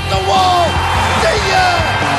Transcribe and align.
At 0.00 0.08
the 0.10 0.20
wall. 0.28 0.64
See 1.22 1.50
ya! 1.50 2.09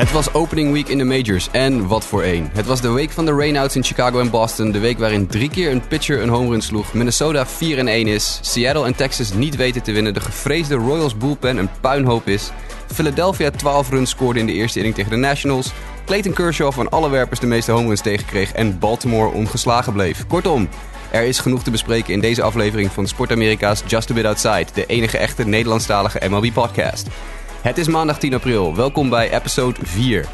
Het 0.00 0.12
was 0.12 0.32
opening 0.32 0.72
week 0.72 0.88
in 0.88 0.98
de 0.98 1.04
majors 1.04 1.48
en 1.50 1.86
wat 1.86 2.04
voor 2.04 2.22
één. 2.22 2.50
Het 2.52 2.66
was 2.66 2.80
de 2.80 2.90
week 2.90 3.10
van 3.10 3.24
de 3.24 3.32
rainouts 3.32 3.76
in 3.76 3.84
Chicago 3.84 4.20
en 4.20 4.30
Boston. 4.30 4.70
De 4.70 4.78
week 4.78 4.98
waarin 4.98 5.26
drie 5.26 5.50
keer 5.50 5.70
een 5.70 5.86
pitcher 5.88 6.22
een 6.22 6.28
home 6.28 6.50
run 6.50 6.60
sloeg. 6.60 6.92
Minnesota 6.92 7.46
4-1 7.46 7.48
is. 7.86 8.38
Seattle 8.42 8.86
en 8.86 8.94
Texas 8.94 9.32
niet 9.32 9.56
weten 9.56 9.82
te 9.82 9.92
winnen. 9.92 10.14
De 10.14 10.20
gevreesde 10.20 10.74
Royals 10.74 11.16
bullpen 11.16 11.56
een 11.56 11.68
puinhoop 11.80 12.28
is. 12.28 12.50
Philadelphia 12.92 13.50
12 13.50 13.90
runs 13.90 14.10
scoorde 14.10 14.38
in 14.38 14.46
de 14.46 14.52
eerste 14.52 14.78
inning 14.78 14.94
tegen 14.94 15.10
de 15.10 15.16
Nationals. 15.16 15.72
Clayton 16.06 16.32
Kershaw 16.32 16.72
van 16.72 16.90
alle 16.90 17.10
werpers 17.10 17.40
de 17.40 17.46
meeste 17.46 17.72
home 17.72 17.86
runs 17.86 18.00
tegenkreeg. 18.00 18.52
En 18.52 18.78
Baltimore 18.78 19.32
ongeslagen 19.32 19.92
bleef. 19.92 20.26
Kortom, 20.26 20.68
er 21.10 21.22
is 21.22 21.38
genoeg 21.38 21.62
te 21.62 21.70
bespreken 21.70 22.12
in 22.12 22.20
deze 22.20 22.42
aflevering 22.42 22.92
van 22.92 23.06
Sport 23.06 23.32
Amerika's 23.32 23.82
Just 23.86 24.10
a 24.10 24.14
Bit 24.14 24.24
Outside. 24.24 24.66
De 24.74 24.86
enige 24.86 25.18
echte 25.18 25.46
Nederlandstalige 25.46 26.28
MLB-podcast. 26.28 27.06
Het 27.60 27.78
is 27.78 27.88
maandag 27.88 28.18
10 28.18 28.34
april. 28.34 28.74
Welkom 28.74 29.08
bij 29.08 29.34
episode 29.34 29.80
4. 29.82 30.26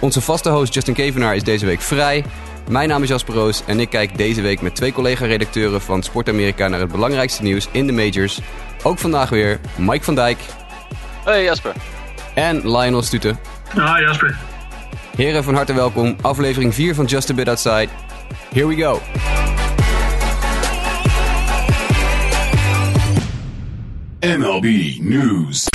Onze 0.00 0.20
vaste 0.20 0.50
host 0.50 0.74
Justin 0.74 0.94
Kevenaar 0.94 1.36
is 1.36 1.42
deze 1.42 1.66
week 1.66 1.80
vrij. 1.80 2.24
Mijn 2.70 2.88
naam 2.88 3.02
is 3.02 3.08
Jasper 3.08 3.34
Roos 3.34 3.62
en 3.66 3.80
ik 3.80 3.90
kijk 3.90 4.16
deze 4.16 4.40
week 4.40 4.60
met 4.60 4.74
twee 4.74 4.92
collega-redacteuren 4.92 5.80
van 5.80 6.02
Sport 6.02 6.28
Amerika 6.28 6.68
naar 6.68 6.80
het 6.80 6.92
belangrijkste 6.92 7.42
nieuws 7.42 7.68
in 7.70 7.86
de 7.86 7.92
majors. 7.92 8.40
Ook 8.82 8.98
vandaag 8.98 9.28
weer 9.28 9.60
Mike 9.76 10.04
van 10.04 10.14
Dijk 10.14 10.38
Hey 11.24 11.44
Jasper. 11.44 11.72
en 12.34 12.56
Lionel 12.70 13.02
Stuten. 13.02 13.38
Ah, 13.76 13.98
Jasper. 13.98 14.38
Heren, 15.16 15.44
van 15.44 15.54
harte 15.54 15.74
welkom. 15.74 16.16
Aflevering 16.20 16.74
4 16.74 16.94
van 16.94 17.04
Just 17.04 17.30
a 17.30 17.34
Bit 17.34 17.48
Outside. 17.48 17.88
Here 18.52 18.66
we 18.66 18.76
go. 18.76 19.00
MLB 24.20 24.64
News 25.00 25.66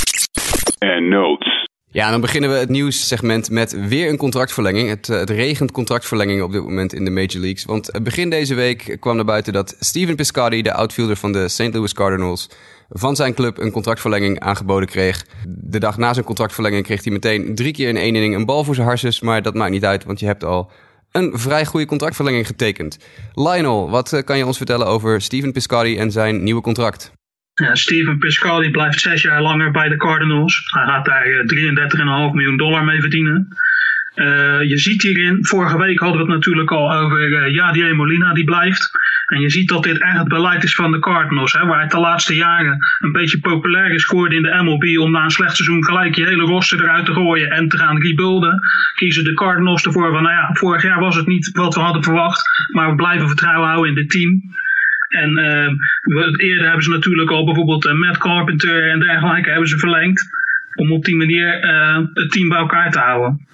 and 0.78 1.08
Notes. 1.08 1.70
Ja, 1.92 2.10
dan 2.10 2.20
beginnen 2.20 2.50
we 2.50 2.56
het 2.56 2.68
nieuwssegment 2.68 3.50
met 3.50 3.88
weer 3.88 4.08
een 4.08 4.16
contractverlenging. 4.16 4.88
Het, 4.88 5.08
eh, 5.08 5.18
het 5.18 5.30
regent 5.30 5.70
contractverlengingen 5.70 6.44
op 6.44 6.52
dit 6.52 6.62
moment 6.62 6.92
in 6.92 7.04
de 7.04 7.10
Major 7.10 7.40
Leagues. 7.40 7.64
Want 7.64 7.90
eh, 7.90 8.02
begin 8.02 8.30
deze 8.30 8.54
week 8.54 8.96
kwam 9.00 9.16
naar 9.16 9.24
buiten 9.24 9.52
dat 9.52 9.76
Steven 9.80 10.16
Piscotty, 10.16 10.62
de 10.62 10.72
outfielder 10.72 11.16
van 11.16 11.32
de 11.32 11.48
St. 11.48 11.72
Louis 11.72 11.92
Cardinals, 11.92 12.48
van 12.88 13.16
zijn 13.16 13.34
club 13.34 13.58
een 13.58 13.70
contractverlenging 13.70 14.40
aangeboden 14.40 14.88
kreeg. 14.88 15.26
De 15.46 15.78
dag 15.78 15.96
na 15.96 16.12
zijn 16.12 16.24
contractverlenging 16.24 16.84
kreeg 16.84 17.04
hij 17.04 17.12
meteen 17.12 17.54
drie 17.54 17.72
keer 17.72 17.88
in 17.88 17.96
één 17.96 18.14
inning 18.14 18.34
een 18.34 18.46
bal 18.46 18.64
voor 18.64 18.74
zijn 18.74 18.86
harses. 18.86 19.20
Maar 19.20 19.42
dat 19.42 19.54
maakt 19.54 19.70
niet 19.72 19.84
uit, 19.84 20.04
want 20.04 20.20
je 20.20 20.26
hebt 20.26 20.44
al 20.44 20.70
een 21.10 21.38
vrij 21.38 21.66
goede 21.66 21.86
contractverlenging 21.86 22.46
getekend. 22.46 22.98
Lionel, 23.34 23.90
wat 23.90 24.12
eh, 24.12 24.22
kan 24.22 24.38
je 24.38 24.46
ons 24.46 24.56
vertellen 24.56 24.86
over 24.86 25.20
Steven 25.20 25.52
Piscotty 25.52 25.96
en 25.98 26.10
zijn 26.10 26.42
nieuwe 26.42 26.60
contract? 26.60 27.12
Ja, 27.54 27.74
Steven 27.74 28.18
Piscotty 28.18 28.70
blijft 28.70 29.00
zes 29.00 29.22
jaar 29.22 29.42
langer 29.42 29.70
bij 29.70 29.88
de 29.88 29.96
Cardinals. 29.96 30.62
Hij 30.70 30.84
gaat 30.84 31.04
daar 31.04 31.24
eh, 31.24 32.28
33,5 32.28 32.34
miljoen 32.34 32.56
dollar 32.56 32.84
mee 32.84 33.00
verdienen. 33.00 33.48
Eh, 34.14 34.62
je 34.62 34.78
ziet 34.78 35.02
hierin, 35.02 35.46
vorige 35.46 35.78
week 35.78 35.98
hadden 35.98 36.18
we 36.18 36.24
het 36.24 36.34
natuurlijk 36.34 36.70
al 36.70 36.92
over 36.92 37.28
uh, 37.28 37.54
Jadier 37.54 37.96
Molina, 37.96 38.34
die 38.34 38.44
blijft. 38.44 38.90
En 39.26 39.40
je 39.40 39.50
ziet 39.50 39.68
dat 39.68 39.82
dit 39.82 40.02
echt 40.02 40.18
het 40.18 40.28
beleid 40.28 40.64
is 40.64 40.74
van 40.74 40.92
de 40.92 40.98
Cardinals. 40.98 41.52
Hè, 41.52 41.66
waar 41.66 41.80
het 41.80 41.90
de 41.90 41.98
laatste 41.98 42.34
jaren 42.34 42.78
een 43.00 43.12
beetje 43.12 43.40
populair 43.40 43.90
is 43.90 44.04
geworden 44.04 44.36
in 44.36 44.42
de 44.42 44.62
MLB. 44.62 44.98
Om 44.98 45.10
na 45.10 45.24
een 45.24 45.30
slecht 45.30 45.56
seizoen 45.56 45.84
gelijk 45.84 46.14
je 46.14 46.24
hele 46.24 46.42
roster 46.42 46.82
eruit 46.82 47.04
te 47.04 47.12
gooien 47.12 47.50
en 47.50 47.68
te 47.68 47.78
gaan 47.78 48.02
rebuilden. 48.02 48.60
Kiezen 48.94 49.24
de 49.24 49.34
Cardinals 49.34 49.84
ervoor 49.84 50.12
van, 50.12 50.22
nou 50.22 50.34
ja, 50.34 50.50
vorig 50.52 50.82
jaar 50.82 51.00
was 51.00 51.16
het 51.16 51.26
niet 51.26 51.50
wat 51.52 51.74
we 51.74 51.80
hadden 51.80 52.02
verwacht. 52.02 52.68
Maar 52.72 52.90
we 52.90 52.94
blijven 52.94 53.28
vertrouwen 53.28 53.68
houden 53.68 53.88
in 53.88 53.94
dit 53.94 54.10
team. 54.10 54.42
En 55.12 55.28
uh, 55.30 55.68
we, 56.00 56.34
eerder 56.36 56.64
hebben 56.64 56.82
ze 56.82 56.90
natuurlijk 56.90 57.30
al 57.30 57.44
bijvoorbeeld 57.44 57.86
uh, 57.86 57.92
Matt 57.92 58.18
Carpenter 58.18 58.90
en 58.90 59.00
dergelijke 59.00 59.50
hebben 59.50 59.68
ze 59.68 59.78
verlengd. 59.78 60.28
Om 60.74 60.92
op 60.92 61.04
die 61.04 61.16
manier 61.16 61.64
uh, 61.64 62.06
het 62.12 62.30
team 62.30 62.48
bij 62.48 62.58
elkaar 62.58 62.90
te 62.90 62.98
houden. 62.98 63.46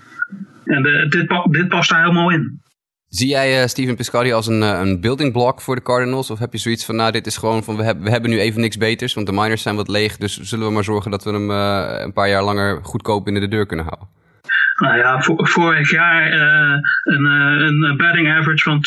En 0.64 0.82
de, 0.82 1.06
dit, 1.08 1.52
dit 1.52 1.69
past 1.69 1.91
daar 1.91 2.00
helemaal 2.00 2.30
in. 2.30 2.60
Zie 3.08 3.28
jij 3.28 3.69
Steven 3.69 3.96
Piscotty 3.96 4.32
als 4.32 4.46
een, 4.46 4.60
een 4.60 5.00
building 5.00 5.32
block 5.32 5.60
voor 5.60 5.74
de 5.74 5.82
Cardinals? 5.82 6.30
Of 6.30 6.38
heb 6.38 6.52
je 6.52 6.58
zoiets 6.58 6.84
van, 6.84 6.96
nou 6.96 7.12
dit 7.12 7.26
is 7.26 7.36
gewoon 7.36 7.64
van, 7.64 7.76
we, 7.76 7.82
heb, 7.82 8.00
we 8.00 8.10
hebben 8.10 8.30
nu 8.30 8.40
even 8.40 8.60
niks 8.60 8.76
beters. 8.76 9.14
Want 9.14 9.26
de 9.26 9.32
miners 9.32 9.62
zijn 9.62 9.76
wat 9.76 9.88
leeg, 9.88 10.16
dus 10.16 10.40
zullen 10.40 10.66
we 10.66 10.72
maar 10.72 10.84
zorgen 10.84 11.10
dat 11.10 11.25
we 11.25 11.30
hem 11.30 11.50
een 12.04 12.12
paar 12.12 12.28
jaar 12.28 12.44
langer 12.44 12.84
goedkoop 12.84 13.25
binnen 13.25 13.42
de 13.42 13.48
deur 13.48 13.66
kunnen 13.66 13.86
houden. 13.86 14.18
Nou 14.78 14.97
ja, 14.97 15.22
vorig 15.37 15.91
jaar 15.91 16.33
uh, 16.33 16.78
een, 17.03 17.25
uh, 17.25 17.66
een 17.66 17.97
batting 17.97 18.31
average 18.31 18.62
van 18.62 18.84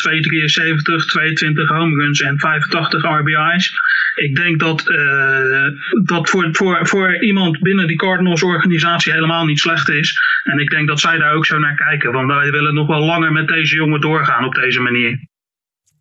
2,73, 1.00 1.06
22 1.06 1.68
home 1.68 2.02
runs 2.02 2.20
en 2.20 2.38
85 2.38 3.02
RBI's. 3.02 3.72
Ik 4.14 4.36
denk 4.36 4.60
dat 4.60 4.88
uh, 4.88 5.66
dat 6.04 6.30
voor, 6.30 6.48
voor, 6.52 6.86
voor 6.86 7.22
iemand 7.22 7.60
binnen 7.60 7.86
die 7.86 7.96
Cardinals 7.96 8.42
organisatie 8.42 9.12
helemaal 9.12 9.44
niet 9.44 9.58
slecht 9.58 9.88
is. 9.88 10.20
En 10.42 10.58
ik 10.58 10.70
denk 10.70 10.88
dat 10.88 11.00
zij 11.00 11.18
daar 11.18 11.34
ook 11.34 11.46
zo 11.46 11.58
naar 11.58 11.74
kijken. 11.74 12.12
Want 12.12 12.26
wij 12.26 12.50
willen 12.50 12.74
nog 12.74 12.86
wel 12.86 13.04
langer 13.04 13.32
met 13.32 13.48
deze 13.48 13.74
jongen 13.74 14.00
doorgaan 14.00 14.44
op 14.44 14.54
deze 14.54 14.80
manier. 14.80 15.18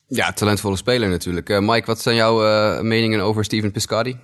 Ja, 0.07 0.31
talentvolle 0.31 0.77
speler 0.77 1.09
natuurlijk. 1.09 1.59
Mike, 1.59 1.85
wat 1.85 2.01
zijn 2.01 2.15
jouw 2.15 2.81
meningen 2.83 3.21
over 3.21 3.43
Steven 3.43 3.71
Piscotty? 3.71 4.15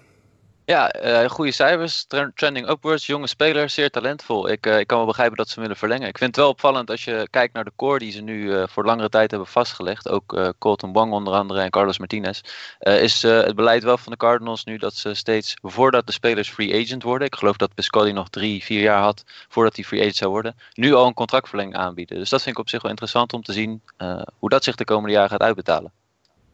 Ja, 0.70 1.06
uh, 1.06 1.30
goede 1.30 1.52
cijfers, 1.52 2.06
trending 2.36 2.70
upwards, 2.70 3.06
jonge 3.06 3.28
speler, 3.28 3.70
zeer 3.70 3.90
talentvol. 3.90 4.50
Ik, 4.50 4.66
uh, 4.66 4.80
ik 4.80 4.88
kan 4.88 4.98
wel 4.98 5.06
begrijpen 5.06 5.38
dat 5.38 5.50
ze 5.50 5.60
willen 5.60 5.76
verlengen. 5.76 6.08
Ik 6.08 6.18
vind 6.18 6.36
het 6.36 6.44
wel 6.44 6.52
opvallend 6.52 6.90
als 6.90 7.04
je 7.04 7.28
kijkt 7.30 7.54
naar 7.54 7.64
de 7.64 7.72
core 7.76 8.00
die 8.00 8.12
ze 8.12 8.22
nu 8.22 8.44
uh, 8.44 8.64
voor 8.68 8.86
langere 8.86 9.10
tijd 9.10 9.32
hebben 9.32 9.50
vastgelegd. 9.50 10.10
Ook 10.10 10.54
Colton 10.60 10.94
Wong 10.94 11.14
onder 11.14 11.34
andere 11.34 11.62
en 11.62 11.70
Carlos 11.70 11.98
Martinez. 11.98 12.42
is 12.80 13.22
het 13.22 13.56
beleid 13.56 13.84
wel 13.84 13.98
van 13.98 14.12
de 14.12 14.18
Cardinals 14.18 14.64
nu 14.64 14.78
dat 14.78 14.94
ze 14.94 15.14
steeds 15.14 15.54
voordat 15.62 16.06
de 16.06 16.12
spelers 16.12 16.50
free 16.50 16.84
agent 16.84 17.04
worden. 17.04 17.28
Ik 17.28 17.36
geloof 17.36 17.58
dat 17.58 17.74
Piscotty 17.74 18.12
nog 18.12 18.30
drie, 18.30 18.64
vier 18.64 18.82
jaar 18.82 19.02
had 19.02 19.24
voordat 19.50 19.76
hij 19.76 19.86
free 19.86 20.00
agent 20.00 20.16
zou 20.16 20.32
worden. 20.32 20.56
Nu 20.74 20.94
al 20.94 21.08
een 21.08 21.14
contractverlenging 21.14 21.76
aanbieden. 21.76 22.18
Dus 22.18 22.30
dat 22.30 22.42
vind 22.42 22.56
ik 22.56 22.62
op 22.62 22.70
zich 22.70 22.82
wel 22.82 22.92
interessant 22.92 23.34
om 23.34 23.44
te 23.44 23.54
zien 23.54 23.82
hoe 24.40 24.50
dat 24.50 24.64
zich 24.64 24.76
de 24.76 24.86
komende 24.86 25.16
jaren 25.16 25.30
gaat 25.30 25.42
uitbetalen. 25.42 25.92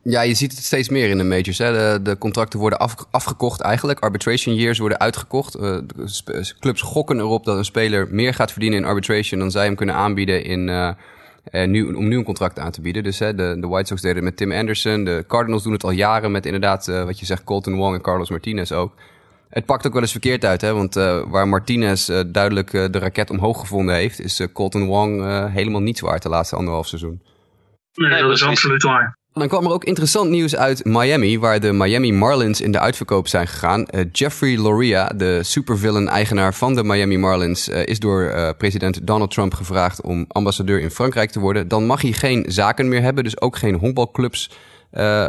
Ja, 0.06 0.22
je 0.22 0.34
ziet 0.34 0.52
het 0.52 0.64
steeds 0.64 0.90
meer 0.90 1.09
in 1.09 1.18
de 1.18 1.24
majors. 1.24 1.58
Hè. 1.58 1.72
De, 1.72 2.02
de 2.02 2.18
contracten 2.18 2.59
worden 2.59 2.80
af, 2.80 2.96
afgekocht 3.12 3.62
eigenlijk. 3.62 4.00
Arbitration 4.00 4.56
years 4.56 4.80
worden 4.80 5.00
uitgekocht. 5.00 5.59
Uh, 5.59 5.78
clubs 6.59 6.81
gokken 6.81 7.19
erop 7.19 7.46
dat 7.46 7.58
een 7.58 7.66
speler 7.66 8.08
meer 8.12 8.34
gaat 8.34 8.52
verdienen 8.52 8.80
in 8.80 8.86
arbitration... 8.86 9.40
dan 9.40 9.52
zij 9.52 9.66
hem 9.66 9.75
kunnen 9.75 9.96
aanbieden 9.96 10.44
in, 10.44 10.68
uh, 10.68 10.91
uh, 11.52 11.68
nu, 11.68 11.94
om 11.94 12.08
nu 12.08 12.18
een 12.18 12.24
contract 12.24 12.59
aan 12.59 12.72
te 12.72 12.81
bieden. 12.81 13.03
Dus 13.03 13.19
hè, 13.19 13.36
de, 13.36 13.58
de 13.59 13.68
White 13.68 13.88
Sox 13.88 14.02
deden 14.02 14.16
het 14.16 14.25
met 14.25 14.38
Tim 14.38 14.52
Anderson. 14.52 15.03
De 15.03 15.24
Cardinals 15.28 15.64
doen 15.64 15.74
het 15.74 15.84
al 15.84 15.91
jaren 15.91 16.31
met 16.31 16.46
inderdaad, 16.46 16.85
wat 16.85 17.20
je 17.20 17.25
zegt, 17.25 17.44
Colton 17.44 17.75
Wong 17.75 17.96
en 17.96 18.02
Carlos 18.02 18.30
Martinez 18.30 18.72
ook. 18.72 18.94
Het 19.50 19.66
pakt 19.66 19.88
ook 19.88 19.94
wel 19.94 20.02
eens 20.02 20.12
verkeerd 20.12 20.46
uit, 20.46 20.62
hè? 20.62 20.74
want 20.74 20.94
waar 21.28 21.47
Martinez 21.47 22.09
duidelijk 22.28 22.72
de 22.72 23.00
raket 23.00 23.30
omhoog 23.30 23.59
gevonden 23.59 23.96
heeft... 23.96 24.20
is 24.20 24.47
Colton 24.53 24.85
Wong 24.85 25.22
helemaal 25.50 25.81
niets 25.81 26.02
waard 26.02 26.24
de 26.24 26.30
laatste 26.30 26.56
anderhalf 26.56 26.88
seizoen. 26.88 27.22
Nee, 27.94 28.09
nee 28.09 28.22
dat 28.22 28.31
is 28.31 28.44
absoluut 28.44 28.84
waar. 28.84 29.22
Dan 29.33 29.47
kwam 29.47 29.66
er 29.66 29.71
ook 29.71 29.83
interessant 29.83 30.29
nieuws 30.29 30.55
uit 30.55 30.85
Miami, 30.85 31.39
waar 31.39 31.59
de 31.59 31.71
Miami 31.71 32.11
Marlins 32.11 32.61
in 32.61 32.71
de 32.71 32.79
uitverkoop 32.79 33.27
zijn 33.27 33.47
gegaan. 33.47 33.85
Uh, 33.91 34.01
Jeffrey 34.11 34.57
Loria, 34.57 35.07
de 35.07 35.40
supervillain-eigenaar 35.43 36.53
van 36.53 36.75
de 36.75 36.84
Miami 36.84 37.17
Marlins, 37.17 37.69
uh, 37.69 37.85
is 37.85 37.99
door 37.99 38.22
uh, 38.23 38.49
president 38.58 39.08
Donald 39.08 39.31
Trump 39.31 39.53
gevraagd 39.53 40.02
om 40.02 40.25
ambassadeur 40.28 40.79
in 40.79 40.90
Frankrijk 40.90 41.31
te 41.31 41.40
worden. 41.40 41.67
Dan 41.67 41.85
mag 41.85 42.02
hij 42.02 42.11
geen 42.11 42.46
zaken 42.47 42.87
meer 42.87 43.02
hebben, 43.02 43.23
dus 43.23 43.41
ook 43.41 43.58
geen 43.58 43.75
honkbalclubs 43.75 44.49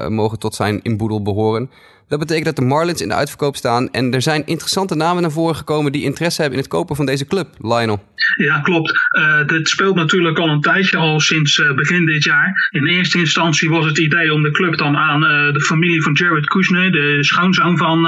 mogen 0.08 0.38
tot 0.38 0.54
zijn 0.54 0.82
inboedel 0.82 1.22
behoren. 1.22 1.70
Dat 2.08 2.18
betekent 2.18 2.44
dat 2.44 2.56
de 2.56 2.62
Marlins 2.62 3.02
in 3.02 3.08
de 3.08 3.14
uitverkoop 3.14 3.56
staan. 3.56 3.90
En 3.92 4.14
er 4.14 4.22
zijn 4.22 4.46
interessante 4.46 4.94
namen 4.94 5.22
naar 5.22 5.30
voren 5.30 5.56
gekomen 5.56 5.92
die 5.92 6.02
interesse 6.02 6.40
hebben 6.40 6.58
in 6.58 6.64
het 6.64 6.74
kopen 6.74 6.96
van 6.96 7.06
deze 7.06 7.26
club, 7.26 7.48
Lionel. 7.58 8.04
Ja, 8.36 8.60
klopt. 8.60 8.92
Uh, 9.18 9.46
dit 9.46 9.68
speelt 9.68 9.94
natuurlijk 9.94 10.38
al 10.38 10.48
een 10.48 10.60
tijdje, 10.60 10.96
al 10.96 11.20
sinds 11.20 11.58
uh, 11.58 11.74
begin 11.74 12.06
dit 12.06 12.24
jaar. 12.24 12.68
In 12.70 12.86
eerste 12.86 13.18
instantie 13.18 13.70
was 13.70 13.84
het 13.84 13.98
idee 13.98 14.32
om 14.32 14.42
de 14.42 14.50
club 14.50 14.76
dan 14.76 14.96
aan 14.96 15.22
uh, 15.22 15.52
de 15.52 15.60
familie 15.60 16.02
van 16.02 16.12
Jared 16.12 16.46
Kushner, 16.46 16.92
de 16.92 17.16
schoonzoon 17.20 17.76
van 17.76 18.06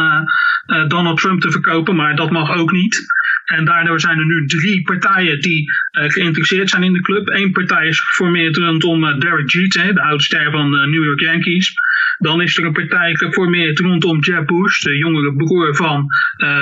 Donald 0.88 1.20
Trump, 1.20 1.40
te 1.40 1.50
verkopen. 1.50 1.96
Maar 1.96 2.16
dat 2.16 2.30
mag 2.30 2.56
ook 2.56 2.72
niet. 2.72 3.06
En 3.46 3.64
daardoor 3.64 4.00
zijn 4.00 4.18
er 4.18 4.26
nu 4.26 4.46
drie 4.46 4.82
partijen 4.82 5.40
die 5.40 5.72
geïnteresseerd 5.90 6.70
zijn 6.70 6.82
in 6.82 6.92
de 6.92 7.00
club. 7.00 7.28
Eén 7.28 7.52
partij 7.52 7.86
is 7.86 8.00
geformeerd 8.00 8.56
rondom 8.56 9.20
Derek 9.20 9.50
Jeter, 9.50 9.94
de 9.94 10.02
oudster 10.02 10.50
van 10.50 10.70
de 10.70 10.86
New 10.86 11.04
York 11.04 11.20
Yankees. 11.20 11.74
Dan 12.18 12.42
is 12.42 12.58
er 12.58 12.64
een 12.64 12.72
partij 12.72 13.14
geformeerd 13.16 13.78
rondom 13.78 14.20
Jeb 14.20 14.46
Bush, 14.46 14.80
de 14.80 14.96
jongere 14.96 15.34
broer 15.34 15.76
van 15.76 16.06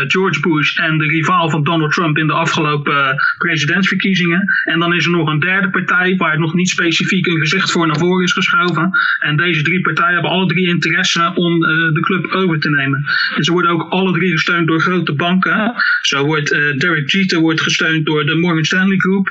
George 0.07 0.41
Bush 0.41 0.79
en 0.79 0.99
de 0.99 1.07
rivaal 1.07 1.51
van 1.51 1.63
Donald 1.63 1.93
Trump 1.93 2.19
in 2.19 2.27
de 2.27 2.33
afgelopen 2.33 3.17
presidentsverkiezingen. 3.39 4.45
En 4.65 4.79
dan 4.79 4.95
is 4.95 5.05
er 5.05 5.11
nog 5.11 5.29
een 5.29 5.41
derde 5.41 5.71
partij 5.71 6.17
waar 6.17 6.39
nog 6.39 6.55
niet 6.55 6.69
specifiek 6.69 7.27
een 7.27 7.39
gezicht 7.39 7.71
voor 7.71 7.87
naar 7.87 7.99
voren 7.99 8.25
is 8.25 8.33
geschoven. 8.33 8.91
En 9.19 9.37
deze 9.37 9.63
drie 9.63 9.81
partijen 9.81 10.13
hebben 10.13 10.31
alle 10.31 10.47
drie 10.47 10.69
interesse 10.69 11.33
om 11.35 11.61
de 11.61 12.01
club 12.01 12.27
over 12.27 12.61
te 12.61 12.71
nemen. 12.71 13.05
En 13.37 13.45
ze 13.45 13.53
worden 13.53 13.71
ook 13.71 13.91
alle 13.91 14.13
drie 14.13 14.31
gesteund 14.31 14.67
door 14.67 14.81
grote 14.81 15.13
banken. 15.13 15.75
Zo 16.01 16.25
wordt 16.25 16.74
Derek 16.79 17.11
Jeter 17.11 17.41
wordt 17.41 17.61
gesteund 17.61 18.07
door 18.07 18.25
de 18.25 18.35
Morgan 18.35 18.65
Stanley 18.65 18.97
Group. 18.97 19.31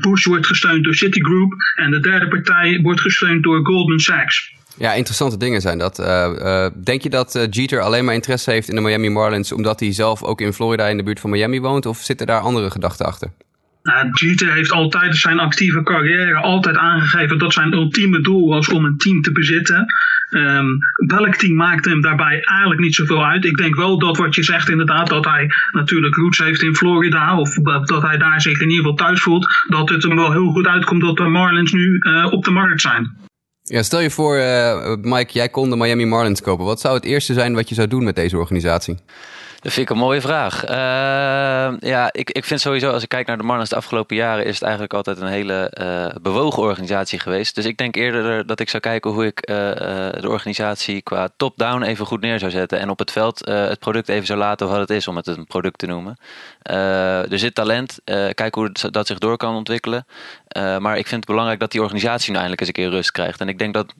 Bush 0.00 0.24
wordt 0.24 0.46
gesteund 0.46 0.84
door 0.84 0.94
Citigroup. 0.94 1.52
En 1.74 1.90
de 1.90 2.00
derde 2.00 2.28
partij 2.28 2.78
wordt 2.82 3.00
gesteund 3.00 3.42
door 3.42 3.64
Goldman 3.64 3.98
Sachs. 3.98 4.52
Ja, 4.76 4.92
interessante 4.92 5.36
dingen 5.36 5.60
zijn 5.60 5.78
dat. 5.78 5.98
Uh, 5.98 6.66
denk 6.84 7.02
je 7.02 7.10
dat 7.10 7.34
uh, 7.34 7.42
Jeter 7.50 7.80
alleen 7.80 8.04
maar 8.04 8.14
interesse 8.14 8.50
heeft 8.50 8.68
in 8.68 8.74
de 8.74 8.80
Miami 8.80 9.08
Marlins 9.08 9.52
omdat 9.52 9.80
hij 9.80 9.92
zelf 9.92 10.22
ook 10.22 10.40
in 10.40 10.52
Florida 10.52 10.86
in 10.86 10.96
de 10.96 11.02
buurt 11.02 11.20
van 11.20 11.30
Miami 11.30 11.60
woont? 11.60 11.86
Of 11.86 11.98
zitten 11.98 12.26
daar 12.26 12.40
andere 12.40 12.70
gedachten 12.70 13.06
achter? 13.06 13.30
Nou, 13.82 14.10
Jeter 14.12 14.52
heeft 14.52 14.72
altijd 14.72 15.16
zijn 15.16 15.38
actieve 15.38 15.82
carrière 15.82 16.36
altijd 16.36 16.76
aangegeven 16.76 17.38
dat 17.38 17.52
zijn 17.52 17.72
ultieme 17.72 18.20
doel 18.20 18.48
was 18.48 18.68
om 18.68 18.84
een 18.84 18.96
team 18.96 19.22
te 19.22 19.32
bezitten. 19.32 19.86
Um, 20.30 20.78
welk 21.06 21.36
team 21.36 21.54
maakte 21.54 21.88
hem 21.88 22.00
daarbij 22.00 22.40
eigenlijk 22.40 22.80
niet 22.80 22.94
zoveel 22.94 23.26
uit. 23.26 23.44
Ik 23.44 23.56
denk 23.56 23.74
wel 23.74 23.98
dat 23.98 24.16
wat 24.16 24.34
je 24.34 24.42
zegt 24.42 24.68
inderdaad, 24.68 25.08
dat 25.08 25.24
hij 25.24 25.46
natuurlijk 25.72 26.14
roots 26.14 26.38
heeft 26.38 26.62
in 26.62 26.76
Florida. 26.76 27.38
Of 27.38 27.54
dat 27.84 28.02
hij 28.02 28.18
daar 28.18 28.40
zich 28.40 28.60
in 28.60 28.70
ieder 28.70 28.84
geval 28.84 29.06
thuis 29.06 29.22
voelt. 29.22 29.46
Dat 29.68 29.88
het 29.88 30.02
hem 30.02 30.16
wel 30.16 30.32
heel 30.32 30.50
goed 30.50 30.66
uitkomt 30.66 31.00
dat 31.00 31.16
de 31.16 31.22
Marlins 31.22 31.72
nu 31.72 31.98
uh, 31.98 32.32
op 32.32 32.44
de 32.44 32.50
markt 32.50 32.80
zijn. 32.80 33.16
Ja, 33.62 33.82
stel 33.82 34.00
je 34.00 34.10
voor, 34.10 34.36
uh, 34.36 34.94
Mike, 35.02 35.32
jij 35.32 35.48
kon 35.48 35.70
de 35.70 35.76
Miami 35.76 36.04
Marlins 36.04 36.42
kopen. 36.42 36.64
Wat 36.64 36.80
zou 36.80 36.94
het 36.94 37.04
eerste 37.04 37.32
zijn 37.32 37.54
wat 37.54 37.68
je 37.68 37.74
zou 37.74 37.88
doen 37.88 38.04
met 38.04 38.16
deze 38.16 38.36
organisatie? 38.36 38.98
Dat 39.62 39.72
vind 39.72 39.88
ik 39.88 39.94
een 39.96 40.02
mooie 40.02 40.20
vraag. 40.20 40.68
Uh, 40.68 41.78
ja, 41.90 42.12
ik, 42.12 42.30
ik 42.30 42.44
vind 42.44 42.60
sowieso, 42.60 42.90
als 42.90 43.02
ik 43.02 43.08
kijk 43.08 43.26
naar 43.26 43.36
de 43.36 43.42
Marlins 43.42 43.68
de 43.68 43.76
afgelopen 43.76 44.16
jaren, 44.16 44.44
is 44.44 44.54
het 44.54 44.62
eigenlijk 44.62 44.94
altijd 44.94 45.20
een 45.20 45.26
hele 45.26 45.72
uh, 45.80 46.06
bewogen 46.22 46.62
organisatie 46.62 47.18
geweest. 47.18 47.54
Dus 47.54 47.64
ik 47.64 47.76
denk 47.76 47.96
eerder 47.96 48.46
dat 48.46 48.60
ik 48.60 48.68
zou 48.68 48.82
kijken 48.82 49.10
hoe 49.10 49.26
ik 49.26 49.50
uh, 49.50 49.56
de 50.20 50.28
organisatie 50.28 51.02
qua 51.02 51.28
top-down 51.36 51.82
even 51.82 52.06
goed 52.06 52.20
neer 52.20 52.38
zou 52.38 52.50
zetten. 52.50 52.78
En 52.78 52.90
op 52.90 52.98
het 52.98 53.10
veld 53.10 53.46
het 53.46 53.78
product 53.78 54.08
even 54.08 54.26
zou 54.26 54.38
laten 54.38 54.68
wat 54.68 54.78
het 54.78 54.90
is, 54.90 55.08
om 55.08 55.16
het 55.16 55.26
een 55.26 55.46
product 55.46 55.78
te 55.78 55.86
noemen. 55.86 56.16
er 56.62 57.38
zit 57.38 57.54
talent, 57.54 58.00
kijk 58.34 58.54
hoe 58.54 58.72
dat 58.90 59.06
zich 59.06 59.18
door 59.18 59.36
kan 59.36 59.54
ontwikkelen. 59.54 60.06
maar 60.54 60.98
ik 60.98 61.06
vind 61.06 61.20
het 61.20 61.30
belangrijk 61.30 61.60
dat 61.60 61.70
die 61.70 61.82
organisatie 61.82 62.30
nu 62.30 62.36
eindelijk 62.36 62.60
eens 62.60 62.68
een 62.68 62.84
keer 62.84 62.90
rust 62.90 63.12
krijgt. 63.12 63.40
En 63.40 63.48
ik 63.48 63.58
denk 63.58 63.74
dat 63.74 63.94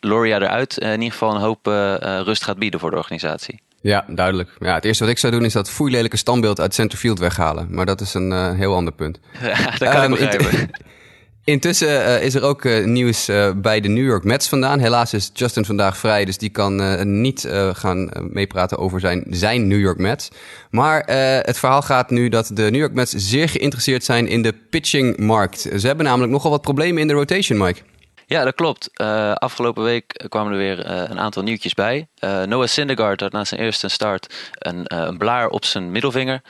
Loria 0.00 0.36
eruit 0.36 0.78
in 0.78 0.90
ieder 0.90 1.12
geval 1.12 1.34
een 1.34 1.40
hoop 1.40 1.66
rust 2.26 2.44
gaat 2.44 2.58
bieden 2.58 2.80
voor 2.80 2.90
de 2.90 2.96
organisatie. 2.96 3.64
Ja, 3.80 4.04
duidelijk. 4.08 4.50
Ja, 4.58 4.74
het 4.74 4.84
eerste 4.84 5.02
wat 5.04 5.12
ik 5.12 5.18
zou 5.18 5.32
doen 5.32 5.44
is 5.44 5.52
dat 5.52 5.70
foeilelijke 5.70 6.16
standbeeld 6.16 6.60
uit 6.60 6.74
Centerfield 6.74 7.18
weghalen. 7.18 7.66
Maar 7.70 7.86
dat 7.86 8.00
is 8.00 8.14
een 8.14 8.30
uh, 8.30 8.52
heel 8.52 8.74
ander 8.74 8.92
punt. 8.92 9.18
Ja, 9.42 9.70
dat 9.78 9.88
kan 9.88 10.02
um, 10.02 10.12
ik 10.12 10.18
begrijpen. 10.18 10.70
Intussen 11.44 11.88
uh, 11.88 12.22
is 12.22 12.34
er 12.34 12.42
ook 12.42 12.64
uh, 12.64 12.84
nieuws 12.84 13.28
uh, 13.28 13.50
bij 13.56 13.80
de 13.80 13.88
New 13.88 14.04
York 14.04 14.24
Mets 14.24 14.48
vandaan. 14.48 14.78
Helaas 14.78 15.14
is 15.14 15.30
Justin 15.32 15.64
vandaag 15.64 15.96
vrij, 15.96 16.24
dus 16.24 16.38
die 16.38 16.48
kan 16.48 17.20
niet 17.20 17.48
gaan 17.72 18.10
meepraten 18.30 18.78
over 18.78 19.00
zijn, 19.00 19.24
zijn 19.30 19.66
New 19.66 19.80
York 19.80 19.98
Mets. 19.98 20.28
Maar 20.70 21.02
het 21.44 21.58
verhaal 21.58 21.82
gaat 21.82 22.10
nu 22.10 22.28
dat 22.28 22.50
de 22.52 22.62
New 22.62 22.80
York 22.80 22.92
Mets 22.92 23.12
zeer 23.12 23.48
geïnteresseerd 23.48 24.04
zijn 24.04 24.28
in 24.28 24.42
de 24.42 24.54
pitchingmarkt. 24.70 25.60
Ze 25.60 25.86
hebben 25.86 26.04
namelijk 26.04 26.32
nogal 26.32 26.50
wat 26.50 26.62
problemen 26.62 27.00
in 27.00 27.08
de 27.08 27.14
rotation, 27.14 27.58
Mike. 27.58 27.80
Ja, 28.28 28.44
dat 28.44 28.54
klopt. 28.54 28.90
Uh, 29.00 29.32
afgelopen 29.32 29.82
week 29.82 30.24
kwamen 30.28 30.52
er 30.52 30.58
weer 30.58 30.86
uh, 30.86 31.02
een 31.08 31.20
aantal 31.20 31.42
nieuwtjes 31.42 31.74
bij. 31.74 32.08
Uh, 32.20 32.42
Noah 32.42 32.66
Syndergaard 32.66 33.20
had 33.20 33.32
na 33.32 33.44
zijn 33.44 33.60
eerste 33.60 33.88
start 33.88 34.50
een, 34.52 34.82
een 34.84 35.18
blaar 35.18 35.48
op 35.48 35.64
zijn 35.64 35.90
middelvinger. 35.90 36.42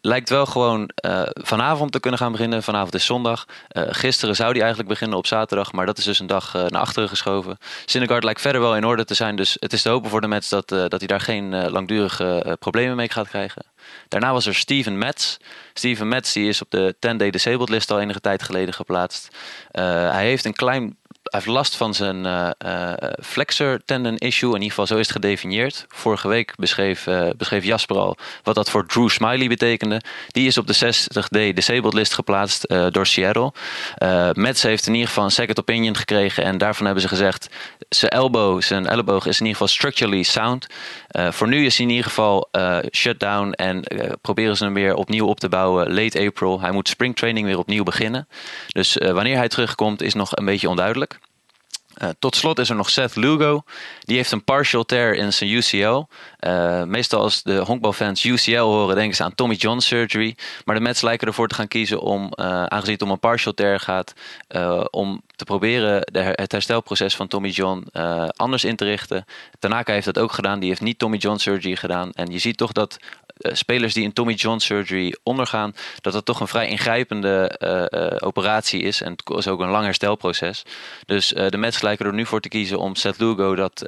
lijkt 0.00 0.28
wel 0.28 0.46
gewoon 0.46 0.90
vanavond 1.32 1.92
te 1.92 2.00
kunnen 2.00 2.20
gaan 2.20 2.32
beginnen. 2.32 2.62
Vanavond 2.62 2.94
is 2.94 3.04
zondag. 3.04 3.44
gisteren 3.72 4.36
zou 4.36 4.50
hij 4.50 4.60
eigenlijk 4.60 4.88
beginnen 4.88 5.18
op 5.18 5.26
zaterdag, 5.26 5.72
maar 5.72 5.86
dat 5.86 5.98
is 5.98 6.04
dus 6.04 6.18
een 6.18 6.26
dag 6.26 6.52
naar 6.52 6.80
achteren 6.80 7.08
geschoven. 7.08 7.58
Syndergaard 7.84 8.24
lijkt 8.24 8.40
verder 8.40 8.60
wel 8.60 8.76
in 8.76 8.84
orde 8.84 9.04
te 9.04 9.14
zijn, 9.14 9.36
dus 9.36 9.56
het 9.60 9.72
is 9.72 9.82
te 9.82 9.88
hopen 9.88 10.10
voor 10.10 10.20
de 10.20 10.28
Mets 10.28 10.48
dat, 10.48 10.68
dat 10.68 10.98
hij 10.98 11.06
daar 11.06 11.20
geen 11.20 11.70
langdurige 11.70 12.56
problemen 12.58 12.96
mee 12.96 13.10
gaat 13.10 13.28
krijgen. 13.28 13.73
Daarna 14.08 14.32
was 14.32 14.46
er 14.46 14.54
Steven 14.54 14.98
Metz. 14.98 15.36
Steven 15.72 16.08
Metz 16.08 16.32
die 16.32 16.48
is 16.48 16.62
op 16.62 16.70
de 16.70 16.94
10-day 16.94 17.30
disabled 17.30 17.68
list 17.68 17.90
al 17.90 18.00
enige 18.00 18.20
tijd 18.20 18.42
geleden 18.42 18.74
geplaatst. 18.74 19.28
Uh, 19.72 20.10
hij 20.10 20.26
heeft 20.26 20.44
een 20.44 20.54
klein 20.54 20.96
heeft 21.34 21.46
last 21.46 21.76
van 21.76 21.94
zijn 21.94 22.24
uh, 22.24 22.92
flexor 23.22 23.80
tendon 23.84 24.16
issue. 24.16 24.48
In 24.48 24.54
ieder 24.54 24.68
geval 24.68 24.86
zo 24.86 24.96
is 24.96 25.06
het 25.06 25.16
gedefinieerd. 25.16 25.84
Vorige 25.88 26.28
week 26.28 26.52
beschreef, 26.56 27.06
uh, 27.06 27.28
beschreef 27.36 27.64
Jasper 27.64 27.96
al 27.96 28.16
wat 28.42 28.54
dat 28.54 28.70
voor 28.70 28.86
Drew 28.86 29.08
Smiley 29.08 29.48
betekende. 29.48 30.00
Die 30.28 30.46
is 30.46 30.58
op 30.58 30.66
de 30.66 30.74
60D 30.74 31.54
disabled 31.54 31.94
list 31.94 32.14
geplaatst 32.14 32.68
door 32.90 33.06
Seattle. 33.06 33.52
Mets 34.32 34.62
heeft 34.62 34.86
in 34.86 34.92
ieder 34.92 35.08
geval 35.08 35.24
een 35.24 35.30
second 35.30 35.60
opinion 35.60 35.96
gekregen. 35.96 36.44
En 36.44 36.58
daarvan 36.58 36.84
hebben 36.84 37.02
ze 37.02 37.08
gezegd, 37.08 37.48
zijn, 37.88 38.10
elbow, 38.10 38.62
zijn 38.62 38.86
elleboog 38.86 39.26
is 39.26 39.40
in 39.40 39.46
ieder 39.46 39.60
geval 39.60 39.74
structurally 39.74 40.22
sound. 40.22 40.66
voor 41.08 41.48
nu 41.48 41.64
is 41.64 41.76
hij 41.76 41.86
in 41.86 41.92
ieder 41.92 42.06
geval 42.06 42.48
shut 42.92 43.20
down 43.20 43.50
en 43.50 43.82
proberen 44.20 44.56
ze 44.56 44.64
hem 44.64 44.74
weer 44.74 44.94
opnieuw 44.94 45.26
op 45.26 45.40
te 45.40 45.48
bouwen 45.48 45.94
late 45.94 46.26
April. 46.26 46.60
Hij 46.60 46.70
moet 46.70 46.88
springtraining 46.88 47.46
weer 47.46 47.58
opnieuw 47.58 47.84
beginnen. 47.84 48.28
Dus 48.68 48.96
wanneer 49.00 49.36
hij 49.36 49.48
terugkomt 49.48 50.02
is 50.02 50.14
nog 50.14 50.36
een 50.36 50.44
beetje 50.44 50.68
onduidelijk. 50.68 51.18
Uh, 52.02 52.08
tot 52.18 52.36
slot 52.36 52.58
is 52.58 52.68
er 52.68 52.76
nog 52.76 52.90
Seth 52.90 53.16
Lugo. 53.16 53.62
Die 54.00 54.16
heeft 54.16 54.32
een 54.32 54.44
partial 54.44 54.84
tear 54.84 55.14
in 55.14 55.32
zijn 55.32 55.50
UCL. 55.50 56.02
Eh, 56.38 56.82
meestal 56.82 57.20
als 57.20 57.42
de 57.42 57.58
honkbalfans 57.58 58.24
UCL 58.24 58.58
horen, 58.58 58.94
denken 58.94 59.16
ze 59.16 59.24
aan 59.24 59.34
Tommy 59.34 59.54
John 59.54 59.78
surgery. 59.78 60.36
Maar 60.64 60.74
de 60.74 60.80
Mets 60.80 61.00
lijken 61.00 61.26
ervoor 61.26 61.48
te 61.48 61.54
gaan 61.54 61.68
kiezen 61.68 62.00
om, 62.00 62.22
uh, 62.22 62.64
aangezien 62.64 62.92
het 62.92 63.02
om 63.02 63.10
een 63.10 63.18
partial 63.18 63.54
tear 63.54 63.80
gaat, 63.80 64.14
om 64.90 65.22
te 65.36 65.44
proberen 65.44 66.00
de, 66.12 66.20
het 66.20 66.52
herstelproces 66.52 67.16
van 67.16 67.28
Tommy 67.28 67.48
John 67.48 67.86
anders 68.36 68.64
in 68.64 68.76
te 68.76 68.84
richten. 68.84 69.24
Tanaka 69.58 69.92
heeft 69.92 70.04
dat 70.04 70.18
ook 70.18 70.32
gedaan. 70.32 70.58
Die 70.58 70.68
heeft 70.68 70.80
niet 70.80 70.98
Tommy 70.98 71.16
John 71.16 71.36
surgery 71.36 71.76
gedaan. 71.76 72.12
En 72.12 72.30
je 72.30 72.38
ziet 72.38 72.56
toch 72.56 72.72
dat 72.72 72.98
eh, 73.00 73.23
spelers 73.52 73.94
die 73.94 74.04
een 74.04 74.12
Tommy 74.12 74.32
John 74.32 74.58
surgery 74.58 75.16
ondergaan, 75.22 75.74
dat 76.00 76.12
dat 76.12 76.24
toch 76.24 76.40
een 76.40 76.48
vrij 76.48 76.68
ingrijpende 76.68 77.58
uh, 77.62 78.00
uh, 78.00 78.16
operatie 78.18 78.82
is. 78.82 79.02
En 79.02 79.10
het 79.10 79.36
is 79.36 79.48
ook 79.48 79.60
een 79.60 79.68
lang 79.68 79.84
herstelproces. 79.84 80.62
Dus 81.06 81.28
de 81.28 81.56
Mets 81.56 81.82
lijken 81.82 82.06
er 82.06 82.14
nu 82.14 82.26
voor 82.26 82.40
te 82.40 82.48
kiezen 82.48 82.78
om 82.78 82.94
Seth 82.94 83.18
Lugo 83.18 83.54
dat 83.54 83.84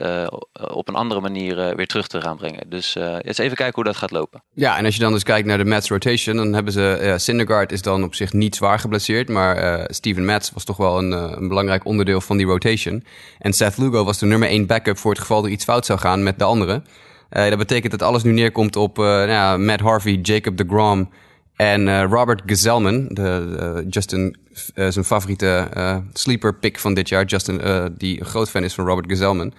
op 0.70 0.88
een 0.88 0.94
andere 0.94 1.20
manier 1.20 1.76
weer 1.76 1.86
terug 1.86 2.06
te 2.06 2.20
gaan 2.20 2.36
brengen. 2.36 2.70
Dus 2.70 2.94
eens 2.94 3.38
even 3.38 3.56
kijken 3.56 3.74
hoe 3.74 3.84
dat 3.84 3.96
gaat 3.96 4.10
lopen. 4.10 4.42
Ja, 4.54 4.76
en 4.76 4.84
als 4.84 4.94
je 4.94 5.00
dan 5.00 5.12
dus 5.12 5.22
kijkt 5.22 5.46
naar 5.46 5.58
de 5.58 5.64
Mets 5.64 5.88
rotation, 5.88 6.36
dan 6.36 6.52
hebben 6.52 6.72
ze 6.72 7.14
Syndergaard 7.16 7.72
is 7.72 7.82
dan 7.82 8.04
op 8.04 8.14
zich 8.14 8.32
niet 8.32 8.56
zwaar 8.56 8.78
geblesseerd, 8.78 9.28
maar 9.28 9.84
Steven 9.90 10.24
Mets 10.24 10.50
was 10.50 10.64
toch 10.64 10.76
wel 10.76 10.98
een, 10.98 11.10
een, 11.10 11.48
belangrijk 11.48 11.84
onderdeel 11.84 12.20
van 12.20 12.36
die 12.36 12.46
rotation. 12.46 13.04
En 13.38 13.52
Seth 13.52 13.76
Lugo 13.76 14.04
was 14.04 14.18
de 14.18 14.26
nummer 14.26 14.48
1 14.48 14.66
backup 14.66 14.98
voor 14.98 15.10
het 15.10 15.20
geval 15.20 15.44
er 15.44 15.50
iets 15.50 15.64
fout 15.64 15.86
zou 15.86 15.98
gaan 15.98 16.22
met 16.22 16.38
de 16.38 16.44
anderen. 16.44 16.84
Uh, 17.30 17.48
dat 17.48 17.58
betekent 17.58 17.92
dat 17.92 18.02
alles 18.02 18.22
nu 18.22 18.32
neerkomt 18.32 18.76
op 18.76 18.98
uh, 18.98 19.04
nou, 19.04 19.58
Matt 19.58 19.80
Harvey, 19.80 20.12
Jacob 20.22 20.56
de 20.56 20.64
Grom 20.68 21.08
en 21.56 21.86
uh, 21.86 22.02
Robert 22.02 22.42
Gazelman. 22.46 23.06
De, 23.08 23.86
Justin, 23.90 24.36
zijn 24.74 25.04
favoriete 25.04 25.68
sleeper 26.12 26.54
pick 26.54 26.78
van 26.78 26.94
dit 26.94 27.08
jaar. 27.08 27.24
Justin, 27.24 27.60
die 27.96 28.20
een 28.20 28.26
groot 28.26 28.50
fan 28.50 28.64
is 28.64 28.74
van 28.74 28.86
Robert 28.86 29.10
Gazelman. 29.10 29.52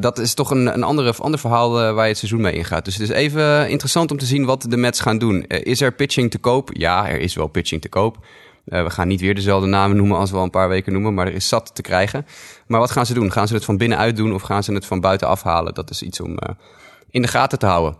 dat 0.00 0.18
is 0.18 0.34
toch 0.34 0.50
een, 0.50 0.74
een 0.74 0.82
andere, 0.82 1.14
ander 1.18 1.40
verhaal 1.40 1.70
waar 1.70 2.02
je 2.02 2.08
het 2.08 2.18
seizoen 2.18 2.40
mee 2.40 2.52
ingaat. 2.52 2.84
Dus 2.84 2.94
het 2.94 3.02
is 3.02 3.14
even 3.14 3.68
interessant 3.68 4.10
om 4.10 4.18
te 4.18 4.26
zien 4.26 4.44
wat 4.44 4.66
de 4.68 4.76
Mets 4.76 5.00
gaan 5.00 5.18
doen. 5.18 5.42
is 5.46 5.80
er 5.80 5.92
pitching 5.92 6.30
te 6.30 6.38
koop? 6.38 6.70
Ja, 6.72 7.08
er 7.08 7.20
is 7.20 7.34
wel 7.34 7.46
pitching 7.46 7.80
te 7.80 7.88
koop. 7.88 8.18
we 8.64 8.90
gaan 8.90 9.08
niet 9.08 9.20
weer 9.20 9.34
dezelfde 9.34 9.66
namen 9.66 9.96
noemen 9.96 10.18
als 10.18 10.30
we 10.30 10.36
al 10.36 10.42
een 10.42 10.50
paar 10.50 10.68
weken 10.68 10.92
noemen, 10.92 11.14
maar 11.14 11.26
er 11.26 11.34
is 11.34 11.48
zat 11.48 11.74
te 11.74 11.82
krijgen. 11.82 12.26
Maar 12.66 12.80
wat 12.80 12.90
gaan 12.90 13.06
ze 13.06 13.14
doen? 13.14 13.32
Gaan 13.32 13.48
ze 13.48 13.54
het 13.54 13.64
van 13.64 13.76
binnenuit 13.76 14.16
doen 14.16 14.34
of 14.34 14.42
gaan 14.42 14.62
ze 14.62 14.72
het 14.72 14.86
van 14.86 15.00
buiten 15.00 15.28
afhalen? 15.28 15.74
Dat 15.74 15.90
is 15.90 16.02
iets 16.02 16.20
om 16.20 16.38
in 17.16 17.22
de 17.22 17.28
gaten 17.28 17.58
te 17.58 17.66
houden. 17.66 17.96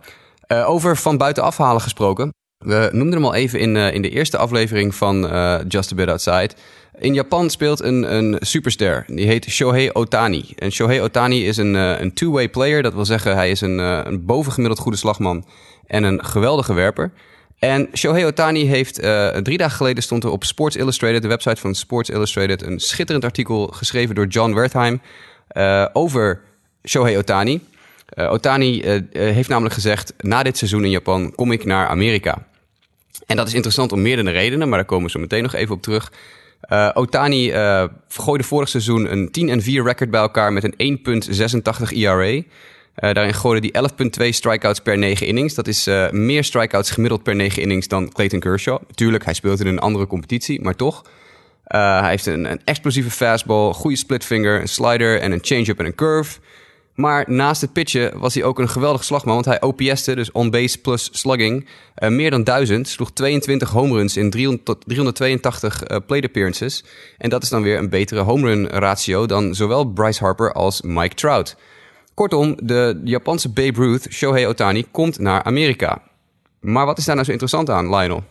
Uh, 0.47 0.69
over 0.69 0.97
van 0.97 1.17
buiten 1.17 1.43
afhalen 1.43 1.81
gesproken. 1.81 2.33
We 2.57 2.89
noemden 2.91 3.13
hem 3.13 3.25
al 3.25 3.33
even 3.33 3.59
in, 3.59 3.75
uh, 3.75 3.93
in 3.93 4.01
de 4.01 4.09
eerste 4.09 4.37
aflevering 4.37 4.95
van 4.95 5.23
uh, 5.23 5.55
Just 5.67 5.91
a 5.91 5.95
Bit 5.95 6.09
Outside. 6.09 6.49
In 6.97 7.13
Japan 7.13 7.49
speelt 7.49 7.81
een, 7.81 8.15
een 8.15 8.37
superster. 8.39 9.03
Die 9.07 9.27
heet 9.27 9.49
Shohei 9.49 9.89
Otani. 9.91 10.53
En 10.55 10.71
Shohei 10.71 11.01
Otani 11.01 11.47
is 11.47 11.57
een, 11.57 11.73
een 11.73 12.13
two-way 12.13 12.49
player. 12.49 12.83
Dat 12.83 12.93
wil 12.93 13.05
zeggen, 13.05 13.35
hij 13.35 13.49
is 13.49 13.61
een, 13.61 13.77
een 13.77 14.25
bovengemiddeld 14.25 14.79
goede 14.79 14.97
slagman 14.97 15.45
en 15.87 16.03
een 16.03 16.25
geweldige 16.25 16.73
werper. 16.73 17.11
En 17.59 17.89
Shohei 17.93 18.25
Otani 18.25 18.65
heeft 18.65 18.95
drie 19.43 19.57
dagen 19.57 19.77
geleden 19.77 20.03
stond 20.03 20.23
er 20.23 20.29
op 20.29 20.43
Sports 20.43 20.75
Illustrated, 20.75 21.21
de 21.21 21.27
website 21.27 21.61
van 21.61 21.75
Sports 21.75 22.09
Illustrated, 22.09 22.61
een 22.61 22.79
schitterend 22.79 23.25
artikel 23.25 23.67
geschreven 23.67 24.15
door 24.15 24.27
John 24.27 24.53
Wertheim 24.53 25.01
over 25.93 26.41
Shohei 26.83 27.17
Otani. 27.17 27.61
Uh, 28.15 28.31
Otani 28.31 28.81
uh, 28.81 29.01
heeft 29.11 29.49
namelijk 29.49 29.73
gezegd: 29.73 30.13
na 30.17 30.43
dit 30.43 30.57
seizoen 30.57 30.83
in 30.83 30.89
Japan 30.89 31.35
kom 31.35 31.51
ik 31.51 31.65
naar 31.65 31.87
Amerika. 31.87 32.47
En 33.25 33.35
dat 33.35 33.47
is 33.47 33.53
interessant 33.53 33.91
om 33.91 34.01
meerdere 34.01 34.31
redenen, 34.31 34.69
maar 34.69 34.77
daar 34.77 34.87
komen 34.87 35.05
we 35.05 35.11
zo 35.11 35.19
meteen 35.19 35.43
nog 35.43 35.53
even 35.53 35.75
op 35.75 35.81
terug. 35.81 36.11
Uh, 36.69 36.89
Otani 36.93 37.51
gooide 38.07 38.43
vorig 38.43 38.69
seizoen 38.69 39.11
een 39.11 39.31
10 39.31 39.49
en 39.49 39.61
4 39.61 39.83
record 39.83 40.09
bij 40.09 40.19
elkaar 40.19 40.53
met 40.53 40.63
een 40.77 40.99
1.86 41.89 41.97
ERA. 41.97 42.41
Daarin 42.95 43.33
gooide 43.33 43.69
hij 43.71 43.89
11.2 44.29 44.29
strikeouts 44.29 44.79
per 44.79 44.97
9 44.97 45.27
innings. 45.27 45.53
Dat 45.53 45.67
is 45.67 45.87
meer 46.11 46.43
strikeouts 46.43 46.91
gemiddeld 46.91 47.23
per 47.23 47.35
9 47.35 47.61
innings 47.61 47.87
dan 47.87 48.11
Clayton 48.11 48.39
Kershaw. 48.39 48.81
Tuurlijk, 48.93 49.25
hij 49.25 49.33
speelt 49.33 49.59
in 49.59 49.67
een 49.67 49.79
andere 49.79 50.07
competitie, 50.07 50.61
maar 50.61 50.75
toch. 50.75 51.03
Hij 51.63 52.09
heeft 52.09 52.25
een, 52.25 52.51
een, 52.51 52.61
explosieve 52.63 53.11
fastball, 53.11 53.73
goede 53.73 53.97
splitfinger, 53.97 54.61
een 54.61 54.67
slider 54.67 55.19
en 55.19 55.31
een 55.31 55.39
change-up 55.41 55.79
en 55.79 55.85
een 55.85 55.95
curve. 55.95 56.39
Maar 56.97 57.25
naast 57.27 57.61
het 57.61 57.73
pitchen 57.73 58.19
was 58.19 58.33
hij 58.33 58.43
ook 58.43 58.59
een 58.59 58.69
geweldig 58.69 59.03
slagman, 59.03 59.33
want 59.33 59.45
hij 59.45 59.61
OPS'te, 59.61 60.15
dus 60.15 60.31
on-base 60.31 60.77
plus 60.81 61.09
slugging, 61.11 61.67
uh, 61.97 62.09
meer 62.09 62.31
dan 62.31 62.43
1000. 62.43 62.87
Sloeg 62.87 63.11
22 63.11 63.69
home 63.69 63.93
runs 63.93 64.17
in 64.17 64.29
300, 64.29 64.81
382 64.85 65.89
uh, 65.89 65.97
plate 66.07 66.27
appearances. 66.27 66.83
En 67.17 67.29
dat 67.29 67.43
is 67.43 67.49
dan 67.49 67.61
weer 67.61 67.77
een 67.77 67.89
betere 67.89 68.21
home 68.21 68.47
run 68.47 68.67
ratio 68.67 69.25
dan 69.25 69.55
zowel 69.55 69.85
Bryce 69.85 70.23
Harper 70.23 70.53
als 70.53 70.81
Mike 70.81 71.15
Trout. 71.15 71.55
Kortom, 72.13 72.55
de 72.63 73.01
Japanse 73.03 73.49
Babe 73.49 73.79
Ruth, 73.79 74.07
Shohei 74.09 74.47
Otani, 74.47 74.85
komt 74.91 75.19
naar 75.19 75.43
Amerika. 75.43 76.01
Maar 76.59 76.85
wat 76.85 76.97
is 76.97 77.05
daar 77.05 77.15
nou 77.15 77.25
zo 77.25 77.31
interessant 77.31 77.69
aan, 77.69 77.95
Lionel? 77.95 78.23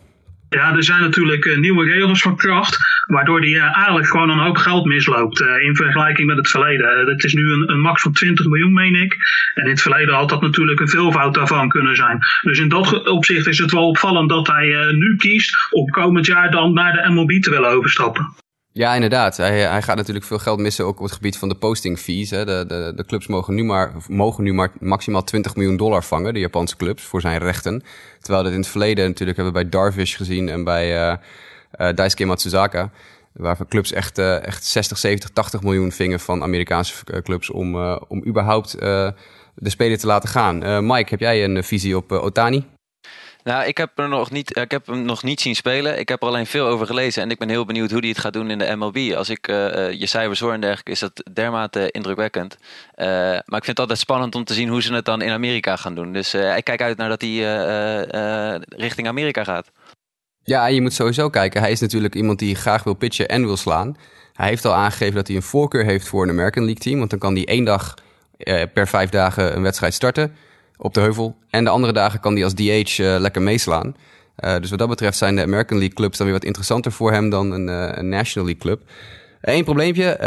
Ja, 0.49 0.75
er 0.75 0.83
zijn 0.83 1.01
natuurlijk 1.01 1.45
uh, 1.45 1.57
nieuwe 1.57 1.85
regels 1.85 2.21
van 2.21 2.35
kracht, 2.35 2.77
waardoor 3.05 3.41
die 3.41 3.55
uh, 3.55 3.77
eigenlijk 3.77 4.07
gewoon 4.07 4.29
een 4.29 4.39
hoop 4.39 4.57
geld 4.57 4.85
misloopt 4.85 5.39
uh, 5.39 5.61
in 5.61 5.75
vergelijking 5.75 6.27
met 6.27 6.37
het 6.37 6.49
verleden. 6.49 7.07
Het 7.07 7.23
is 7.23 7.33
nu 7.33 7.51
een, 7.51 7.71
een, 7.71 7.79
max 7.79 8.01
van 8.01 8.11
20 8.11 8.45
miljoen, 8.45 8.73
meen 8.73 8.95
ik. 8.95 9.17
En 9.53 9.63
in 9.63 9.69
het 9.69 9.81
verleden 9.81 10.15
had 10.15 10.29
dat 10.29 10.41
natuurlijk 10.41 10.79
een 10.79 10.89
veelvoud 10.89 11.33
daarvan 11.33 11.69
kunnen 11.69 11.95
zijn. 11.95 12.19
Dus 12.41 12.59
in 12.59 12.69
dat 12.69 13.07
opzicht 13.07 13.47
is 13.47 13.57
het 13.57 13.71
wel 13.71 13.87
opvallend 13.87 14.29
dat 14.29 14.47
hij 14.47 14.91
nu 14.91 15.15
kiest 15.15 15.55
om 15.71 15.89
komend 15.89 16.25
jaar 16.25 16.51
dan 16.51 16.73
naar 16.73 16.93
de 16.93 17.09
MLB 17.09 17.31
te 17.41 17.49
willen 17.49 17.69
overstappen. 17.69 18.35
Ja, 18.77 18.93
inderdaad. 18.93 19.37
Hij, 19.37 19.59
hij 19.59 19.81
gaat 19.81 19.95
natuurlijk 19.95 20.25
veel 20.25 20.39
geld 20.39 20.59
missen, 20.59 20.85
ook 20.85 20.97
op 20.97 21.03
het 21.03 21.13
gebied 21.13 21.37
van 21.37 21.49
de 21.49 21.55
posting 21.55 21.99
fees. 21.99 22.29
Hè. 22.29 22.45
De, 22.45 22.63
de, 22.67 22.93
de 22.95 23.05
clubs 23.05 23.27
mogen 23.27 23.53
nu, 23.53 23.63
maar, 23.63 23.91
mogen 24.07 24.43
nu 24.43 24.53
maar 24.53 24.71
maximaal 24.79 25.23
20 25.23 25.55
miljoen 25.55 25.77
dollar 25.77 26.03
vangen, 26.03 26.33
de 26.33 26.39
Japanse 26.39 26.75
clubs, 26.75 27.03
voor 27.03 27.21
zijn 27.21 27.39
rechten. 27.39 27.83
Terwijl 28.19 28.43
dat 28.43 28.51
in 28.51 28.59
het 28.59 28.67
verleden 28.67 29.07
natuurlijk 29.07 29.37
hebben 29.37 29.55
we 29.55 29.61
bij 29.61 29.69
Darvish 29.69 30.15
gezien 30.15 30.49
en 30.49 30.63
bij 30.63 31.09
uh, 31.09 31.15
uh, 31.79 31.95
Daisuke 31.95 32.25
Matsuzaka. 32.25 32.91
Waar 33.33 33.57
clubs 33.69 33.91
echt, 33.91 34.19
uh, 34.19 34.45
echt 34.45 34.65
60, 34.65 34.97
70, 34.97 35.29
80 35.29 35.61
miljoen 35.61 35.91
vingen 35.91 36.19
van 36.19 36.43
Amerikaanse 36.43 37.21
clubs 37.23 37.49
om, 37.49 37.75
om 38.07 38.25
überhaupt 38.25 38.71
de 38.79 39.69
speler 39.69 39.97
te 39.97 40.07
laten 40.07 40.29
gaan. 40.29 40.85
Mike, 40.87 41.09
heb 41.09 41.19
jij 41.19 41.43
een 41.43 41.63
visie 41.63 41.97
op 41.97 42.11
Otani? 42.11 42.76
Nou, 43.47 43.65
ik 43.65 43.77
heb, 43.77 43.99
er 43.99 44.09
nog 44.09 44.31
niet, 44.31 44.57
ik 44.57 44.71
heb 44.71 44.87
hem 44.87 45.01
nog 45.01 45.23
niet 45.23 45.41
zien 45.41 45.55
spelen. 45.55 45.99
Ik 45.99 46.09
heb 46.09 46.21
er 46.21 46.27
alleen 46.27 46.45
veel 46.45 46.67
over 46.67 46.85
gelezen. 46.85 47.23
En 47.23 47.31
ik 47.31 47.39
ben 47.39 47.49
heel 47.49 47.65
benieuwd 47.65 47.91
hoe 47.91 47.99
hij 47.99 48.09
het 48.09 48.17
gaat 48.17 48.33
doen 48.33 48.49
in 48.49 48.57
de 48.57 48.75
MLB. 48.75 49.13
Als 49.15 49.29
ik 49.29 49.47
uh, 49.47 49.91
je 49.91 50.05
cijfers 50.05 50.39
hoor 50.39 50.53
en 50.53 50.61
dergelijke, 50.61 50.91
is 50.91 50.99
dat 50.99 51.23
dermate 51.33 51.91
indrukwekkend. 51.91 52.57
Uh, 52.59 53.05
maar 53.05 53.41
ik 53.41 53.63
vind 53.63 53.67
het 53.67 53.79
altijd 53.79 53.99
spannend 53.99 54.35
om 54.35 54.43
te 54.43 54.53
zien 54.53 54.69
hoe 54.69 54.81
ze 54.81 54.93
het 54.93 55.05
dan 55.05 55.21
in 55.21 55.31
Amerika 55.31 55.75
gaan 55.75 55.95
doen. 55.95 56.13
Dus 56.13 56.33
ik 56.33 56.63
kijk 56.63 56.81
uit 56.81 56.97
naar 56.97 57.09
dat 57.09 57.21
hij 57.21 57.37
richting 58.67 59.07
Amerika 59.07 59.43
gaat. 59.43 59.71
Ja, 60.43 60.65
je 60.65 60.81
moet 60.81 60.93
sowieso 60.93 61.29
kijken. 61.29 61.61
Hij 61.61 61.71
is 61.71 61.79
natuurlijk 61.79 62.15
iemand 62.15 62.39
die 62.39 62.55
graag 62.55 62.83
wil 62.83 62.93
pitchen 62.93 63.27
en 63.27 63.45
wil 63.45 63.57
slaan. 63.57 63.97
Hij 64.33 64.47
heeft 64.47 64.65
al 64.65 64.73
aangegeven 64.73 65.15
dat 65.15 65.27
hij 65.27 65.35
een 65.35 65.41
voorkeur 65.41 65.83
heeft 65.83 66.07
voor 66.07 66.23
een 66.23 66.29
American 66.29 66.63
League 66.63 66.83
team. 66.83 66.97
Want 66.97 67.09
dan 67.09 67.19
kan 67.19 67.35
hij 67.35 67.45
één 67.45 67.65
dag 67.65 67.93
per 68.73 68.87
vijf 68.87 69.09
dagen 69.09 69.55
een 69.55 69.61
wedstrijd 69.61 69.93
starten 69.93 70.35
op 70.77 70.93
de 70.93 70.99
heuvel. 70.99 71.37
En 71.49 71.63
de 71.63 71.69
andere 71.69 71.93
dagen 71.93 72.19
kan 72.19 72.33
hij 72.33 72.43
als 72.43 72.53
DH 72.53 72.99
uh, 72.99 73.15
lekker 73.19 73.41
meeslaan. 73.41 73.95
Uh, 74.39 74.59
dus 74.59 74.69
wat 74.69 74.79
dat 74.79 74.89
betreft 74.89 75.17
zijn 75.17 75.35
de 75.35 75.41
American 75.41 75.77
League 75.77 75.95
clubs 75.95 76.17
dan 76.17 76.25
weer 76.25 76.35
wat 76.35 76.45
interessanter 76.45 76.91
voor 76.91 77.11
hem 77.11 77.29
dan 77.29 77.51
een, 77.51 77.67
uh, 77.67 77.89
een 77.91 78.09
National 78.09 78.47
League 78.47 78.63
club. 78.63 78.81
Eén 79.41 79.63
probleempje. 79.63 80.19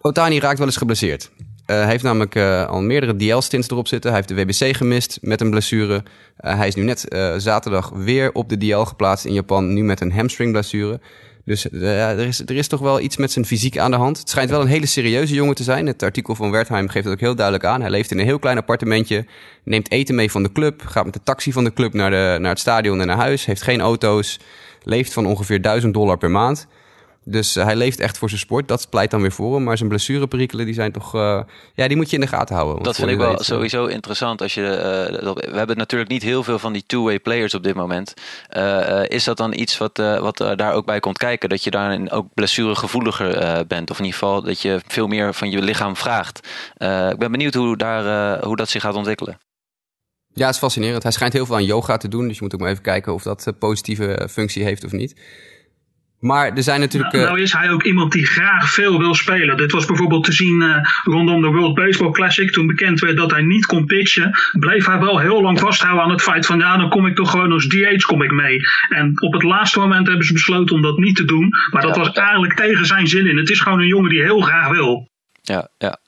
Otani 0.00 0.38
raakt 0.38 0.58
wel 0.58 0.66
eens 0.66 0.76
geblesseerd. 0.76 1.30
hij 1.66 1.86
heeft 1.86 2.02
namelijk 2.02 2.36
al 2.68 2.80
meerdere 2.80 3.16
DL-stints 3.16 3.68
erop 3.68 3.88
zitten. 3.88 4.10
Hij 4.10 4.22
heeft 4.26 4.36
de 4.36 4.44
WBC 4.44 4.76
gemist 4.76 5.18
met 5.20 5.40
een 5.40 5.50
blessure. 5.50 6.02
hij 6.36 6.66
is 6.66 6.74
nu 6.74 6.82
net 6.82 7.06
zaterdag 7.36 7.88
weer 7.94 8.32
op 8.32 8.48
de 8.48 8.56
DL 8.56 8.82
geplaatst 8.82 9.24
in 9.24 9.32
Japan. 9.32 9.72
Nu 9.72 9.82
met 9.82 10.00
een 10.00 10.12
hamstring 10.12 10.52
blessure. 10.52 11.00
Dus 11.48 11.66
uh, 11.70 12.10
er, 12.10 12.26
is, 12.26 12.40
er 12.40 12.56
is 12.56 12.68
toch 12.68 12.80
wel 12.80 13.00
iets 13.00 13.16
met 13.16 13.32
zijn 13.32 13.44
fysiek 13.44 13.78
aan 13.78 13.90
de 13.90 13.96
hand. 13.96 14.18
Het 14.18 14.28
schijnt 14.28 14.50
wel 14.50 14.60
een 14.60 14.66
hele 14.66 14.86
serieuze 14.86 15.34
jongen 15.34 15.54
te 15.54 15.62
zijn. 15.62 15.86
Het 15.86 16.02
artikel 16.02 16.34
van 16.34 16.50
Wertheim 16.50 16.88
geeft 16.88 17.04
dat 17.04 17.12
ook 17.12 17.20
heel 17.20 17.34
duidelijk 17.34 17.64
aan. 17.64 17.80
Hij 17.80 17.90
leeft 17.90 18.10
in 18.10 18.18
een 18.18 18.24
heel 18.24 18.38
klein 18.38 18.58
appartementje, 18.58 19.26
neemt 19.64 19.90
eten 19.90 20.14
mee 20.14 20.30
van 20.30 20.42
de 20.42 20.52
club, 20.52 20.82
gaat 20.86 21.04
met 21.04 21.14
de 21.14 21.22
taxi 21.22 21.52
van 21.52 21.64
de 21.64 21.72
club 21.72 21.92
naar, 21.92 22.10
de, 22.10 22.36
naar 22.40 22.50
het 22.50 22.58
stadion 22.58 23.00
en 23.00 23.06
naar 23.06 23.16
huis, 23.16 23.44
heeft 23.44 23.62
geen 23.62 23.80
auto's, 23.80 24.38
leeft 24.82 25.12
van 25.12 25.26
ongeveer 25.26 25.62
1000 25.62 25.94
dollar 25.94 26.18
per 26.18 26.30
maand. 26.30 26.66
Dus 27.30 27.56
uh, 27.56 27.64
hij 27.64 27.76
leeft 27.76 28.00
echt 28.00 28.18
voor 28.18 28.28
zijn 28.28 28.40
sport. 28.40 28.68
Dat 28.68 28.90
pleit 28.90 29.10
dan 29.10 29.20
weer 29.20 29.32
voor 29.32 29.54
hem. 29.54 29.64
Maar 29.64 29.76
zijn 29.76 29.88
blessureperikelen, 29.88 30.64
die 30.64 30.74
zijn 30.74 30.92
toch... 30.92 31.14
Uh, 31.14 31.40
ja, 31.74 31.88
die 31.88 31.96
moet 31.96 32.10
je 32.10 32.16
in 32.16 32.22
de 32.22 32.28
gaten 32.28 32.54
houden. 32.54 32.82
Dat 32.82 32.96
vind 32.96 33.10
ik 33.10 33.16
wel 33.16 33.30
weet, 33.30 33.44
sowieso 33.44 33.86
interessant. 33.86 34.42
Als 34.42 34.54
je, 34.54 34.60
uh, 34.60 35.32
we 35.34 35.56
hebben 35.56 35.76
natuurlijk 35.76 36.10
niet 36.10 36.22
heel 36.22 36.42
veel 36.42 36.58
van 36.58 36.72
die 36.72 36.84
two-way 36.86 37.18
players 37.18 37.54
op 37.54 37.62
dit 37.62 37.74
moment. 37.74 38.14
is 39.08 39.24
dat 39.24 39.36
dan 39.36 39.54
iets 39.54 39.78
wat, 39.78 39.96
wat 39.96 40.36
daar 40.36 40.72
ook 40.72 40.86
bij 40.86 41.00
komt 41.00 41.18
kijken? 41.18 41.48
Dat 41.48 41.64
je 41.64 41.70
daarin 41.70 42.10
ook 42.10 42.26
blessuregevoeliger 42.34 43.66
bent? 43.66 43.90
Of 43.90 43.98
in 43.98 44.04
ieder 44.04 44.18
geval 44.18 44.42
dat 44.42 44.62
je 44.62 44.80
veel 44.86 45.06
meer 45.06 45.34
van 45.34 45.50
je 45.50 45.62
lichaam 45.62 45.96
vraagt. 45.96 46.48
ik 47.10 47.18
ben 47.18 47.30
benieuwd 47.30 47.54
hoe, 47.54 47.76
daar, 47.76 48.44
hoe 48.44 48.56
dat 48.56 48.68
zich 48.68 48.82
gaat 48.82 48.94
ontwikkelen. 48.94 49.38
Ja, 50.32 50.46
het 50.46 50.54
is 50.54 50.60
fascinerend. 50.60 51.02
Hij 51.02 51.12
schijnt 51.12 51.32
heel 51.32 51.46
veel 51.46 51.54
aan 51.54 51.64
yoga 51.64 51.96
te 51.96 52.08
doen. 52.08 52.28
Dus 52.28 52.36
je 52.36 52.42
moet 52.42 52.54
ook 52.54 52.60
maar 52.60 52.70
even 52.70 52.82
kijken 52.82 53.14
of 53.14 53.22
dat 53.22 53.52
positieve 53.58 54.28
functie 54.30 54.64
heeft 54.64 54.84
of 54.84 54.92
niet. 54.92 55.14
Maar 56.20 56.52
er 56.52 56.62
zijn 56.62 56.80
natuurlijk. 56.80 57.12
Nou, 57.12 57.24
nou, 57.24 57.40
is 57.40 57.52
hij 57.52 57.70
ook 57.70 57.82
iemand 57.82 58.12
die 58.12 58.26
graag 58.26 58.70
veel 58.70 58.98
wil 58.98 59.14
spelen. 59.14 59.56
Dit 59.56 59.72
was 59.72 59.86
bijvoorbeeld 59.86 60.24
te 60.24 60.32
zien 60.32 60.62
uh, 60.62 60.76
rondom 61.02 61.42
de 61.42 61.48
World 61.48 61.74
Baseball 61.74 62.10
Classic. 62.10 62.50
Toen 62.50 62.66
bekend 62.66 63.00
werd 63.00 63.16
dat 63.16 63.30
hij 63.30 63.42
niet 63.42 63.66
kon 63.66 63.84
pitchen, 63.84 64.30
bleef 64.52 64.86
hij 64.86 64.98
wel 64.98 65.18
heel 65.18 65.42
lang 65.42 65.60
vasthouden 65.60 66.04
aan 66.04 66.10
het 66.10 66.22
feit 66.22 66.46
van 66.46 66.58
ja, 66.58 66.76
dan 66.76 66.90
kom 66.90 67.06
ik 67.06 67.16
toch 67.16 67.30
gewoon 67.30 67.52
als 67.52 67.66
DH 67.66 68.06
kom 68.06 68.22
ik 68.22 68.30
mee. 68.30 68.60
En 68.88 69.22
op 69.22 69.32
het 69.32 69.42
laatste 69.42 69.78
moment 69.78 70.06
hebben 70.06 70.26
ze 70.26 70.32
besloten 70.32 70.74
om 70.74 70.82
dat 70.82 70.98
niet 70.98 71.16
te 71.16 71.24
doen. 71.24 71.48
Maar 71.70 71.82
dat 71.82 71.94
ja, 71.94 72.00
was 72.00 72.12
eigenlijk 72.12 72.54
tegen 72.54 72.86
zijn 72.86 73.06
zin 73.06 73.26
in. 73.26 73.36
Het 73.36 73.50
is 73.50 73.60
gewoon 73.60 73.80
een 73.80 73.86
jongen 73.86 74.10
die 74.10 74.22
heel 74.22 74.40
graag 74.40 74.68
wil. 74.68 75.08
Ja, 75.42 75.68
ja. 75.78 75.98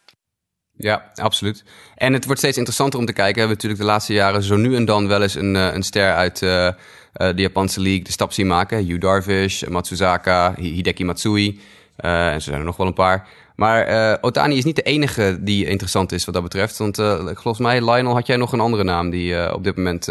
Ja, 0.77 1.11
absoluut. 1.15 1.65
En 1.97 2.13
het 2.13 2.25
wordt 2.25 2.41
steeds 2.41 2.57
interessanter 2.57 2.99
om 2.99 3.07
te 3.07 3.13
kijken. 3.13 3.35
We 3.35 3.41
hebben 3.41 3.57
natuurlijk 3.57 3.81
de 3.81 3.87
laatste 3.87 4.13
jaren 4.13 4.43
zo 4.43 4.57
nu 4.57 4.75
en 4.75 4.85
dan 4.85 5.09
wel 5.09 5.23
eens 5.23 5.35
een, 5.35 5.55
een 5.55 5.83
ster 5.83 6.15
uit. 6.15 6.43
Uh, 6.43 6.69
de 7.13 7.33
Japanse 7.37 7.81
league 7.81 8.05
de 8.05 8.13
stap 8.13 8.33
zien 8.33 8.47
maken. 8.47 8.87
Yu 8.87 8.99
Darvish, 8.99 9.63
Matsuzaka, 9.63 10.55
Hideki 10.57 11.05
Matsui. 11.05 11.61
Uh, 12.05 12.33
en 12.33 12.43
zo 12.43 12.51
zijn 12.51 12.61
er 12.61 12.67
nog 12.67 12.77
wel 12.77 12.87
een 12.87 12.93
paar. 12.93 13.29
Maar 13.57 13.91
uh, 13.91 14.17
Otani 14.21 14.57
is 14.57 14.65
niet 14.65 14.77
de 14.77 14.83
enige 14.83 15.39
die 15.41 15.67
interessant 15.67 16.13
is 16.13 16.25
wat 16.25 16.35
dat 16.35 16.43
betreft. 16.43 16.77
Want 16.77 16.97
volgens 17.25 17.59
mij, 17.59 17.85
Lionel, 17.85 18.15
had 18.15 18.27
jij 18.27 18.37
nog 18.37 18.53
een 18.53 18.61
andere 18.61 18.85
naam 18.85 19.11
die 19.11 19.55
op 19.55 19.65
dit 19.65 19.77
moment 19.77 20.09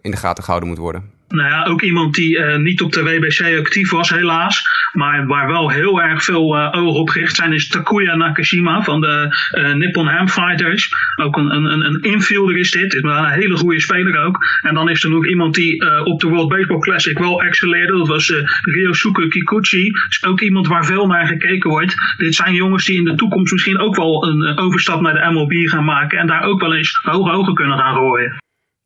in 0.00 0.10
de 0.10 0.16
gaten 0.16 0.44
gehouden 0.44 0.68
moet 0.68 0.78
worden? 0.78 1.19
Nou 1.30 1.48
ja, 1.48 1.64
ook 1.64 1.82
iemand 1.82 2.14
die 2.14 2.38
uh, 2.38 2.56
niet 2.56 2.82
op 2.82 2.92
de 2.92 3.02
WBC 3.02 3.58
actief 3.58 3.90
was, 3.90 4.10
helaas. 4.10 4.62
Maar 4.92 5.26
waar 5.26 5.46
wel 5.46 5.70
heel 5.70 6.02
erg 6.02 6.24
veel 6.24 6.56
uh, 6.56 6.68
ogen 6.72 7.00
op 7.00 7.08
gericht 7.08 7.36
zijn, 7.36 7.52
is 7.52 7.68
Takuya 7.68 8.16
Nakashima 8.16 8.82
van 8.82 9.00
de 9.00 9.36
uh, 9.58 9.74
Nippon 9.74 10.06
Ham 10.06 10.28
Fighters. 10.28 10.88
Ook 11.16 11.36
een, 11.36 11.54
een, 11.54 11.84
een 11.84 12.00
infielder 12.00 12.58
is 12.58 12.70
dit. 12.70 12.94
Is 12.94 13.02
een 13.02 13.26
hele 13.26 13.56
goede 13.56 13.80
speler 13.80 14.24
ook. 14.24 14.38
En 14.62 14.74
dan 14.74 14.88
is 14.88 15.04
er 15.04 15.10
nog 15.10 15.26
iemand 15.26 15.54
die 15.54 16.04
op 16.04 16.20
de 16.20 16.28
World 16.28 16.48
Baseball 16.48 16.78
Classic 16.78 17.18
wel 17.18 17.42
excelleerde. 17.42 17.96
Dat 17.98 18.08
was 18.08 18.32
Ryosuke 18.62 19.28
Kikuchi. 19.28 19.92
is 20.08 20.24
ook 20.24 20.40
iemand 20.40 20.66
waar 20.66 20.84
veel 20.84 21.06
naar 21.06 21.26
gekeken 21.26 21.70
wordt. 21.70 21.94
Dit 22.16 22.34
zijn 22.34 22.54
jongens 22.54 22.84
die 22.84 22.96
in 22.96 23.04
de 23.04 23.14
toekomst 23.14 23.52
misschien 23.52 23.78
ook 23.78 23.96
wel 23.96 24.26
een 24.26 24.58
overstap 24.58 25.00
naar 25.00 25.14
de 25.14 25.30
MLB 25.32 25.68
gaan 25.68 25.84
maken. 25.84 26.18
En 26.18 26.26
daar 26.26 26.42
ook 26.42 26.60
wel 26.60 26.74
eens 26.74 26.98
hoge 27.02 27.30
ogen 27.30 27.54
kunnen 27.54 27.78
gaan 27.78 27.94
gooien. 27.94 28.39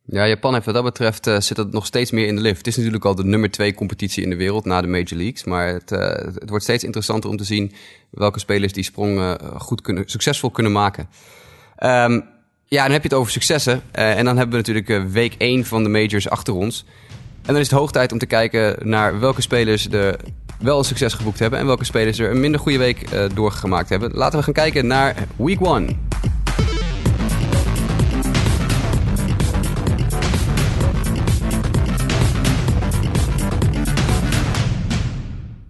Ja, 0.07 0.27
Japan 0.27 0.53
heeft 0.53 0.67
wat 0.67 0.75
dat 0.75 0.85
betreft 0.85 1.27
uh, 1.27 1.41
zit 1.41 1.57
het 1.57 1.73
nog 1.73 1.87
steeds 1.87 2.11
meer 2.11 2.27
in 2.27 2.37
de 2.37 2.43
lift. 2.43 2.59
Het 2.59 2.67
is 2.67 2.77
natuurlijk 2.77 3.05
al 3.05 3.15
de 3.15 3.25
nummer 3.25 3.51
twee 3.51 3.75
competitie 3.75 4.23
in 4.23 4.31
de 4.31 4.37
wereld 4.37 4.65
na 4.65 4.81
de 4.81 4.87
Major 4.87 5.17
Leagues. 5.17 5.45
Maar 5.45 5.67
het, 5.67 5.93
uh, 5.93 5.99
het 6.35 6.49
wordt 6.49 6.65
steeds 6.65 6.85
interessanter 6.85 7.31
om 7.31 7.37
te 7.37 7.45
zien 7.45 7.73
welke 8.11 8.39
spelers 8.39 8.73
die 8.73 8.85
sprong 8.85 9.19
uh, 9.19 9.35
goed 9.59 9.81
kunnen, 9.81 10.03
succesvol 10.07 10.51
kunnen 10.51 10.73
maken. 10.73 11.09
Um, 11.85 12.25
ja, 12.67 12.83
dan 12.83 12.93
heb 12.93 13.03
je 13.03 13.09
het 13.09 13.19
over 13.19 13.33
successen. 13.33 13.83
en 13.91 14.25
dan 14.25 14.37
hebben 14.37 14.63
we 14.63 14.71
natuurlijk 14.71 15.13
week 15.13 15.35
1 15.39 15.65
van 15.65 15.83
de 15.83 15.89
majors 15.89 16.29
achter 16.29 16.55
ons. 16.55 16.85
En 17.19 17.53
dan 17.53 17.57
is 17.57 17.71
het 17.71 17.79
hoog 17.79 17.93
tijd 17.93 18.13
om 18.13 18.19
te 18.19 18.27
kijken 18.27 18.77
naar 18.89 19.21
welke 19.21 19.43
spelers 19.43 19.89
er 19.89 20.21
wel 20.61 20.79
een 20.79 20.85
succes 20.85 21.13
geboekt 21.13 21.39
hebben. 21.39 21.59
En 21.59 21.67
welke 21.67 21.85
spelers 21.85 22.19
er 22.19 22.31
een 22.31 22.41
minder 22.41 22.61
goede 22.61 22.79
week 22.79 23.09
doorgemaakt 23.35 23.89
hebben. 23.89 24.11
Laten 24.13 24.39
we 24.39 24.45
gaan 24.45 24.55
kijken 24.55 24.87
naar 24.87 25.15
week 25.37 25.61
1. 25.61 25.99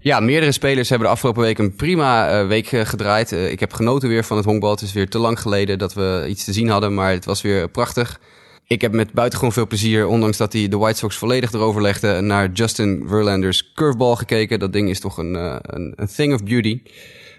Ja, 0.04 0.20
meerdere 0.20 0.52
spelers 0.52 0.88
hebben 0.88 1.06
de 1.06 1.14
afgelopen 1.14 1.42
week 1.42 1.58
een 1.58 1.74
prima 1.74 2.40
uh, 2.40 2.46
week 2.46 2.72
uh, 2.72 2.80
gedraaid. 2.80 3.32
Uh, 3.32 3.50
ik 3.50 3.60
heb 3.60 3.72
genoten 3.72 4.08
weer 4.08 4.24
van 4.24 4.36
het 4.36 4.46
honkbal. 4.46 4.70
Het 4.70 4.80
is 4.80 4.92
weer 4.92 5.08
te 5.08 5.18
lang 5.18 5.40
geleden 5.40 5.78
dat 5.78 5.94
we 5.94 6.26
iets 6.28 6.44
te 6.44 6.52
zien 6.52 6.68
hadden, 6.68 6.94
maar 6.94 7.10
het 7.10 7.24
was 7.24 7.42
weer 7.42 7.68
prachtig. 7.68 8.20
Ik 8.66 8.80
heb 8.80 8.92
met 8.92 9.12
buitengewoon 9.12 9.52
veel 9.52 9.66
plezier, 9.66 10.06
ondanks 10.06 10.36
dat 10.36 10.52
hij 10.52 10.68
de 10.68 10.76
White 10.76 10.98
Sox 10.98 11.16
volledig 11.16 11.52
erover 11.52 11.82
legde, 11.82 12.20
naar 12.20 12.50
Justin 12.52 13.04
Verlander's 13.08 13.72
curveball 13.74 14.14
gekeken. 14.14 14.58
Dat 14.58 14.72
ding 14.72 14.88
is 14.88 15.00
toch 15.00 15.18
een, 15.18 15.34
een, 15.34 15.92
een, 15.96 16.08
thing 16.14 16.34
of 16.34 16.42
beauty. 16.42 16.82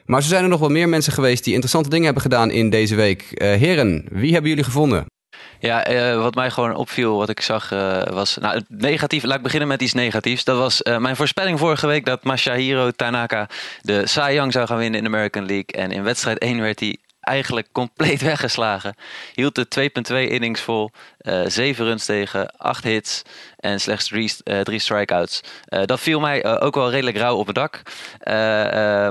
Maar 0.05 0.21
zo 0.23 0.29
zijn 0.29 0.43
er 0.43 0.49
nog 0.49 0.59
wel 0.59 0.69
meer 0.69 0.89
mensen 0.89 1.13
geweest 1.13 1.43
die 1.43 1.53
interessante 1.53 1.89
dingen 1.89 2.05
hebben 2.05 2.23
gedaan 2.23 2.51
in 2.51 2.69
deze 2.69 2.95
week. 2.95 3.25
Heren, 3.37 4.05
wie 4.11 4.31
hebben 4.31 4.49
jullie 4.49 4.65
gevonden? 4.65 5.05
Ja, 5.59 5.91
uh, 5.91 6.21
wat 6.21 6.35
mij 6.35 6.49
gewoon 6.51 6.75
opviel, 6.75 7.17
wat 7.17 7.29
ik 7.29 7.41
zag, 7.41 7.71
uh, 7.71 8.03
was 8.03 8.37
nou, 8.37 8.61
negatief. 8.67 9.23
Laat 9.23 9.37
ik 9.37 9.43
beginnen 9.43 9.67
met 9.67 9.81
iets 9.81 9.93
negatiefs. 9.93 10.43
Dat 10.43 10.57
was 10.57 10.81
uh, 10.83 10.97
mijn 10.97 11.15
voorspelling 11.15 11.59
vorige 11.59 11.87
week 11.87 12.05
dat 12.05 12.23
Masahiro 12.23 12.91
Tanaka 12.91 13.49
de 13.81 14.07
Cy 14.07 14.31
Young 14.33 14.51
zou 14.51 14.67
gaan 14.67 14.77
winnen 14.77 14.97
in 14.97 15.03
de 15.03 15.09
American 15.09 15.45
League. 15.45 15.83
En 15.83 15.91
in 15.91 16.03
wedstrijd 16.03 16.37
1 16.37 16.61
werd 16.61 16.79
hij 16.79 16.97
eigenlijk 17.25 17.67
compleet 17.71 18.21
weggeslagen. 18.31 18.95
Hield 19.33 19.55
de 19.55 19.89
2.2 20.25 20.31
innings 20.31 20.61
vol, 20.61 20.91
uh, 21.21 21.41
7 21.45 21.85
runs 21.85 22.05
tegen, 22.05 22.57
8 22.57 22.83
hits 22.83 23.21
en 23.57 23.79
slechts 23.79 24.07
3 24.07 24.33
uh, 24.43 24.59
drie 24.59 24.79
strikeouts. 24.79 25.41
Uh, 25.69 25.81
dat 25.85 25.99
viel 25.99 26.19
mij 26.19 26.59
ook 26.59 26.75
wel 26.75 26.91
redelijk 26.91 27.17
rauw 27.17 27.35
op 27.35 27.47
het 27.47 27.55
dak. 27.55 27.81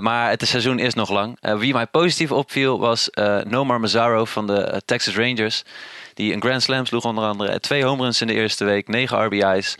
maar 0.02 0.30
het 0.30 0.49
seizoen 0.49 0.78
is 0.78 0.94
nog 0.94 1.11
lang. 1.11 1.59
wie 1.59 1.73
mij 1.73 1.87
positief 1.87 2.33
opviel 2.33 2.78
was 2.78 3.11
Nomar 3.44 3.80
Mazzaro 3.80 4.25
van 4.25 4.47
de 4.47 4.83
Texas 4.85 5.16
Rangers. 5.16 5.62
Die 6.14 6.33
een 6.33 6.40
Grand 6.40 6.62
Slam 6.62 6.87
sloeg 6.87 7.04
onder 7.04 7.25
andere. 7.25 7.61
Twee 7.61 7.85
home 7.85 8.02
runs 8.02 8.21
in 8.21 8.26
de 8.26 8.35
eerste 8.35 8.64
week, 8.64 8.88
9 8.88 9.25
RBI's. 9.25 9.76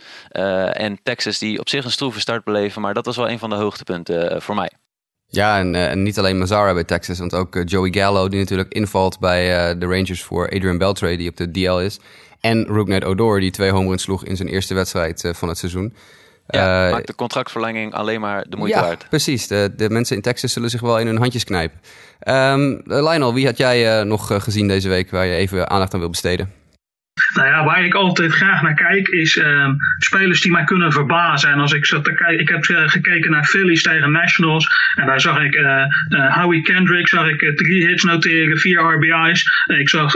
en 0.71 0.99
Texas 1.03 1.39
die 1.39 1.59
op 1.59 1.69
zich 1.69 1.85
een 1.85 1.91
stroeve 1.91 2.19
start 2.19 2.43
beleven. 2.43 2.81
Maar 2.81 2.93
dat 2.93 3.05
was 3.05 3.15
wel 3.15 3.29
een 3.29 3.39
van 3.39 3.49
de 3.49 3.55
hoogtepunten 3.55 4.41
voor 4.41 4.55
mij. 4.55 4.71
Ja, 5.27 5.59
en, 5.59 5.73
uh, 5.73 5.91
en, 5.91 6.03
niet 6.03 6.19
alleen 6.19 6.37
Mazzara 6.37 6.73
bij 6.73 6.83
Texas, 6.83 7.19
want 7.19 7.35
ook 7.35 7.55
uh, 7.55 7.63
Joey 7.65 7.91
Gallo, 7.93 8.29
die 8.29 8.39
natuurlijk 8.39 8.73
invalt 8.73 9.19
bij 9.19 9.71
uh, 9.71 9.79
de 9.79 9.85
Rangers 9.85 10.23
voor 10.23 10.45
Adrian 10.45 10.77
Beltre, 10.77 11.17
die 11.17 11.29
op 11.29 11.37
de 11.37 11.51
DL 11.51 11.77
is. 11.77 11.99
En 12.39 12.65
Rooknet 12.65 13.03
Odor, 13.03 13.39
die 13.39 13.51
twee 13.51 13.71
home 13.71 13.87
runs 13.87 14.01
sloeg 14.01 14.25
in 14.25 14.35
zijn 14.35 14.47
eerste 14.47 14.73
wedstrijd 14.73 15.31
van 15.33 15.47
het 15.47 15.57
seizoen. 15.57 15.93
Ja, 16.47 16.89
maakt 16.89 17.07
de 17.07 17.15
contractverlenging 17.15 17.93
alleen 17.93 18.19
maar 18.19 18.45
de 18.49 18.57
moeite 18.57 18.77
ja, 18.77 18.83
waard. 18.83 19.05
precies. 19.09 19.47
De, 19.47 19.73
de 19.75 19.89
mensen 19.89 20.15
in 20.15 20.21
Texas 20.21 20.53
zullen 20.53 20.69
zich 20.69 20.81
wel 20.81 20.99
in 20.99 21.07
hun 21.07 21.17
handjes 21.17 21.43
knijpen. 21.43 21.79
Um, 22.27 22.81
Lionel, 22.85 23.33
wie 23.33 23.45
had 23.45 23.57
jij 23.57 24.03
nog 24.03 24.43
gezien 24.43 24.67
deze 24.67 24.89
week 24.89 25.11
waar 25.11 25.25
je 25.25 25.35
even 25.35 25.69
aandacht 25.69 25.93
aan 25.93 25.99
wil 25.99 26.09
besteden? 26.09 26.51
Nou 27.35 27.47
ja, 27.47 27.63
waar 27.63 27.85
ik 27.85 27.93
altijd 27.93 28.31
graag 28.31 28.61
naar 28.61 28.73
kijk 28.73 29.07
is 29.07 29.35
uh, 29.35 29.69
spelers 29.97 30.41
die 30.41 30.51
mij 30.51 30.63
kunnen 30.63 30.91
verbazen. 30.91 31.49
En 31.49 31.59
als 31.59 31.73
ik 31.73 31.85
zat 31.85 32.03
te 32.03 32.13
kijken, 32.13 32.39
ik 32.39 32.49
heb 32.49 32.67
uh, 32.67 32.89
gekeken 32.89 33.31
naar 33.31 33.45
Phillies 33.45 33.81
tegen 33.81 34.11
Nationals. 34.11 34.67
En 34.95 35.05
daar 35.05 35.21
zag 35.21 35.41
ik 35.41 35.55
uh, 35.55 36.35
Howie 36.35 36.61
Kendrick, 36.61 37.07
zag 37.07 37.27
ik 37.27 37.57
drie 37.57 37.87
hits 37.87 38.03
noteren, 38.03 38.57
vier 38.57 38.79
RBI's. 38.79 39.43
ik 39.79 39.89
zag 39.89 40.15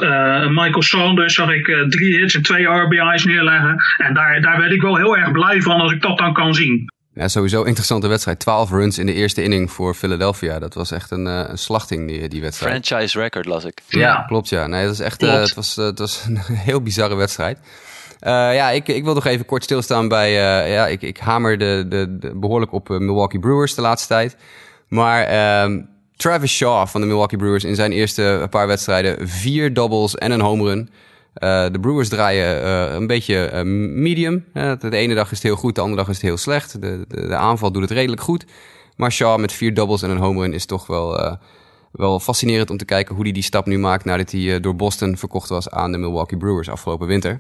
Michael 0.50 0.82
Sanders, 0.82 1.34
zag 1.34 1.51
ik 1.51 1.86
drie 1.89 2.18
hits 2.18 2.36
en 2.36 2.41
twee 2.41 2.65
RBI's 2.65 3.24
neerleggen. 3.24 3.75
En 3.98 4.13
daar, 4.13 4.41
daar 4.41 4.58
werd 4.58 4.72
ik 4.72 4.82
wel 4.82 4.98
heel 4.98 5.18
erg 5.18 5.32
blij 5.32 5.62
van 5.62 5.82
als 5.82 5.91
ik 5.91 6.01
dat 6.01 6.18
dan 6.18 6.34
kan 6.34 6.53
zien. 6.53 6.89
Ja, 7.19 7.27
sowieso 7.27 7.63
interessante 7.63 8.07
wedstrijd. 8.07 8.39
12 8.39 8.69
runs 8.69 8.97
in 8.97 9.05
de 9.05 9.13
eerste 9.13 9.43
inning 9.43 9.71
voor 9.71 9.93
Philadelphia. 9.93 10.59
Dat 10.59 10.73
was 10.73 10.91
echt 10.91 11.11
een, 11.11 11.25
uh, 11.25 11.43
een 11.47 11.57
slachting, 11.57 12.07
die, 12.07 12.27
die 12.27 12.41
wedstrijd. 12.41 12.88
Franchise 12.88 13.19
record 13.19 13.45
las 13.45 13.63
ik. 13.63 13.81
Ja, 13.88 13.99
ja. 13.99 14.23
klopt 14.27 14.49
ja. 14.49 14.67
Nee, 14.67 14.83
dat 14.83 14.93
is 14.93 14.99
echt, 14.99 15.23
uh, 15.23 15.33
het, 15.33 15.53
was, 15.53 15.77
uh, 15.77 15.85
het 15.85 15.99
was 15.99 16.23
een 16.27 16.38
heel 16.69 16.81
bizarre 16.81 17.15
wedstrijd. 17.15 17.57
ja, 18.19 18.69
ik, 18.69 18.88
ik 18.88 19.03
wil 19.03 19.13
nog 19.13 19.25
even 19.25 19.45
kort 19.45 19.63
stilstaan 19.63 20.07
bij... 20.07 20.31
ja, 20.71 20.88
ik, 20.88 21.01
ik 21.01 21.17
hamer 21.17 21.57
de, 21.57 21.85
de, 21.89 22.17
de 22.19 22.35
behoorlijk 22.35 22.73
op 22.73 22.89
Milwaukee 22.89 23.39
Brewers 23.39 23.75
de 23.75 23.81
laatste 23.81 24.07
tijd. 24.07 24.35
Maar 24.88 25.23
ehm, 25.23 25.81
Travis 26.15 26.55
Shaw 26.55 26.88
van 26.88 27.01
de 27.01 27.07
Milwaukee 27.07 27.38
Brewers 27.38 27.63
in 27.63 27.75
zijn 27.75 27.91
eerste 27.91 28.47
paar 28.49 28.67
wedstrijden... 28.67 29.27
vier 29.27 29.73
doubles 29.73 30.15
en 30.15 30.31
een 30.31 30.41
home 30.41 30.63
run... 30.63 30.89
Uh, 31.39 31.65
de 31.72 31.79
Brewers 31.79 32.10
draaien 32.10 32.63
uh, 32.63 32.93
een 32.93 33.08
beetje 33.08 33.51
uh, 33.53 33.62
medium. 34.01 34.46
de 34.53 34.89
ene 34.91 35.15
dag 35.15 35.25
is 35.25 35.38
het 35.38 35.43
heel 35.43 35.55
goed, 35.55 35.75
de 35.75 35.81
andere 35.81 36.00
dag 36.00 36.10
is 36.10 36.15
het 36.15 36.25
heel 36.25 36.38
slecht. 36.38 36.81
De, 36.81 37.05
de, 37.08 37.27
de 37.27 37.36
aanval 37.36 37.72
doet 37.72 37.81
het 37.81 37.91
redelijk 37.91 38.22
goed. 38.22 38.46
Maar 38.96 39.12
Shaw 39.12 39.39
met 39.39 39.51
vier 39.51 39.74
doubles 39.74 40.01
en 40.01 40.10
een 40.10 40.17
home 40.17 40.41
run 40.41 40.53
is 40.53 40.65
toch 40.65 40.88
wel, 40.88 41.38
wel 41.91 42.19
fascinerend 42.19 42.69
om 42.69 42.77
te 42.77 42.86
kijken 42.86 43.15
hoe 43.15 43.24
hij 43.24 43.34
die 43.34 43.43
stap 43.43 43.65
nu 43.65 43.77
maakt 43.77 44.05
nadat 44.05 44.31
hij 44.31 44.60
door 44.60 44.75
Boston 44.75 45.17
verkocht 45.17 45.50
was 45.50 45.69
aan 45.69 45.91
de 45.91 45.98
Milwaukee 45.98 46.38
Brewers 46.38 46.69
afgelopen 46.69 47.08
winter. 47.08 47.39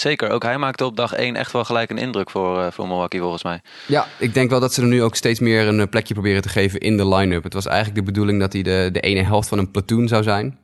Zeker, 0.00 0.30
ook 0.30 0.42
hij 0.42 0.58
maakte 0.58 0.84
op 0.84 0.96
dag 0.96 1.12
1 1.12 1.36
echt 1.36 1.52
wel 1.52 1.64
gelijk 1.64 1.90
een 1.90 1.98
indruk 1.98 2.30
voor, 2.30 2.72
voor 2.72 2.86
Milwaukee 2.86 3.20
volgens 3.20 3.42
mij. 3.42 3.60
Ja, 3.86 4.06
ik 4.18 4.34
denk 4.34 4.50
wel 4.50 4.60
dat 4.60 4.74
ze 4.74 4.82
er 4.82 4.88
nu 4.88 5.02
ook 5.02 5.14
steeds 5.14 5.40
meer 5.40 5.66
een 5.66 5.88
plekje 5.88 6.14
proberen 6.14 6.42
te 6.42 6.48
geven 6.48 6.80
in 6.80 6.96
de 6.96 7.08
line-up. 7.08 7.42
Het 7.42 7.52
was 7.52 7.66
eigenlijk 7.66 7.96
de 7.96 8.12
bedoeling 8.12 8.40
dat 8.40 8.52
hij 8.52 8.62
de, 8.62 8.88
de 8.92 9.00
ene 9.00 9.22
helft 9.22 9.48
van 9.48 9.58
een 9.58 9.70
platoon 9.70 10.08
zou 10.08 10.22
zijn. 10.22 10.58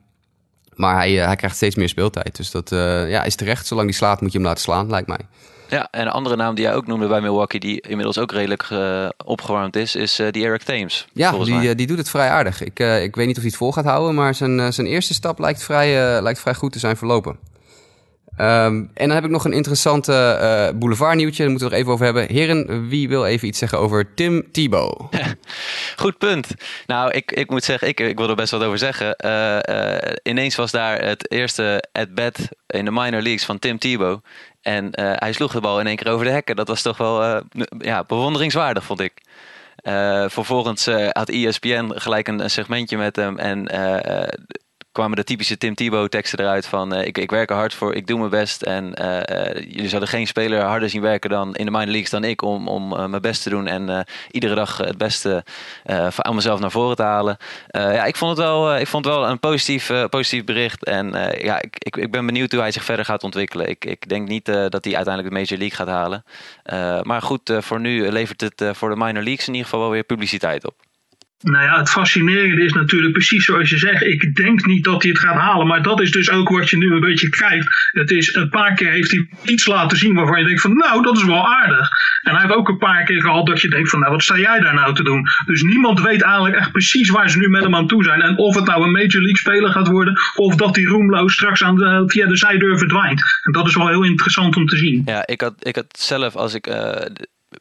Maar 0.77 0.97
hij, 0.97 1.13
hij 1.13 1.37
krijgt 1.37 1.57
steeds 1.57 1.75
meer 1.75 1.89
speeltijd. 1.89 2.37
Dus 2.37 2.51
dat 2.51 2.73
uh, 2.73 3.11
ja, 3.11 3.25
is 3.25 3.35
terecht. 3.35 3.67
Zolang 3.67 3.89
hij 3.89 3.97
slaat, 3.97 4.21
moet 4.21 4.33
je 4.33 4.39
hem 4.39 4.47
laten 4.47 4.63
slaan, 4.63 4.91
lijkt 4.91 5.09
mij. 5.09 5.21
Ja, 5.69 5.89
en 5.91 6.01
een 6.01 6.09
andere 6.09 6.37
naam 6.37 6.55
die 6.55 6.65
jij 6.65 6.75
ook 6.75 6.87
noemde 6.87 7.07
bij 7.07 7.21
Milwaukee, 7.21 7.61
die 7.61 7.81
inmiddels 7.81 8.19
ook 8.19 8.33
redelijk 8.33 8.69
uh, 8.73 9.09
opgewarmd 9.25 9.77
is, 9.77 9.95
is 9.95 10.21
uh, 10.21 10.31
die 10.31 10.45
Eric 10.45 10.63
Thames. 10.63 11.07
Ja, 11.13 11.33
die, 11.33 11.75
die 11.75 11.87
doet 11.87 11.99
het 11.99 12.11
vrij 12.11 12.29
aardig. 12.29 12.63
Ik, 12.63 12.79
ik 12.79 13.17
weet 13.17 13.27
niet 13.27 13.37
of 13.37 13.43
hij 13.43 13.51
het 13.51 13.57
vol 13.57 13.73
gaat 13.73 13.85
houden, 13.85 14.15
maar 14.15 14.35
zijn, 14.35 14.73
zijn 14.73 14.87
eerste 14.87 15.15
stap 15.15 15.39
lijkt 15.39 15.63
vrij, 15.63 16.23
lijkt 16.23 16.41
vrij 16.41 16.55
goed 16.55 16.73
te 16.73 16.79
zijn 16.79 16.97
verlopen. 16.97 17.37
Um, 18.39 18.91
en 18.95 19.07
dan 19.07 19.11
heb 19.11 19.25
ik 19.25 19.31
nog 19.31 19.45
een 19.45 19.53
interessante 19.53 20.13
uh, 20.13 20.79
boulevardnieuwtje. 20.79 21.43
Daar 21.43 21.51
moeten 21.51 21.69
we 21.69 21.75
er 21.75 21.81
even 21.81 21.93
over 21.93 22.05
hebben. 22.05 22.27
Heren, 22.27 22.89
wie 22.89 23.09
wil 23.09 23.27
even 23.27 23.49
iets 23.49 23.59
zeggen 23.59 23.79
over 23.79 24.15
Tim 24.15 24.53
Tebow? 24.53 25.01
Goed 25.97 26.19
punt. 26.19 26.49
Nou, 26.87 27.11
ik, 27.11 27.33
ik 27.33 27.51
moet 27.51 27.65
zeggen, 27.65 27.89
ik, 27.89 28.01
ik 28.01 28.19
wil 28.19 28.29
er 28.29 28.35
best 28.35 28.51
wat 28.51 28.63
over 28.63 28.79
zeggen. 28.79 29.17
Uh, 29.25 29.59
uh, 29.69 30.13
ineens 30.23 30.55
was 30.55 30.71
daar 30.71 31.05
het 31.05 31.31
eerste 31.31 31.85
at-bat 31.93 32.49
in 32.67 32.85
de 32.85 32.91
minor 32.91 33.23
leagues 33.23 33.45
van 33.45 33.59
Tim 33.59 33.79
Tebow. 33.79 34.21
En 34.63 34.89
hij 34.93 35.33
sloeg 35.33 35.53
de 35.53 35.61
bal 35.61 35.81
in 35.81 35.87
één 35.87 35.97
keer 35.97 36.13
over 36.13 36.25
de 36.25 36.31
hekken. 36.31 36.57
Dat 36.57 36.69
was 36.69 36.83
toch 36.83 36.97
wel 36.97 37.43
ja, 37.79 38.05
bewonderingswaardig, 38.05 38.85
vond 38.85 39.01
ik. 39.01 39.13
vervolgens 40.29 40.87
had 41.11 41.29
ESPN 41.29 41.91
gelijk 41.95 42.29
een, 42.29 42.51
segmentje 42.51 42.97
met 42.97 43.17
hem. 43.17 43.39
En 43.39 43.67
kwamen 44.95 45.17
de 45.17 45.25
typische 45.25 45.59
Tim 45.59 45.75
Tebow 45.75 46.09
teksten 46.09 46.39
eruit 46.39 46.67
van 46.67 46.95
uh, 46.95 47.07
ik, 47.07 47.19
ik 47.19 47.31
werk 47.31 47.51
er 47.51 47.57
hard 47.57 47.75
voor, 47.75 47.95
ik 47.95 48.07
doe 48.07 48.19
mijn 48.19 48.31
best. 48.31 48.63
En 48.63 48.95
uh, 49.01 49.17
uh, 49.17 49.55
jullie 49.55 49.89
zouden 49.89 50.09
geen 50.09 50.27
speler 50.27 50.63
harder 50.63 50.91
zien 50.91 51.01
werken 51.01 51.31
dan 51.31 51.55
in 51.55 51.65
de 51.65 51.71
minor 51.71 51.87
leagues 51.87 52.11
dan 52.11 52.25
ik 52.25 52.43
om, 52.43 52.69
om 52.69 52.89
mijn 52.89 53.23
best 53.23 53.43
te 53.43 53.51
doen. 53.51 53.67
En 53.67 54.07
iedere 54.31 54.55
dag 54.55 54.77
het 54.77 54.99
beste 54.99 55.45
aan 56.17 56.35
mezelf 56.35 56.61
naar 56.61 56.71
voren 56.71 56.97
te 56.97 57.03
halen. 57.03 57.37
ja, 57.71 58.05
ik 58.05 58.17
vond 58.17 58.37
het 58.37 58.47
wel, 58.47 58.77
ik 58.77 58.87
vond 58.87 59.05
het 59.05 59.15
wel 59.15 59.29
een 59.29 59.39
positief, 59.39 59.91
positief 60.11 60.45
bericht. 60.45 60.85
En 60.85 61.07
ja, 61.39 61.63
ik, 61.63 61.77
ik, 61.79 61.97
ik, 61.97 62.11
ben 62.11 62.27
benieuwd 62.27 62.53
hoe 62.53 62.61
hij 62.61 62.73
zich 62.73 62.85
verder 62.85 63.05
gaat 63.05 63.23
ontwikkelen. 63.23 63.69
Ik, 63.69 63.85
ik 63.85 64.09
denk 64.09 64.29
niet 64.29 64.47
dat 64.47 64.85
hij 64.85 64.97
uiteindelijk 64.97 65.29
de 65.29 65.41
Major 65.41 65.59
League 65.59 65.77
gaat 65.77 65.89
halen. 65.89 66.25
maar 67.07 67.23
goed, 67.23 67.53
voor 67.59 67.81
nu 67.81 68.11
levert 68.11 68.41
het 68.41 68.77
voor 68.77 68.89
de 68.89 68.97
minor 68.97 69.23
leagues 69.23 69.49
in 69.49 69.55
ieder 69.55 69.69
geval 69.69 69.81
wel 69.81 69.91
weer 69.91 70.05
publiciteit 70.05 70.67
op. 70.67 70.84
Nou 71.45 71.65
ja, 71.65 71.79
het 71.79 71.91
fascinerende 71.91 72.65
is 72.65 72.73
natuurlijk 72.73 73.13
precies 73.13 73.45
zoals 73.45 73.71
je 73.71 73.79
zegt. 73.79 74.03
Ik 74.03 74.35
denk 74.35 74.67
niet 74.67 74.85
dat 74.85 75.03
hij 75.03 75.11
het 75.11 75.21
gaat 75.21 75.37
halen. 75.37 75.67
Maar 75.67 75.83
dat 75.83 76.01
is 76.01 76.11
dus 76.11 76.31
ook 76.31 76.49
wat 76.49 76.71
je 76.71 76.77
nu 76.77 76.93
een 76.93 77.01
beetje 77.01 77.29
krijgt. 77.29 77.89
Het 77.91 78.11
is 78.11 78.35
een 78.35 78.49
paar 78.49 78.75
keer 78.75 78.91
heeft 78.91 79.11
hij 79.11 79.29
iets 79.43 79.67
laten 79.67 79.99
zien 79.99 80.15
waarvan 80.15 80.39
je 80.39 80.47
denkt 80.47 80.61
van 80.61 80.77
nou, 80.77 81.03
dat 81.03 81.17
is 81.17 81.25
wel 81.25 81.49
aardig. 81.49 81.89
En 82.23 82.33
hij 82.33 82.43
heeft 82.43 82.55
ook 82.55 82.69
een 82.69 82.79
paar 82.79 83.05
keer 83.05 83.21
gehad 83.21 83.47
dat 83.47 83.61
je 83.61 83.69
denkt 83.69 83.91
van 83.91 84.01
nou, 84.01 84.13
wat 84.13 84.23
sta 84.23 84.39
jij 84.39 84.61
daar 84.61 84.75
nou 84.75 84.95
te 84.95 85.03
doen? 85.03 85.27
Dus 85.47 85.63
niemand 85.63 86.01
weet 86.01 86.23
eigenlijk 86.23 86.57
echt 86.57 86.73
precies 86.73 87.11
waar 87.11 87.31
ze 87.31 87.39
nu 87.39 87.49
met 87.49 87.63
hem 87.63 87.75
aan 87.75 87.87
toe 87.87 88.05
zijn. 88.05 88.21
En 88.21 88.39
of 88.39 88.55
het 88.55 88.67
nou 88.67 88.83
een 88.83 88.93
Major 88.93 89.23
League 89.23 89.37
speler 89.37 89.71
gaat 89.71 89.89
worden. 89.89 90.15
Of 90.35 90.55
dat 90.55 90.75
die 90.75 90.87
roemloos 90.87 91.33
straks 91.33 91.63
aan 91.63 91.77
de, 91.77 92.03
via 92.07 92.27
de 92.27 92.37
zijdeur 92.37 92.79
verdwijnt. 92.79 93.23
En 93.43 93.53
dat 93.53 93.67
is 93.67 93.75
wel 93.75 93.89
heel 93.89 94.05
interessant 94.05 94.57
om 94.57 94.67
te 94.67 94.77
zien. 94.77 95.03
Ja, 95.05 95.27
ik 95.27 95.41
had, 95.41 95.55
ik 95.59 95.77
had 95.77 95.99
zelf 95.99 96.37
als 96.37 96.55
ik... 96.55 96.67
Uh, 96.67 96.93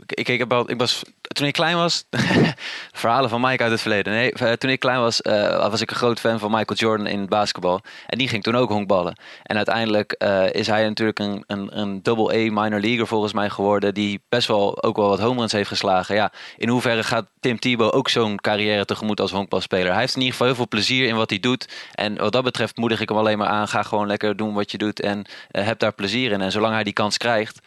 ik, 0.05 0.29
ik, 0.29 0.39
heb 0.39 0.53
al, 0.53 0.69
ik 0.69 0.77
was, 0.77 1.01
toen 1.21 1.47
ik 1.47 1.53
klein 1.53 1.75
was, 1.75 2.05
verhalen 2.91 3.29
van 3.29 3.41
Mike 3.41 3.63
uit 3.63 3.71
het 3.71 3.81
verleden. 3.81 4.13
Nee, 4.13 4.31
eh, 4.31 4.51
toen 4.51 4.69
ik 4.69 4.79
klein 4.79 4.99
was, 4.99 5.21
uh, 5.21 5.69
was 5.69 5.81
ik 5.81 5.89
een 5.89 5.95
groot 5.95 6.19
fan 6.19 6.39
van 6.39 6.51
Michael 6.51 6.79
Jordan 6.79 7.07
in 7.07 7.27
basketbal. 7.27 7.81
En 8.07 8.17
die 8.17 8.27
ging 8.27 8.43
toen 8.43 8.55
ook 8.55 8.69
honkballen. 8.69 9.15
En 9.43 9.55
uiteindelijk 9.55 10.15
uh, 10.17 10.53
is 10.53 10.67
hij 10.67 10.87
natuurlijk 10.87 11.19
een, 11.19 11.43
een, 11.47 11.79
een 11.79 12.03
double 12.03 12.33
A 12.33 12.61
minor 12.61 12.79
leaguer 12.79 13.07
volgens 13.07 13.33
mij 13.33 13.49
geworden. 13.49 13.93
Die 13.93 14.21
best 14.29 14.47
wel 14.47 14.83
ook 14.83 14.95
wel 14.95 15.09
wat 15.09 15.19
home 15.19 15.39
runs 15.39 15.51
heeft 15.51 15.67
geslagen. 15.67 16.15
Ja, 16.15 16.31
in 16.57 16.69
hoeverre 16.69 17.03
gaat 17.03 17.25
Tim 17.39 17.59
Tebow 17.59 17.95
ook 17.95 18.09
zo'n 18.09 18.41
carrière 18.41 18.85
tegemoet 18.85 19.19
als 19.19 19.31
honkbalspeler? 19.31 19.91
Hij 19.91 19.99
heeft 19.99 20.15
in 20.15 20.21
ieder 20.21 20.31
geval 20.31 20.47
heel 20.47 20.55
veel 20.55 20.67
plezier 20.67 21.07
in 21.07 21.15
wat 21.15 21.29
hij 21.29 21.39
doet. 21.39 21.67
En 21.93 22.17
wat 22.17 22.31
dat 22.31 22.43
betreft 22.43 22.77
moedig 22.77 23.01
ik 23.01 23.09
hem 23.09 23.17
alleen 23.17 23.37
maar 23.37 23.47
aan. 23.47 23.67
Ga 23.67 23.83
gewoon 23.83 24.07
lekker 24.07 24.35
doen 24.35 24.53
wat 24.53 24.71
je 24.71 24.77
doet 24.77 24.99
en 24.99 25.25
heb 25.51 25.79
daar 25.79 25.93
plezier 25.93 26.31
in. 26.31 26.41
En 26.41 26.51
zolang 26.51 26.73
hij 26.73 26.83
die 26.83 26.93
kans 26.93 27.17
krijgt, 27.17 27.59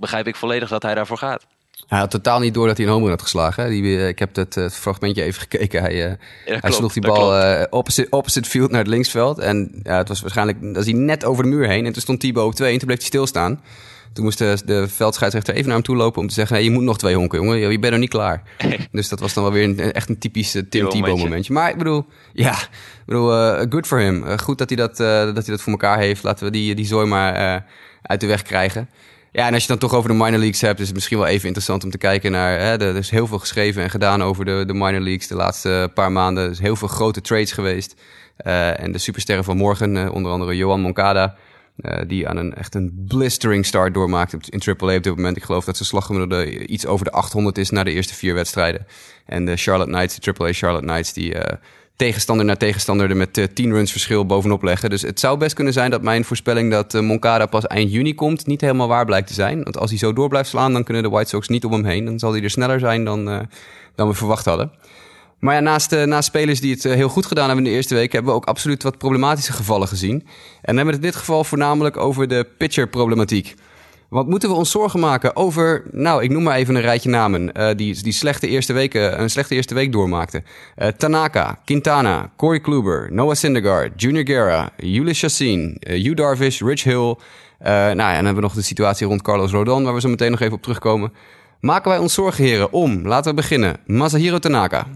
begrijp 0.00 0.26
ik 0.26 0.36
volledig 0.36 0.68
dat 0.68 0.82
hij 0.82 0.94
daarvoor 0.94 1.18
gaat. 1.18 1.46
Hij 1.86 1.98
had 1.98 2.10
totaal 2.10 2.40
niet 2.40 2.54
door 2.54 2.66
dat 2.66 2.76
hij 2.76 2.86
een 2.86 2.92
home 2.92 3.08
had 3.08 3.22
geslagen. 3.22 3.70
Die, 3.70 3.98
eh, 3.98 4.08
ik 4.08 4.18
heb 4.18 4.36
het, 4.36 4.54
het, 4.54 4.74
fragmentje 4.74 5.22
even 5.22 5.40
gekeken. 5.40 5.80
Hij, 5.80 5.94
ja, 5.94 6.16
hij 6.44 6.72
sloeg 6.72 6.92
die 6.92 7.02
bal 7.02 7.40
uh, 7.42 7.62
opposite, 7.70 8.10
opposite 8.10 8.48
field 8.48 8.70
naar 8.70 8.80
het 8.80 8.88
linksveld. 8.88 9.38
En 9.38 9.80
ja, 9.82 9.96
het 9.96 10.08
was 10.08 10.20
waarschijnlijk, 10.20 10.74
dat 10.74 10.84
hij 10.84 10.92
net 10.92 11.24
over 11.24 11.42
de 11.42 11.48
muur 11.48 11.68
heen. 11.68 11.86
En 11.86 11.92
toen 11.92 12.02
stond 12.02 12.20
Thibaut 12.20 12.46
op 12.46 12.54
twee 12.54 12.72
en 12.72 12.78
toen 12.78 12.86
bleef 12.86 12.98
hij 12.98 13.06
stilstaan. 13.06 13.60
Toen 14.12 14.24
moest 14.24 14.38
de, 14.38 14.58
de 14.64 14.88
veldscheidsrechter 14.88 15.54
even 15.54 15.66
naar 15.66 15.74
hem 15.74 15.84
toe 15.84 15.96
lopen 15.96 16.20
om 16.20 16.28
te 16.28 16.34
zeggen... 16.34 16.56
Hey, 16.56 16.64
je 16.64 16.70
moet 16.70 16.82
nog 16.82 16.98
twee 16.98 17.14
honken, 17.14 17.38
jongen. 17.38 17.70
Je 17.70 17.78
bent 17.78 17.92
nog 17.92 18.00
niet 18.00 18.10
klaar. 18.10 18.42
dus 18.92 19.08
dat 19.08 19.20
was 19.20 19.34
dan 19.34 19.42
wel 19.42 19.52
weer 19.52 19.64
een, 19.64 19.92
echt 19.92 20.08
een 20.08 20.18
typisch 20.18 20.54
eh, 20.54 20.62
Tim 20.68 20.88
Tebow 20.88 21.18
momentje. 21.18 21.52
Maar 21.52 21.70
ik 21.70 21.78
bedoel, 21.78 22.06
ja, 22.32 22.52
ik 22.52 23.02
bedoel, 23.06 23.32
uh, 23.32 23.62
good 23.68 23.86
for 23.86 23.98
him. 23.98 24.24
Uh, 24.24 24.38
goed 24.38 24.58
dat 24.58 24.68
hij 24.68 24.78
dat, 24.78 24.96
dat 24.96 25.46
hij 25.46 25.54
dat 25.54 25.62
voor 25.62 25.72
elkaar 25.72 25.98
heeft. 25.98 26.22
Laten 26.22 26.44
we 26.44 26.50
die, 26.50 26.74
die 26.74 26.86
zooi 26.86 27.06
maar 27.06 27.64
uit 28.02 28.20
de 28.20 28.26
weg 28.26 28.42
krijgen. 28.42 28.88
Ja, 29.32 29.46
en 29.46 29.54
als 29.54 29.62
je 29.62 29.68
dan 29.68 29.78
toch 29.78 29.94
over 29.94 30.10
de 30.10 30.16
minor 30.16 30.38
leagues 30.38 30.60
hebt, 30.60 30.80
is 30.80 30.86
het 30.86 30.94
misschien 30.94 31.18
wel 31.18 31.26
even 31.26 31.46
interessant 31.46 31.84
om 31.84 31.90
te 31.90 31.98
kijken 31.98 32.30
naar. 32.30 32.58
Hè, 32.58 32.80
er 32.80 32.96
is 32.96 33.10
heel 33.10 33.26
veel 33.26 33.38
geschreven 33.38 33.82
en 33.82 33.90
gedaan 33.90 34.22
over 34.22 34.44
de, 34.44 34.64
de 34.66 34.74
minor 34.74 35.00
leagues 35.00 35.26
de 35.26 35.34
laatste 35.34 35.90
paar 35.94 36.12
maanden. 36.12 36.44
Er 36.44 36.50
is 36.50 36.58
heel 36.58 36.76
veel 36.76 36.88
grote 36.88 37.20
trades 37.20 37.52
geweest. 37.52 37.94
Uh, 38.46 38.80
en 38.80 38.92
de 38.92 38.98
supersterren 38.98 39.44
van 39.44 39.56
morgen, 39.56 39.96
uh, 39.96 40.12
onder 40.12 40.32
andere 40.32 40.56
Johan 40.56 40.80
Moncada, 40.80 41.36
uh, 41.76 42.00
die 42.06 42.28
aan 42.28 42.36
een 42.36 42.54
echt 42.54 42.74
een 42.74 43.04
blistering 43.08 43.66
start 43.66 43.94
doormaakt 43.94 44.48
in 44.48 44.62
AAA 44.66 44.96
op 44.96 45.02
dit 45.02 45.16
moment. 45.16 45.36
Ik 45.36 45.44
geloof 45.44 45.64
dat 45.64 45.76
zijn 45.76 45.88
slaggemiddelde 45.88 46.66
iets 46.66 46.86
over 46.86 47.04
de 47.04 47.12
800 47.12 47.58
is 47.58 47.70
na 47.70 47.84
de 47.84 47.92
eerste 47.92 48.14
vier 48.14 48.34
wedstrijden. 48.34 48.86
En 49.26 49.44
de 49.44 49.56
Charlotte 49.56 49.90
Knights, 49.90 50.20
de 50.20 50.34
AAA 50.38 50.52
Charlotte 50.52 50.86
Knights, 50.86 51.12
die 51.12 51.34
tegenstander 51.96 52.46
naar 52.46 52.56
tegenstander 52.56 53.10
er 53.10 53.16
met 53.16 53.38
uh, 53.38 53.44
10 53.54 53.72
runs 53.72 53.90
verschil 53.90 54.26
bovenop 54.26 54.62
leggen. 54.62 54.90
Dus 54.90 55.02
het 55.02 55.20
zou 55.20 55.38
best 55.38 55.54
kunnen 55.54 55.72
zijn 55.72 55.90
dat 55.90 56.02
mijn 56.02 56.24
voorspelling 56.24 56.70
dat 56.70 56.94
uh, 56.94 57.00
Moncada 57.00 57.46
pas 57.46 57.66
eind 57.66 57.92
juni 57.92 58.14
komt 58.14 58.46
niet 58.46 58.60
helemaal 58.60 58.88
waar 58.88 59.04
blijkt 59.04 59.26
te 59.26 59.34
zijn. 59.34 59.62
Want 59.62 59.78
als 59.78 59.90
hij 59.90 59.98
zo 59.98 60.12
door 60.12 60.28
blijft 60.28 60.48
slaan, 60.48 60.72
dan 60.72 60.84
kunnen 60.84 61.02
de 61.02 61.08
White 61.08 61.28
Sox 61.28 61.48
niet 61.48 61.64
om 61.64 61.72
hem 61.72 61.84
heen. 61.84 62.04
Dan 62.04 62.18
zal 62.18 62.32
hij 62.32 62.42
er 62.42 62.50
sneller 62.50 62.78
zijn 62.78 63.04
dan, 63.04 63.28
uh, 63.28 63.38
dan 63.94 64.08
we 64.08 64.14
verwacht 64.14 64.44
hadden. 64.44 64.70
Maar 65.38 65.54
ja, 65.54 65.60
naast, 65.60 65.90
naast 65.90 66.28
spelers 66.28 66.60
die 66.60 66.72
het 66.72 66.82
heel 66.82 67.08
goed 67.08 67.26
gedaan 67.26 67.46
hebben 67.46 67.64
in 67.64 67.70
de 67.70 67.76
eerste 67.76 67.94
week, 67.94 68.12
hebben 68.12 68.30
we 68.30 68.36
ook 68.36 68.46
absoluut 68.46 68.82
wat 68.82 68.98
problematische 68.98 69.52
gevallen 69.52 69.88
gezien. 69.88 70.12
En 70.12 70.26
dan 70.62 70.76
hebben 70.76 70.84
we 70.84 70.90
het 70.90 71.04
in 71.04 71.10
dit 71.10 71.16
geval 71.16 71.44
voornamelijk 71.44 71.96
over 71.96 72.28
de 72.28 72.46
pitcher-problematiek. 72.58 73.54
Wat 74.16 74.28
moeten 74.28 74.48
we 74.48 74.54
ons 74.54 74.70
zorgen 74.70 75.00
maken 75.00 75.36
over, 75.36 75.82
nou, 75.92 76.22
ik 76.22 76.30
noem 76.30 76.42
maar 76.42 76.56
even 76.56 76.74
een 76.74 76.80
rijtje 76.80 77.08
namen, 77.08 77.50
uh, 77.56 77.68
die, 77.76 78.02
die 78.02 78.12
slechte 78.12 78.48
eerste 78.48 78.72
weken, 78.72 79.20
een 79.20 79.30
slechte 79.30 79.54
eerste 79.54 79.74
week 79.74 79.92
doormaakten. 79.92 80.44
Uh, 80.78 80.88
Tanaka, 80.88 81.58
Quintana, 81.64 82.30
Corey 82.36 82.60
Kluber, 82.60 83.08
Noah 83.12 83.34
Syndergaard, 83.34 84.00
Junior 84.00 84.26
Guerra, 84.26 84.70
Julius 84.76 85.20
Chassin, 85.20 85.76
uh, 85.80 86.02
Hugh 86.02 86.16
Darvish, 86.16 86.60
Rich 86.60 86.82
Hill. 86.82 87.14
nou 87.58 87.96
ja, 87.96 88.10
en 88.10 88.16
dan 88.16 88.24
hebben 88.24 88.34
we 88.34 88.40
nog 88.40 88.54
de 88.54 88.62
situatie 88.62 89.06
rond 89.06 89.22
Carlos 89.22 89.52
Rodon, 89.52 89.84
waar 89.84 89.94
we 89.94 90.00
zo 90.00 90.08
meteen 90.08 90.30
nog 90.30 90.40
even 90.40 90.54
op 90.54 90.62
terugkomen. 90.62 91.12
Maken 91.60 91.90
wij 91.90 91.98
ons 91.98 92.14
zorgen, 92.14 92.44
heren, 92.44 92.72
om, 92.72 93.06
laten 93.06 93.30
we 93.30 93.36
beginnen, 93.36 93.76
Masahiro 93.86 94.38
Tanaka. 94.38 94.86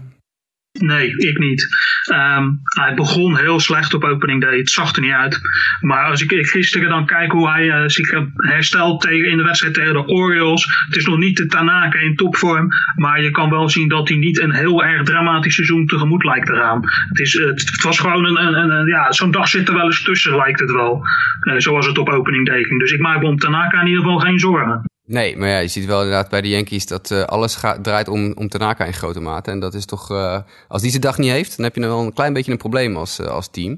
Nee, 0.79 1.15
ik 1.17 1.37
niet. 1.37 1.67
Um, 2.13 2.61
hij 2.63 2.93
begon 2.93 3.37
heel 3.37 3.59
slecht 3.59 3.93
op 3.93 4.03
opening 4.03 4.41
day. 4.41 4.57
Het 4.57 4.69
zag 4.69 4.95
er 4.95 5.01
niet 5.01 5.11
uit. 5.11 5.41
Maar 5.81 6.05
als 6.05 6.21
ik, 6.21 6.47
gisteren 6.47 6.89
dan 6.89 7.05
kijk 7.05 7.31
hoe 7.31 7.49
hij 7.49 7.65
uh, 7.65 7.83
zich 7.85 8.09
herstelt 8.35 9.01
tegen, 9.01 9.29
in 9.29 9.37
de 9.37 9.43
wedstrijd 9.43 9.73
tegen 9.73 9.93
de 9.93 10.07
Orioles. 10.07 10.65
Het 10.85 10.95
is 10.95 11.05
nog 11.05 11.17
niet 11.17 11.37
de 11.37 11.45
Tanaka 11.45 11.99
in 11.99 12.15
topvorm. 12.15 12.67
Maar 12.95 13.21
je 13.21 13.31
kan 13.31 13.49
wel 13.49 13.69
zien 13.69 13.87
dat 13.87 14.09
hij 14.09 14.17
niet 14.17 14.39
een 14.39 14.53
heel 14.53 14.83
erg 14.83 15.03
dramatisch 15.03 15.55
seizoen 15.55 15.85
tegemoet 15.85 16.23
lijkt 16.23 16.47
te 16.47 16.55
gaan. 16.55 16.81
Het, 17.07 17.19
is, 17.19 17.33
het, 17.33 17.69
het 17.71 17.83
was 17.83 17.99
gewoon 17.99 18.25
een, 18.25 18.55
een, 18.55 18.85
ja, 18.85 19.11
zo'n 19.11 19.31
dag 19.31 19.47
zit 19.47 19.67
er 19.67 19.75
wel 19.75 19.85
eens 19.85 20.03
tussen 20.03 20.35
lijkt 20.35 20.59
het 20.59 20.71
wel. 20.71 21.01
Uh, 21.41 21.53
zoals 21.57 21.87
het 21.87 21.97
op 21.97 22.09
opening 22.09 22.45
day 22.45 22.63
ging. 22.63 22.79
Dus 22.79 22.91
ik 22.91 22.99
maak 22.99 23.23
om 23.23 23.37
Tanaka 23.37 23.81
in 23.81 23.87
ieder 23.87 24.03
geval 24.03 24.19
geen 24.19 24.39
zorgen. 24.39 24.90
Nee, 25.11 25.37
maar 25.37 25.49
ja, 25.49 25.57
je 25.57 25.67
ziet 25.67 25.85
wel 25.85 26.01
inderdaad 26.01 26.29
bij 26.29 26.41
de 26.41 26.49
Yankees 26.49 26.85
dat 26.85 27.09
uh, 27.11 27.23
alles 27.23 27.57
draait 27.81 28.07
om, 28.07 28.33
om 28.35 28.49
Tanaka 28.49 28.85
in 28.85 28.93
grote 28.93 29.19
mate. 29.19 29.51
En 29.51 29.59
dat 29.59 29.73
is 29.73 29.85
toch, 29.85 30.11
uh, 30.11 30.37
als 30.67 30.81
die 30.81 30.89
zijn 30.89 31.01
dag 31.01 31.17
niet 31.17 31.31
heeft, 31.31 31.55
dan 31.55 31.65
heb 31.65 31.75
je 31.75 31.81
dan 31.81 31.89
wel 31.89 31.99
een 31.99 32.13
klein 32.13 32.33
beetje 32.33 32.51
een 32.51 32.57
probleem 32.57 32.97
als, 32.97 33.19
uh, 33.19 33.27
als 33.27 33.47
team. 33.47 33.71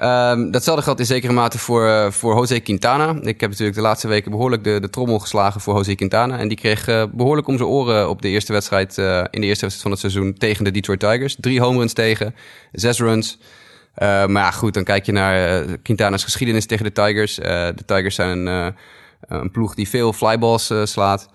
Um, 0.00 0.50
datzelfde 0.50 0.82
geldt 0.82 1.00
in 1.00 1.06
zekere 1.06 1.32
mate 1.32 1.58
voor, 1.58 2.12
voor 2.12 2.34
Jose 2.34 2.60
Quintana. 2.60 3.18
Ik 3.20 3.40
heb 3.40 3.50
natuurlijk 3.50 3.76
de 3.76 3.82
laatste 3.82 4.08
weken 4.08 4.30
behoorlijk 4.30 4.64
de, 4.64 4.80
de 4.80 4.90
trommel 4.90 5.18
geslagen 5.18 5.60
voor 5.60 5.74
Jose 5.74 5.94
Quintana. 5.94 6.38
En 6.38 6.48
die 6.48 6.56
kreeg 6.56 6.84
behoorlijk 7.12 7.46
om 7.46 7.56
zijn 7.56 7.68
oren 7.68 8.08
op 8.08 8.22
de 8.22 8.28
eerste 8.28 8.52
wedstrijd, 8.52 8.98
in 9.30 9.40
de 9.40 9.46
eerste 9.46 9.66
wedstrijd 9.66 9.82
van 9.82 9.90
het 9.90 10.00
seizoen 10.00 10.34
tegen 10.34 10.64
de 10.64 10.70
Detroit 10.70 11.00
Tigers. 11.00 11.36
Drie 11.40 11.60
home 11.60 11.78
runs 11.78 11.92
tegen, 11.92 12.34
zes 12.72 12.98
runs. 12.98 13.38
maar 13.98 14.28
ja, 14.28 14.50
goed, 14.50 14.74
dan 14.74 14.84
kijk 14.84 15.06
je 15.06 15.12
naar 15.12 15.64
Quintana's 15.82 16.24
geschiedenis 16.24 16.66
tegen 16.66 16.84
de 16.84 16.92
Tigers. 16.92 17.34
de 17.34 17.84
Tigers 17.86 18.14
zijn 18.14 18.46
een 18.46 18.66
eh, 18.66 18.74
een 19.20 19.50
ploeg 19.50 19.74
die 19.74 19.88
veel 19.88 20.12
flyballs 20.12 20.70
uh, 20.70 20.84
slaat. 20.84 21.28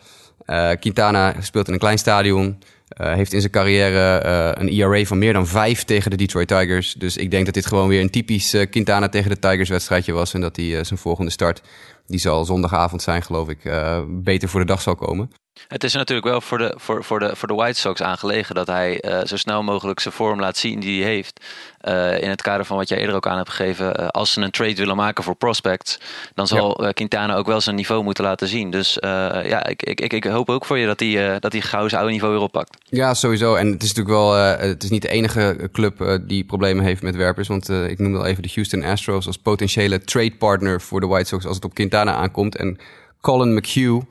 Uh, 0.45 0.69
Quintana 0.79 1.35
speelt 1.39 1.67
in 1.67 1.73
een 1.73 1.79
klein 1.79 1.97
stadion. 1.97 2.57
Heeft 2.91 3.33
in 3.33 3.39
zijn 3.39 3.51
carrière 3.51 4.25
een 4.59 4.69
ERA 4.69 5.03
van 5.03 5.17
meer 5.17 5.33
dan 5.33 5.47
vijf 5.47 5.83
tegen 5.83 6.11
de 6.11 6.17
Detroit 6.17 6.47
Tigers. 6.47 6.93
Dus 6.93 7.17
ik 7.17 7.31
denk 7.31 7.45
dat 7.45 7.53
dit 7.53 7.65
gewoon 7.65 7.87
weer 7.87 8.01
een 8.01 8.09
typisch 8.09 8.55
Quintana 8.69 9.09
tegen 9.09 9.29
de 9.29 9.39
Tigers 9.39 9.69
wedstrijdje 9.69 10.13
was. 10.13 10.33
En 10.33 10.41
dat 10.41 10.55
hij 10.55 10.83
zijn 10.83 10.99
volgende 10.99 11.31
start, 11.31 11.61
die 12.07 12.19
zal 12.19 12.45
zondagavond 12.45 13.01
zijn 13.01 13.21
geloof 13.21 13.49
ik, 13.49 13.59
beter 14.07 14.49
voor 14.49 14.59
de 14.59 14.65
dag 14.65 14.81
zal 14.81 14.95
komen. 14.95 15.31
Het 15.67 15.83
is 15.83 15.93
natuurlijk 15.93 16.27
wel 16.27 16.41
voor 16.41 16.57
de, 16.57 16.73
voor, 16.75 17.03
voor 17.03 17.19
de, 17.19 17.35
voor 17.35 17.47
de 17.47 17.53
White 17.53 17.79
Sox 17.79 18.01
aangelegen 18.01 18.55
dat 18.55 18.67
hij 18.67 19.03
uh, 19.05 19.19
zo 19.23 19.37
snel 19.37 19.63
mogelijk 19.63 19.99
zijn 19.99 20.13
vorm 20.13 20.39
laat 20.39 20.57
zien 20.57 20.79
die 20.79 21.03
hij 21.03 21.11
heeft. 21.11 21.45
Uh, 21.87 22.21
in 22.21 22.29
het 22.29 22.41
kader 22.41 22.65
van 22.65 22.77
wat 22.77 22.89
jij 22.89 22.97
eerder 22.97 23.15
ook 23.15 23.27
aan 23.27 23.37
hebt 23.37 23.49
gegeven. 23.49 24.01
Uh, 24.01 24.07
als 24.07 24.33
ze 24.33 24.41
een 24.41 24.51
trade 24.51 24.75
willen 24.75 24.95
maken 24.95 25.23
voor 25.23 25.35
prospects, 25.35 25.99
dan 26.33 26.47
zal 26.47 26.83
ja. 26.83 26.91
Quintana 26.91 27.35
ook 27.35 27.45
wel 27.45 27.61
zijn 27.61 27.75
niveau 27.75 28.03
moeten 28.03 28.23
laten 28.23 28.47
zien. 28.47 28.71
Dus 28.71 28.97
ja, 29.01 29.65
ik, 29.65 29.83
ik, 29.83 30.01
ik, 30.01 30.13
ik, 30.13 30.23
hoop 30.23 30.49
ook 30.49 30.65
voor 30.65 30.77
je 30.77 30.85
dat 30.85 30.99
hij, 30.99 31.39
dat 31.39 31.51
hij 31.51 31.61
gauw 31.61 31.87
zijn 31.87 32.01
oude 32.01 32.13
niveau 32.13 32.33
weer 32.33 32.43
oppakt. 32.43 32.77
Ja, 32.89 33.13
sowieso. 33.13 33.55
En 33.55 33.71
het 33.71 33.83
is 33.83 33.93
natuurlijk 33.93 34.15
wel, 34.15 34.33
het 34.33 34.83
is 34.83 34.89
niet 34.89 35.01
de 35.01 35.09
enige 35.09 35.69
club 35.71 36.19
die 36.21 36.43
problemen 36.43 36.85
heeft 36.85 37.01
met 37.01 37.15
werpers. 37.15 37.47
Want 37.47 37.69
ik 37.69 37.99
noemde 37.99 38.17
al 38.17 38.25
even 38.25 38.43
de 38.43 38.51
Houston 38.53 38.83
Astros 38.83 39.27
als 39.27 39.37
potentiële 39.37 40.03
trade 40.03 40.35
partner 40.35 40.81
voor 40.81 40.99
de 40.99 41.07
White 41.07 41.27
Sox 41.27 41.45
als 41.45 41.55
het 41.55 41.65
op 41.65 41.73
Quintana 41.73 42.13
aankomt. 42.13 42.55
En 42.55 42.77
Colin 43.21 43.53
McHugh 43.53 44.03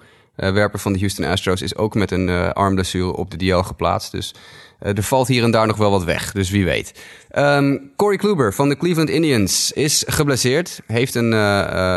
werper 0.49 0.79
van 0.79 0.93
de 0.93 0.99
Houston 0.99 1.25
Astros, 1.25 1.63
is 1.63 1.77
ook 1.77 1.95
met 1.95 2.11
een 2.11 2.29
uh, 2.29 2.51
armblessure 2.51 3.17
op 3.17 3.31
de 3.31 3.37
DL 3.37 3.59
geplaatst. 3.59 4.13
Dus 4.13 4.35
uh, 4.83 4.97
er 4.97 5.03
valt 5.03 5.29
hier 5.29 5.43
en 5.43 5.51
daar 5.51 5.67
nog 5.67 5.77
wel 5.77 5.91
wat 5.91 6.05
weg, 6.05 6.33
dus 6.33 6.51
wie 6.51 6.65
weet. 6.65 7.05
Um, 7.35 7.93
Corey 7.97 8.17
Kluber 8.17 8.55
van 8.55 8.69
de 8.69 8.77
Cleveland 8.77 9.09
Indians 9.09 9.73
is 9.73 10.05
geblesseerd. 10.07 10.81
Heeft 10.87 11.15
een 11.15 11.31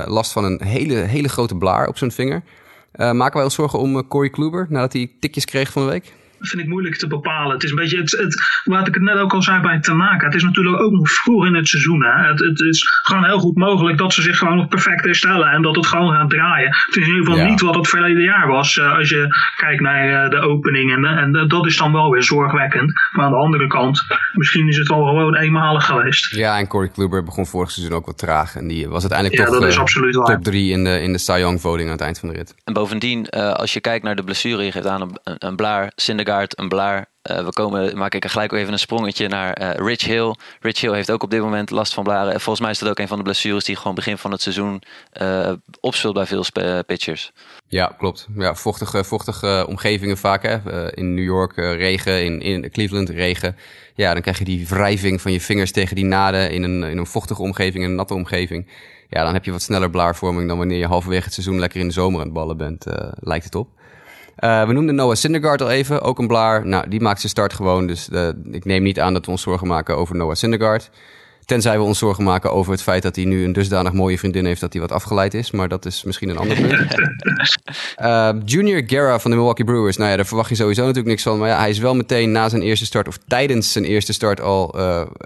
last 0.07 0.31
van 0.31 0.43
een 0.43 0.63
hele, 0.63 0.95
hele 0.95 1.29
grote 1.29 1.55
blaar 1.55 1.87
op 1.87 1.97
zijn 1.97 2.11
vinger. 2.11 2.43
maken 2.95 3.33
wij 3.33 3.43
ons 3.43 3.55
zorgen 3.55 3.79
om 3.79 4.07
Corey 4.07 4.29
Kluber 4.29 4.65
nadat 4.69 4.93
hij 4.93 5.11
tikjes 5.19 5.45
kreeg 5.45 5.71
van 5.71 5.85
de 5.85 5.89
week? 5.89 6.13
Vind 6.49 6.61
ik 6.61 6.67
moeilijk 6.67 6.95
te 6.95 7.07
bepalen. 7.07 7.53
Het 7.53 7.63
is 7.63 7.69
een 7.69 7.75
beetje, 7.75 7.97
het, 7.97 8.11
het, 8.11 8.61
wat 8.63 8.87
ik 8.87 8.93
het 8.93 9.03
net 9.03 9.17
ook 9.17 9.33
al 9.33 9.41
zei 9.41 9.61
bij 9.61 9.79
Tanaka, 9.79 10.25
het 10.25 10.35
is 10.35 10.43
natuurlijk 10.43 10.81
ook 10.81 10.91
nog 10.91 11.09
vroeg 11.11 11.45
in 11.45 11.55
het 11.55 11.67
seizoen. 11.67 12.03
Hè. 12.03 12.27
Het, 12.27 12.39
het, 12.39 12.59
is 12.59 12.83
gewoon 13.01 13.25
heel 13.25 13.39
goed 13.39 13.57
mogelijk 13.57 13.97
dat 13.97 14.13
ze 14.13 14.21
zich 14.21 14.37
gewoon 14.37 14.57
nog 14.57 14.67
perfect 14.67 15.03
herstellen 15.03 15.47
en 15.47 15.61
dat 15.61 15.75
het 15.75 15.85
gewoon 15.85 16.13
gaat 16.13 16.29
draaien. 16.29 16.67
Het 16.85 16.95
is 16.95 17.07
in 17.07 17.13
ieder 17.13 17.25
geval 17.25 17.39
ja. 17.39 17.49
niet 17.49 17.61
wat 17.61 17.75
het 17.75 17.87
verleden 17.87 18.23
jaar 18.23 18.47
was, 18.47 18.75
uh, 18.75 18.97
als 18.97 19.09
je 19.09 19.27
kijkt 19.57 19.81
naar 19.81 20.25
uh, 20.25 20.29
de 20.29 20.39
opening. 20.39 20.91
En, 20.91 21.05
en 21.05 21.47
dat 21.47 21.65
is 21.65 21.77
dan 21.77 21.91
wel 21.91 22.11
weer 22.11 22.23
zorgwekkend. 22.23 22.93
Maar 23.11 23.25
aan 23.25 23.31
de 23.31 23.37
andere 23.37 23.67
kant, 23.67 24.03
misschien 24.33 24.67
is 24.67 24.77
het 24.77 24.89
al 24.89 25.05
gewoon 25.05 25.35
eenmalig 25.35 25.85
geweest. 25.85 26.35
Ja, 26.35 26.59
en 26.59 26.67
Corey 26.67 26.89
Kluber 26.89 27.23
begon 27.23 27.45
vorig 27.45 27.71
seizoen 27.71 27.95
ook 27.95 28.05
wat 28.05 28.17
traag. 28.17 28.55
En 28.55 28.67
die 28.67 28.87
was 28.89 29.01
uiteindelijk 29.01 29.39
ja, 29.39 29.45
toch 29.45 29.59
dat 29.59 29.69
is 29.69 29.75
uh, 29.75 29.81
absoluut 29.81 30.13
top 30.13 30.43
3 30.43 30.71
in 30.71 30.83
de, 30.83 31.01
in 31.01 31.11
de 31.11 31.19
Cy 31.19 31.37
Young 31.37 31.61
voting 31.61 31.87
aan 31.87 31.95
het 31.95 32.03
eind 32.03 32.19
van 32.19 32.29
de 32.29 32.35
rit. 32.35 32.55
En 32.63 32.73
bovendien, 32.73 33.29
als 33.29 33.73
je 33.73 33.79
kijkt 33.79 34.03
naar 34.03 34.15
de 34.15 34.23
blessure, 34.23 34.63
je 34.63 34.71
geeft 34.71 34.87
aan 34.87 35.01
een, 35.01 35.17
een, 35.23 35.35
een 35.39 35.55
blaar, 35.55 35.91
Syndergaard 35.95 36.32
een 36.41 36.69
Blaar. 36.69 37.11
Uh, 37.31 37.45
we 37.45 37.49
komen, 37.49 37.97
maak 37.97 38.13
ik 38.13 38.23
er 38.23 38.29
gelijk 38.29 38.51
even 38.51 38.73
een 38.73 38.79
sprongetje 38.79 39.27
naar 39.27 39.61
uh, 39.61 39.69
Rich 39.87 40.05
Hill. 40.05 40.35
Rich 40.59 40.81
Hill 40.81 40.93
heeft 40.93 41.11
ook 41.11 41.23
op 41.23 41.31
dit 41.31 41.41
moment 41.41 41.69
last 41.69 41.93
van 41.93 42.03
blaren. 42.03 42.31
Volgens 42.31 42.59
mij 42.59 42.71
is 42.71 42.79
dat 42.79 42.89
ook 42.89 42.99
een 42.99 43.07
van 43.07 43.17
de 43.17 43.23
blessures 43.23 43.63
die 43.63 43.75
gewoon 43.75 43.95
begin 43.95 44.17
van 44.17 44.31
het 44.31 44.41
seizoen 44.41 44.81
uh, 45.21 45.51
bij 46.13 46.25
veel 46.25 46.45
pitchers. 46.85 47.31
Ja, 47.67 47.95
klopt. 47.97 48.27
Ja, 48.35 48.55
vochtige, 48.55 49.03
vochtige 49.03 49.65
omgevingen 49.67 50.17
vaak. 50.17 50.43
Hè? 50.43 50.95
in 50.95 51.13
New 51.13 51.23
York 51.23 51.55
regen, 51.55 52.23
in, 52.23 52.41
in 52.41 52.71
Cleveland 52.71 53.09
regen. 53.09 53.55
Ja, 53.95 54.13
dan 54.13 54.21
krijg 54.21 54.37
je 54.37 54.45
die 54.45 54.67
wrijving 54.67 55.21
van 55.21 55.31
je 55.31 55.41
vingers 55.41 55.71
tegen 55.71 55.95
die 55.95 56.05
naden 56.05 56.51
in 56.51 56.63
een, 56.63 56.83
in 56.83 56.97
een 56.97 57.05
vochtige 57.05 57.41
omgeving, 57.41 57.83
een 57.83 57.95
natte 57.95 58.13
omgeving. 58.13 58.67
Ja, 59.09 59.23
dan 59.23 59.33
heb 59.33 59.45
je 59.45 59.51
wat 59.51 59.61
sneller 59.61 59.89
blaarvorming 59.89 60.47
dan 60.47 60.57
wanneer 60.57 60.77
je 60.77 60.87
halverwege 60.87 61.23
het 61.23 61.33
seizoen 61.33 61.59
lekker 61.59 61.79
in 61.79 61.87
de 61.87 61.93
zomer 61.93 62.19
aan 62.19 62.25
het 62.25 62.35
ballen 62.35 62.57
bent, 62.57 62.85
lijkt 63.15 63.45
het 63.45 63.55
op. 63.55 63.69
Uh, 64.39 64.65
we 64.67 64.73
noemden 64.73 64.95
Noah 64.95 65.15
Syndergaard 65.15 65.61
al 65.61 65.69
even, 65.69 66.01
ook 66.01 66.19
een 66.19 66.27
blaar. 66.27 66.65
Nou, 66.67 66.89
die 66.89 67.01
maakt 67.01 67.19
zijn 67.19 67.31
start 67.31 67.53
gewoon, 67.53 67.87
dus 67.87 68.09
uh, 68.11 68.27
ik 68.51 68.65
neem 68.65 68.83
niet 68.83 68.99
aan 68.99 69.13
dat 69.13 69.25
we 69.25 69.31
ons 69.31 69.41
zorgen 69.41 69.67
maken 69.67 69.97
over 69.97 70.15
Noah 70.15 70.35
Syndergaard. 70.35 70.89
Tenzij 71.45 71.77
we 71.77 71.83
ons 71.83 71.97
zorgen 71.97 72.23
maken 72.23 72.51
over 72.51 72.71
het 72.71 72.81
feit 72.81 73.03
dat 73.03 73.15
hij 73.15 73.25
nu 73.25 73.43
een 73.43 73.53
dusdanig 73.53 73.93
mooie 73.93 74.17
vriendin 74.17 74.45
heeft 74.45 74.61
dat 74.61 74.73
hij 74.73 74.81
wat 74.81 74.91
afgeleid 74.91 75.33
is. 75.33 75.51
Maar 75.51 75.67
dat 75.67 75.85
is 75.85 76.03
misschien 76.03 76.29
een 76.29 76.37
ander 76.37 76.55
punt. 76.61 76.95
uh, 78.01 78.29
Junior 78.51 78.83
Guerra 78.85 79.19
van 79.19 79.31
de 79.31 79.37
Milwaukee 79.37 79.65
Brewers. 79.65 79.97
Nou 79.97 80.09
ja, 80.09 80.15
daar 80.15 80.25
verwacht 80.25 80.49
je 80.49 80.55
sowieso 80.55 80.81
natuurlijk 80.81 81.07
niks 81.07 81.23
van. 81.23 81.37
Maar 81.37 81.49
ja, 81.49 81.57
hij 81.57 81.69
is 81.69 81.79
wel 81.79 81.95
meteen 81.95 82.31
na 82.31 82.49
zijn 82.49 82.61
eerste 82.61 82.85
start 82.85 83.07
of 83.07 83.17
tijdens 83.27 83.71
zijn 83.71 83.85
eerste 83.85 84.13
start 84.13 84.41
al 84.41 84.75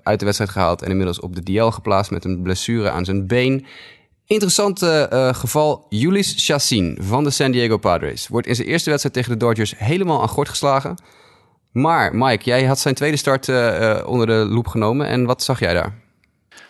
uit 0.03 0.19
de 0.19 0.25
wedstrijd 0.25 0.51
gehaald. 0.51 0.81
En 0.81 0.89
inmiddels 0.89 1.19
op 1.19 1.35
de 1.35 1.43
DL 1.43 1.69
geplaatst 1.69 2.11
met 2.11 2.25
een 2.25 2.41
blessure 2.41 2.89
aan 2.89 3.05
zijn 3.05 3.27
been. 3.27 3.65
Interessante 4.27 5.09
uh, 5.13 5.33
geval. 5.33 5.85
Julius 5.89 6.33
Chassin 6.45 6.97
van 7.01 7.23
de 7.23 7.29
San 7.29 7.51
Diego 7.51 7.77
Padres 7.77 8.27
wordt 8.27 8.47
in 8.47 8.55
zijn 8.55 8.67
eerste 8.67 8.89
wedstrijd 8.89 9.15
tegen 9.15 9.31
de 9.39 9.45
Dodgers 9.45 9.73
helemaal 9.77 10.21
aan 10.21 10.27
gort 10.27 10.49
geslagen. 10.49 10.95
Maar 11.71 12.15
Mike, 12.15 12.45
jij 12.45 12.65
had 12.65 12.79
zijn 12.79 12.95
tweede 12.95 13.17
start 13.17 13.47
uh, 13.47 13.97
onder 14.05 14.27
de 14.27 14.33
loep 14.33 14.67
genomen. 14.67 15.07
En 15.07 15.25
wat 15.25 15.43
zag 15.43 15.59
jij 15.59 15.73
daar? 15.73 16.06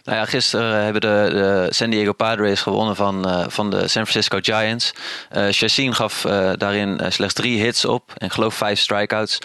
Nou 0.07 0.19
ja, 0.19 0.25
gisteren 0.25 0.83
hebben 0.83 1.01
de, 1.01 1.29
de 1.31 1.67
San 1.69 1.89
Diego 1.89 2.13
Padres 2.13 2.61
gewonnen 2.61 2.95
van, 2.95 3.27
uh, 3.27 3.45
van 3.47 3.69
de 3.69 3.87
San 3.87 4.07
Francisco 4.07 4.37
Giants. 4.41 4.93
Uh, 5.35 5.47
Chassin 5.49 5.93
gaf 5.93 6.25
uh, 6.25 6.51
daarin 6.57 6.99
slechts 7.07 7.33
drie 7.33 7.61
hits 7.61 7.85
op 7.85 8.13
en 8.17 8.29
geloof 8.29 8.55
vijf 8.55 8.79
strikeouts. 8.79 9.39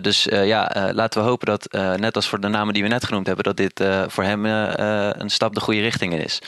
dus 0.00 0.24
ja, 0.30 0.90
laten 0.94 1.22
we 1.22 1.28
hopen 1.28 1.46
dat, 1.46 1.72
net 2.00 2.16
als 2.16 2.28
voor 2.28 2.40
de 2.40 2.48
namen 2.48 2.74
die 2.74 2.82
we 2.82 2.88
net 2.88 3.04
genoemd 3.04 3.26
hebben, 3.26 3.44
dat 3.44 3.56
dit 3.56 3.84
voor 4.06 4.24
hem 4.24 4.44
een 4.44 5.30
stap 5.30 5.54
de 5.54 5.60
goede 5.60 5.80
richting 5.80 6.12
in 6.12 6.24
is. 6.24 6.42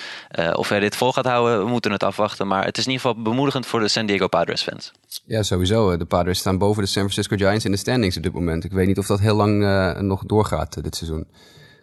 of 0.52 0.68
hij 0.68 0.80
dit 0.80 0.96
vol 0.96 1.12
gaat 1.12 1.26
houden, 1.26 1.64
we 1.64 1.70
moeten 1.70 1.92
het 1.92 2.02
afwachten. 2.02 2.46
Maar 2.46 2.64
het 2.64 2.78
is 2.78 2.84
in 2.86 2.90
ieder 2.90 3.06
geval 3.06 3.22
bemoedigend 3.22 3.66
voor 3.66 3.80
de 3.80 3.88
San 3.88 4.06
Diego 4.06 4.28
Padres 4.28 4.62
fans. 4.62 4.92
Ja, 5.24 5.42
sowieso. 5.42 5.96
De 5.96 6.04
Padres 6.04 6.38
staan 6.38 6.58
boven 6.58 6.82
de 6.82 6.88
San 6.88 7.10
Francisco 7.10 7.36
Giants 7.36 7.64
in 7.64 7.70
de 7.70 7.76
standings 7.76 8.16
op 8.16 8.22
dit 8.22 8.32
moment. 8.32 8.64
Ik 8.64 8.72
weet 8.72 8.86
niet 8.86 8.98
of 8.98 9.06
dat 9.06 9.20
heel 9.20 9.36
lang 9.36 9.64
nog 10.00 10.22
doorgaat 10.24 10.82
dit 10.82 10.96
seizoen 10.96 11.26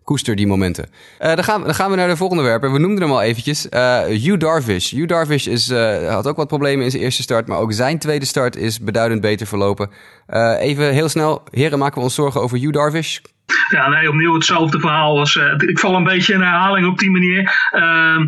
koester 0.09 0.35
die 0.35 0.47
momenten. 0.47 0.85
Uh, 1.21 1.35
dan, 1.35 1.43
gaan 1.43 1.59
we, 1.59 1.65
dan 1.65 1.75
gaan 1.75 1.89
we 1.89 1.95
naar 1.95 2.07
de 2.07 2.15
volgende 2.15 2.43
werper. 2.43 2.71
We 2.71 2.79
noemden 2.79 3.01
hem 3.01 3.11
al 3.11 3.21
eventjes. 3.21 3.67
Uh, 3.69 4.01
Hugh 4.01 4.37
Darvish. 4.37 4.91
Hugh 4.91 5.07
Darvish 5.07 5.47
is, 5.47 5.69
uh, 5.69 6.13
had 6.13 6.27
ook 6.27 6.35
wat 6.35 6.47
problemen 6.47 6.85
in 6.85 6.91
zijn 6.91 7.03
eerste 7.03 7.21
start. 7.21 7.47
Maar 7.47 7.57
ook 7.57 7.73
zijn 7.73 7.99
tweede 7.99 8.25
start 8.25 8.55
is 8.55 8.79
beduidend 8.79 9.21
beter 9.21 9.47
verlopen. 9.47 9.89
even 10.59 10.93
heel 10.93 11.09
snel. 11.09 11.43
Heren, 11.51 11.79
maken 11.79 11.97
we 11.97 12.03
ons 12.03 12.15
zorgen 12.15 12.41
over 12.41 12.57
Hugh 12.57 12.73
Darvish? 12.73 13.17
Ja, 13.71 13.89
nee, 13.89 14.09
opnieuw 14.09 14.33
hetzelfde 14.33 14.79
verhaal. 14.79 15.15
Was, 15.15 15.39
ik 15.57 15.79
val 15.79 15.95
een 15.95 16.03
beetje 16.03 16.33
in 16.33 16.41
herhaling 16.41 16.87
op 16.87 16.99
die 16.99 17.11
manier. 17.11 17.69
Ehm, 17.71 18.27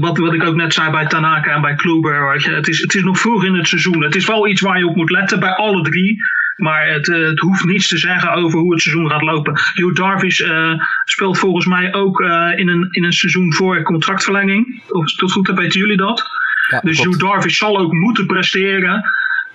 wat, 0.00 0.18
wat 0.18 0.32
ik 0.32 0.44
ook 0.44 0.54
net 0.54 0.74
zei 0.74 0.90
bij 0.90 1.06
Tanaka 1.06 1.54
en 1.54 1.60
bij 1.60 1.74
Kluber. 1.74 2.32
Het 2.56 2.68
is, 2.68 2.80
het 2.80 2.94
is 2.94 3.02
nog 3.02 3.18
vroeg 3.18 3.44
in 3.44 3.54
het 3.54 3.68
seizoen. 3.68 4.02
Het 4.02 4.14
is 4.14 4.26
wel 4.26 4.48
iets 4.48 4.60
waar 4.60 4.78
je 4.78 4.86
op 4.86 4.96
moet 4.96 5.10
letten 5.10 5.40
bij 5.40 5.54
alle 5.54 5.82
drie. 5.82 6.20
Maar 6.58 6.88
het, 6.88 7.08
eh, 7.08 7.26
het, 7.26 7.38
hoeft 7.38 7.64
niets 7.64 7.88
te 7.88 7.98
zeggen 7.98 8.32
over 8.32 8.58
hoe 8.58 8.72
het 8.72 8.82
seizoen 8.82 9.10
gaat 9.10 9.22
lopen. 9.22 9.52
Hugh 9.74 9.94
Darvish 9.94 10.40
uh, 10.40 10.72
speelt 11.04 11.38
volgens 11.38 11.66
mij 11.66 11.94
ook 11.94 12.20
uh, 12.20 12.52
in, 12.56 12.68
een, 12.68 12.88
in 12.90 13.04
een 13.04 13.12
seizoen 13.12 13.52
voor 13.52 13.82
contractverlenging. 13.82 14.82
Of 14.88 15.14
tot 15.14 15.32
goed 15.32 15.46
heb, 15.46 15.56
weten 15.56 15.80
jullie 15.80 15.96
dat? 15.96 16.22
Ja, 16.70 16.80
dus 16.80 17.02
Hugh 17.02 17.18
Darvish 17.18 17.58
zal 17.58 17.78
ook 17.78 17.92
moeten 17.92 18.26
presteren. 18.26 19.04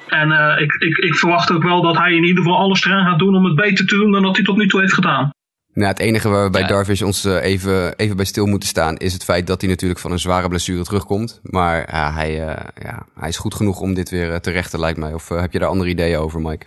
En 0.08 0.30
uh, 0.30 0.56
ik, 0.60 0.74
ik, 0.74 0.98
ik 0.98 1.16
verwacht 1.16 1.52
ook 1.52 1.64
wel 1.64 1.82
dat 1.82 1.98
hij 1.98 2.14
in 2.14 2.24
ieder 2.24 2.44
geval 2.44 2.60
alles 2.60 2.86
eraan 2.86 3.06
gaat 3.06 3.20
doen 3.20 3.36
om 3.36 3.46
het 3.46 3.56
beter 3.56 3.88
te 3.88 3.96
doen 3.96 4.12
dan 4.12 4.22
dat 4.22 4.36
hij 4.36 4.46
tot 4.46 4.58
nu 4.58 4.68
toe 4.68 4.80
heeft 4.80 4.94
gedaan. 4.94 5.30
Nou, 5.74 5.88
het 5.88 6.00
enige 6.00 6.30
waar 6.30 6.44
we 6.44 6.50
bij 6.50 6.62
ja. 6.62 6.68
Darvish 6.68 7.02
ons 7.02 7.24
even, 7.24 7.98
even 7.98 8.16
bij 8.16 8.26
stil 8.26 8.46
moeten 8.46 8.70
staan... 8.70 8.98
is 8.98 9.14
het 9.14 9.24
feit 9.24 9.48
dat 9.48 9.62
hij 9.62 9.70
natuurlijk 9.70 10.00
van 10.00 10.12
een 10.12 10.20
zware 10.20 10.50
blessure 10.50 10.84
terugkomt. 10.84 11.40
Maar 11.44 11.90
ja, 11.92 12.14
hij, 12.14 12.34
ja, 12.82 13.06
hij 13.16 13.30
is 13.30 13.38
goed 13.38 13.56
genoeg 13.56 13.80
om 13.80 13.94
dit 13.94 14.10
weer 14.10 14.40
te 14.40 14.52
rechten, 14.52 14.80
lijkt 14.80 15.00
mij. 15.00 15.14
Of 15.14 15.30
heb 15.30 15.52
je 15.52 15.60
daar 15.60 15.70
andere 15.70 15.90
ideeën 15.90 16.18
over, 16.18 16.42
Mike? 16.42 16.66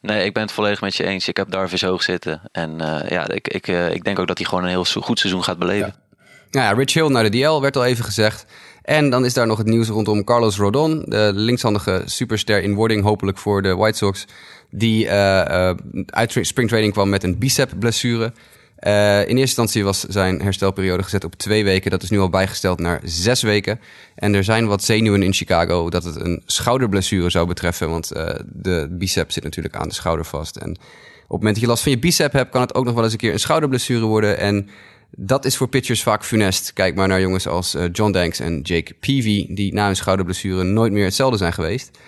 Nee, 0.00 0.24
ik 0.24 0.32
ben 0.32 0.42
het 0.42 0.52
volledig 0.52 0.80
met 0.80 0.96
je 0.96 1.04
eens. 1.04 1.28
Ik 1.28 1.36
heb 1.36 1.50
Darvis 1.50 1.82
hoog 1.82 2.02
zitten. 2.02 2.40
En 2.52 2.70
uh, 2.80 3.08
ja, 3.08 3.28
ik, 3.28 3.48
ik, 3.48 3.68
uh, 3.68 3.90
ik 3.94 4.04
denk 4.04 4.18
ook 4.18 4.26
dat 4.26 4.38
hij 4.38 4.46
gewoon 4.46 4.64
een 4.64 4.70
heel 4.70 4.84
goed 4.84 5.18
seizoen 5.18 5.44
gaat 5.44 5.58
beleven. 5.58 5.86
Ja. 5.86 6.18
Nou 6.50 6.66
ja, 6.66 6.72
Rich 6.72 6.92
Hill 6.92 7.08
naar 7.08 7.30
de 7.30 7.38
DL 7.38 7.60
werd 7.60 7.76
al 7.76 7.84
even 7.84 8.04
gezegd. 8.04 8.46
En 8.82 9.10
dan 9.10 9.24
is 9.24 9.34
daar 9.34 9.46
nog 9.46 9.58
het 9.58 9.66
nieuws 9.66 9.88
rondom 9.88 10.24
Carlos 10.24 10.56
Rodon, 10.56 11.04
de 11.06 11.30
linkshandige 11.34 12.02
superster 12.04 12.62
in 12.62 12.74
wording, 12.74 13.02
hopelijk 13.02 13.38
voor 13.38 13.62
de 13.62 13.74
White 13.74 13.96
Sox. 13.96 14.24
Die 14.70 15.04
uh, 15.04 15.70
uit 16.06 16.38
springtraining 16.40 16.92
kwam 16.92 17.08
met 17.08 17.22
een 17.22 17.38
bicep 17.38 17.72
blessure. 17.78 18.32
Uh, 18.80 19.20
in 19.20 19.20
eerste 19.20 19.40
instantie 19.40 19.84
was 19.84 20.00
zijn 20.00 20.40
herstelperiode 20.40 21.02
gezet 21.02 21.24
op 21.24 21.34
twee 21.34 21.64
weken. 21.64 21.90
Dat 21.90 22.02
is 22.02 22.10
nu 22.10 22.18
al 22.18 22.30
bijgesteld 22.30 22.78
naar 22.78 23.00
zes 23.04 23.42
weken. 23.42 23.80
En 24.14 24.34
er 24.34 24.44
zijn 24.44 24.66
wat 24.66 24.84
zenuwen 24.84 25.22
in 25.22 25.32
Chicago 25.32 25.90
dat 25.90 26.04
het 26.04 26.20
een 26.20 26.42
schouderblessure 26.46 27.30
zou 27.30 27.46
betreffen. 27.46 27.90
Want 27.90 28.12
uh, 28.16 28.28
de 28.44 28.88
bicep 28.90 29.30
zit 29.32 29.42
natuurlijk 29.42 29.76
aan 29.76 29.88
de 29.88 29.94
schouder 29.94 30.24
vast. 30.24 30.56
En 30.56 30.70
op 30.70 30.76
het 30.76 31.28
moment 31.28 31.54
dat 31.54 31.62
je 31.62 31.66
last 31.66 31.82
van 31.82 31.92
je 31.92 31.98
bicep 31.98 32.32
hebt, 32.32 32.50
kan 32.50 32.60
het 32.60 32.74
ook 32.74 32.84
nog 32.84 32.94
wel 32.94 33.02
eens 33.02 33.12
een 33.12 33.18
keer 33.18 33.32
een 33.32 33.38
schouderblessure 33.38 34.04
worden. 34.04 34.38
En 34.38 34.68
dat 35.10 35.44
is 35.44 35.56
voor 35.56 35.68
pitchers 35.68 36.02
vaak 36.02 36.24
funest. 36.24 36.72
Kijk 36.72 36.94
maar 36.94 37.08
naar 37.08 37.20
jongens 37.20 37.46
als 37.46 37.74
uh, 37.74 37.84
John 37.92 38.12
Danks 38.12 38.40
en 38.40 38.60
Jake 38.60 38.94
Peavy, 38.94 39.54
die 39.54 39.74
na 39.74 39.88
een 39.88 39.96
schouderblessure 39.96 40.62
nooit 40.62 40.92
meer 40.92 41.04
hetzelfde 41.04 41.38
zijn 41.38 41.52
geweest. 41.52 41.98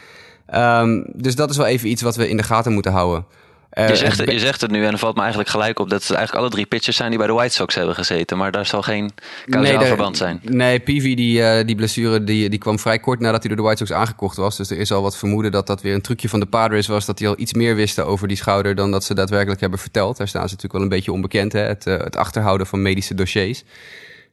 Um, 0.55 1.05
dus 1.15 1.35
dat 1.35 1.51
is 1.51 1.57
wel 1.57 1.67
even 1.67 1.89
iets 1.89 2.03
wat 2.03 2.17
we 2.17 2.29
in 2.29 2.37
de 2.37 2.43
gaten 2.43 2.73
moeten 2.73 2.93
houden. 2.93 3.25
Uh, 3.73 3.89
je, 3.89 3.97
zegt, 3.97 4.31
je 4.31 4.39
zegt 4.39 4.61
het 4.61 4.71
nu 4.71 4.85
en 4.85 4.99
valt 4.99 5.15
me 5.15 5.21
eigenlijk 5.21 5.51
gelijk 5.51 5.79
op 5.79 5.91
dat 5.91 6.01
het 6.01 6.11
eigenlijk 6.11 6.45
alle 6.45 6.55
drie 6.55 6.67
pitchers 6.67 6.97
zijn 6.97 7.09
die 7.09 7.19
bij 7.19 7.27
de 7.27 7.33
White 7.33 7.55
Sox 7.55 7.75
hebben 7.75 7.95
gezeten. 7.95 8.37
Maar 8.37 8.53
daar 8.53 8.67
zal 8.67 8.83
geen 8.83 9.11
kausaal 9.47 9.79
nee, 9.79 9.87
verband 9.87 10.17
zijn. 10.17 10.41
Nee, 10.43 10.81
Peavy 10.81 11.15
die, 11.15 11.41
uh, 11.41 11.65
die 11.65 11.77
blessure 11.77 12.25
die, 12.25 12.49
die 12.49 12.59
kwam 12.59 12.79
vrij 12.79 12.99
kort 12.99 13.21
nadat 13.21 13.39
hij 13.39 13.49
door 13.49 13.57
de 13.57 13.63
White 13.63 13.87
Sox 13.87 14.01
aangekocht 14.01 14.37
was. 14.37 14.57
Dus 14.57 14.71
er 14.71 14.79
is 14.79 14.93
al 14.93 15.03
wat 15.03 15.17
vermoeden 15.17 15.53
dat 15.53 15.67
dat 15.67 15.83
weer 15.83 15.95
een 15.95 16.01
trucje 16.01 16.29
van 16.29 16.41
de 16.41 16.47
Padres 16.47 16.87
was. 16.87 17.07
Dat 17.07 17.19
die 17.19 17.29
al 17.29 17.35
iets 17.39 17.53
meer 17.53 17.75
wisten 17.75 18.07
over 18.07 18.29
die 18.29 18.37
schouder 18.37 18.75
dan 18.75 18.91
dat 18.91 19.05
ze 19.05 19.15
daadwerkelijk 19.15 19.61
hebben 19.61 19.79
verteld. 19.79 20.17
Daar 20.17 20.29
staan 20.29 20.49
ze 20.49 20.55
natuurlijk 20.55 20.75
wel 20.75 20.83
een 20.83 20.97
beetje 20.97 21.13
onbekend, 21.13 21.53
hè? 21.53 21.61
Het, 21.61 21.87
uh, 21.87 21.99
het 21.99 22.17
achterhouden 22.17 22.67
van 22.67 22.83
medische 22.83 23.15
dossiers. 23.15 23.65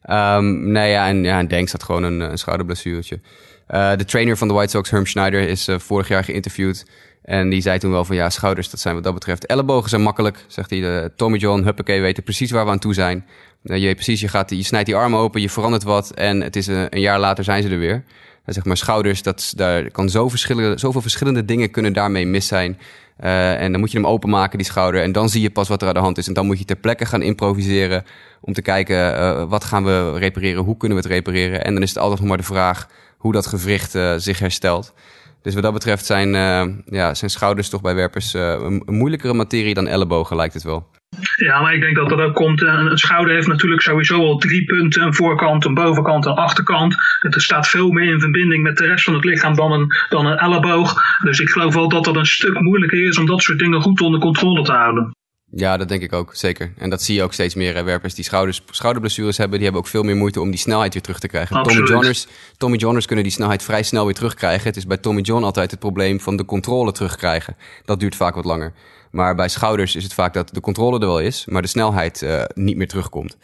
Um, 0.10 0.72
nee, 0.72 0.92
ja, 0.92 1.08
en, 1.08 1.24
ja, 1.24 1.40
en 1.40 1.48
Denk 1.48 1.70
zat 1.70 1.84
gewoon 1.84 2.04
een, 2.04 2.20
een 2.20 2.38
schouderblessuretje. 2.38 3.20
De 3.68 4.06
trainer 4.06 4.38
van 4.38 4.48
de 4.48 4.54
White 4.54 4.70
Sox, 4.70 4.90
Herm 4.90 5.06
Schneider, 5.06 5.48
is 5.48 5.68
vorig 5.78 6.08
jaar 6.08 6.24
geïnterviewd. 6.24 6.86
En 7.22 7.50
die 7.50 7.62
zei 7.62 7.80
toen 7.80 7.92
wel 7.92 8.06
van 8.06 8.16
ja, 8.16 8.30
schouders, 8.30 8.70
dat 8.70 8.80
zijn 8.80 8.96
wat 8.96 9.04
dat 9.04 9.14
betreft. 9.14 9.46
Ellebogen 9.46 9.90
zijn 9.90 10.02
makkelijk, 10.02 10.46
zegt 10.48 10.70
hij. 10.70 11.10
Tommy 11.16 11.38
John, 11.38 11.64
huppakee, 11.64 12.02
weten 12.02 12.24
precies 12.24 12.52
waar 12.52 12.66
we 12.66 12.72
aan 12.72 12.80
toe 12.80 12.94
zijn. 12.94 13.26
Uh, 13.66 13.78
je 13.78 13.94
precies, 13.94 14.22
je, 14.22 14.28
gaat, 14.28 14.50
je 14.50 14.64
snijdt 14.64 14.86
die 14.86 14.96
armen 14.96 15.20
open, 15.20 15.42
je 15.42 15.50
verandert 15.50 15.84
wat 15.84 16.12
en 16.12 16.42
het 16.42 16.56
is 16.56 16.68
een, 16.68 16.88
jaar 16.90 17.20
later 17.20 17.44
zijn 17.44 17.64
ze 17.64 17.70
er 17.70 17.80
weer. 17.80 18.04
Zeg 18.46 18.66
maar 18.66 18.78
schouders, 18.78 19.24
dat, 19.24 19.54
daar 19.56 19.92
kan 19.92 20.10
zo 20.10 20.30
verschillende, 20.30 20.78
zoveel 20.78 21.02
verschillende 21.02 21.46
dingen 21.46 21.72
kunnen 21.72 21.94
daarmee 21.94 22.26
mis 22.26 22.48
zijn. 22.48 22.80
En 23.18 23.72
dan 23.72 23.80
moet 23.80 23.92
je 23.92 23.98
hem 23.98 24.08
openmaken, 24.08 24.58
die 24.58 24.68
schouder. 24.68 25.02
En 25.02 25.12
dan 25.12 25.30
zie 25.30 25.42
je 25.42 25.50
pas 25.50 25.68
wat 25.68 25.82
er 25.82 25.88
aan 25.88 25.94
de 25.94 26.00
hand 26.00 26.18
is. 26.18 26.28
En 26.28 26.34
dan 26.34 26.46
moet 26.46 26.60
je 26.60 26.66
ter 26.66 26.76
plekke 26.76 27.06
gaan 27.06 27.22
improviseren 27.22 28.04
om 28.42 28.54
te 28.54 28.62
kijken 28.62 29.50
wat 29.50 29.64
gaan 29.64 29.84
we 29.84 30.18
repareren, 30.18 30.64
hoe 30.64 30.78
kunnen 30.78 30.98
we 30.98 31.04
het 31.04 31.14
repareren. 31.14 31.64
En 31.64 31.74
dan 31.74 31.84
is 31.84 31.90
het 31.90 31.98
altijd 31.98 32.20
nog 32.20 32.30
maar 32.30 32.38
de 32.38 32.44
vraag 32.44 32.88
hoe 33.26 33.34
dat 33.34 33.48
gewricht 33.48 33.96
uh, 33.96 34.14
zich 34.18 34.40
herstelt. 34.40 34.94
Dus 35.42 35.54
wat 35.54 35.64
dat 35.64 35.74
betreft 35.74 36.06
zijn, 36.06 36.28
uh, 36.34 36.64
ja, 36.86 37.14
zijn 37.14 37.32
schouders 37.32 37.70
toch 37.70 37.82
bij 37.82 37.96
werpers 37.96 38.34
uh, 38.34 38.42
een, 38.42 38.84
een, 38.86 38.96
moeilijkere 38.96 39.34
materie 39.34 39.74
dan 39.74 39.88
ellebogen, 39.88 40.36
lijkt 40.36 40.54
het 40.54 40.64
wel. 40.64 40.88
Ja, 41.36 41.62
maar 41.62 41.74
ik 41.74 41.82
denk 41.82 41.96
dat 41.96 42.10
dat 42.10 42.20
ook 42.20 42.36
komt. 42.36 42.62
Een 42.62 42.98
schouder 42.98 43.34
heeft 43.34 43.48
natuurlijk 43.48 43.82
sowieso 43.82 44.18
al 44.20 44.38
drie 44.38 44.66
punten: 44.66 45.02
een 45.02 45.14
voorkant, 45.14 45.66
een 45.66 45.74
bovenkant, 45.74 46.26
een 46.26 46.34
achterkant. 46.34 46.96
Het 47.20 47.42
staat 47.42 47.68
veel 47.68 47.92
meer 47.92 48.14
in 48.14 48.20
verbinding 48.20 48.64
met 48.64 48.78
de 48.78 48.86
rest 48.86 49.04
van 49.04 49.14
het 49.14 49.24
lichaam 49.24 49.56
dan 49.56 49.72
een, 49.72 49.88
dan 50.10 50.26
een 50.26 50.38
elleboog. 50.38 50.96
Dus 51.24 51.40
ik 51.40 51.50
geloof 51.50 51.74
wel 51.74 51.90
dat 51.90 52.04
dat 52.04 52.16
een 52.16 52.26
stuk 52.26 52.60
moeilijker 52.60 53.08
is 53.08 53.18
om 53.18 53.26
dat 53.26 53.42
soort 53.42 53.60
dingen 53.60 53.82
goed 53.82 54.02
onder 54.02 54.20
controle 54.20 54.64
te 54.64 54.72
houden. 54.72 55.16
Ja, 55.58 55.78
dat 55.78 55.88
denk 55.88 56.02
ik 56.02 56.14
ook, 56.14 56.36
zeker. 56.36 56.74
En 56.78 56.90
dat 56.90 57.02
zie 57.02 57.16
je 57.16 57.24
ook 57.24 57.34
steeds 57.34 57.56
meer. 57.56 57.76
Hè. 57.76 57.84
Werpers 57.84 58.14
die 58.14 58.24
schouders, 58.24 58.62
schouderblessures 58.72 59.38
hebben, 59.38 59.56
die 59.56 59.64
hebben 59.64 59.84
ook 59.84 59.90
veel 59.90 60.04
meer 60.04 60.16
moeite 60.16 60.42
om 60.42 60.50
die 60.50 60.60
snelheid 60.60 60.94
weer 60.94 61.02
terug 61.02 61.20
te 61.20 61.28
krijgen. 61.28 61.64
Tommy 61.64 61.88
Johners, 61.88 62.28
Tommy 62.58 62.78
Johners 62.78 63.06
kunnen 63.06 63.24
die 63.24 63.34
snelheid 63.34 63.64
vrij 63.64 63.84
snel 63.84 64.06
weer 64.06 64.14
terugkrijgen. 64.14 64.68
Het 64.68 64.78
is 64.78 64.88
bij 64.88 64.98
Tommy 64.98 65.22
John 65.22 65.44
altijd 65.44 65.72
het 65.72 65.80
probleem 65.80 66.20
van 66.20 66.36
de 66.36 66.46
controle 66.46 66.92
terugkrijgen. 66.92 67.56
Dat 67.86 68.00
duurt 68.00 68.16
vaak 68.16 68.36
wat 68.36 68.46
langer. 68.46 68.74
Maar 69.12 69.36
bij 69.36 69.50
schouders 69.50 69.96
is 69.96 70.04
het 70.04 70.14
vaak 70.14 70.34
dat 70.34 70.54
de 70.54 70.62
controle 70.62 71.00
er 71.00 71.06
wel 71.06 71.20
is, 71.20 71.46
maar 71.46 71.62
de 71.62 71.68
snelheid 71.68 72.22
uh, 72.22 72.44
niet 72.54 72.78
meer 72.78 72.88
terugkomt. 72.88 73.38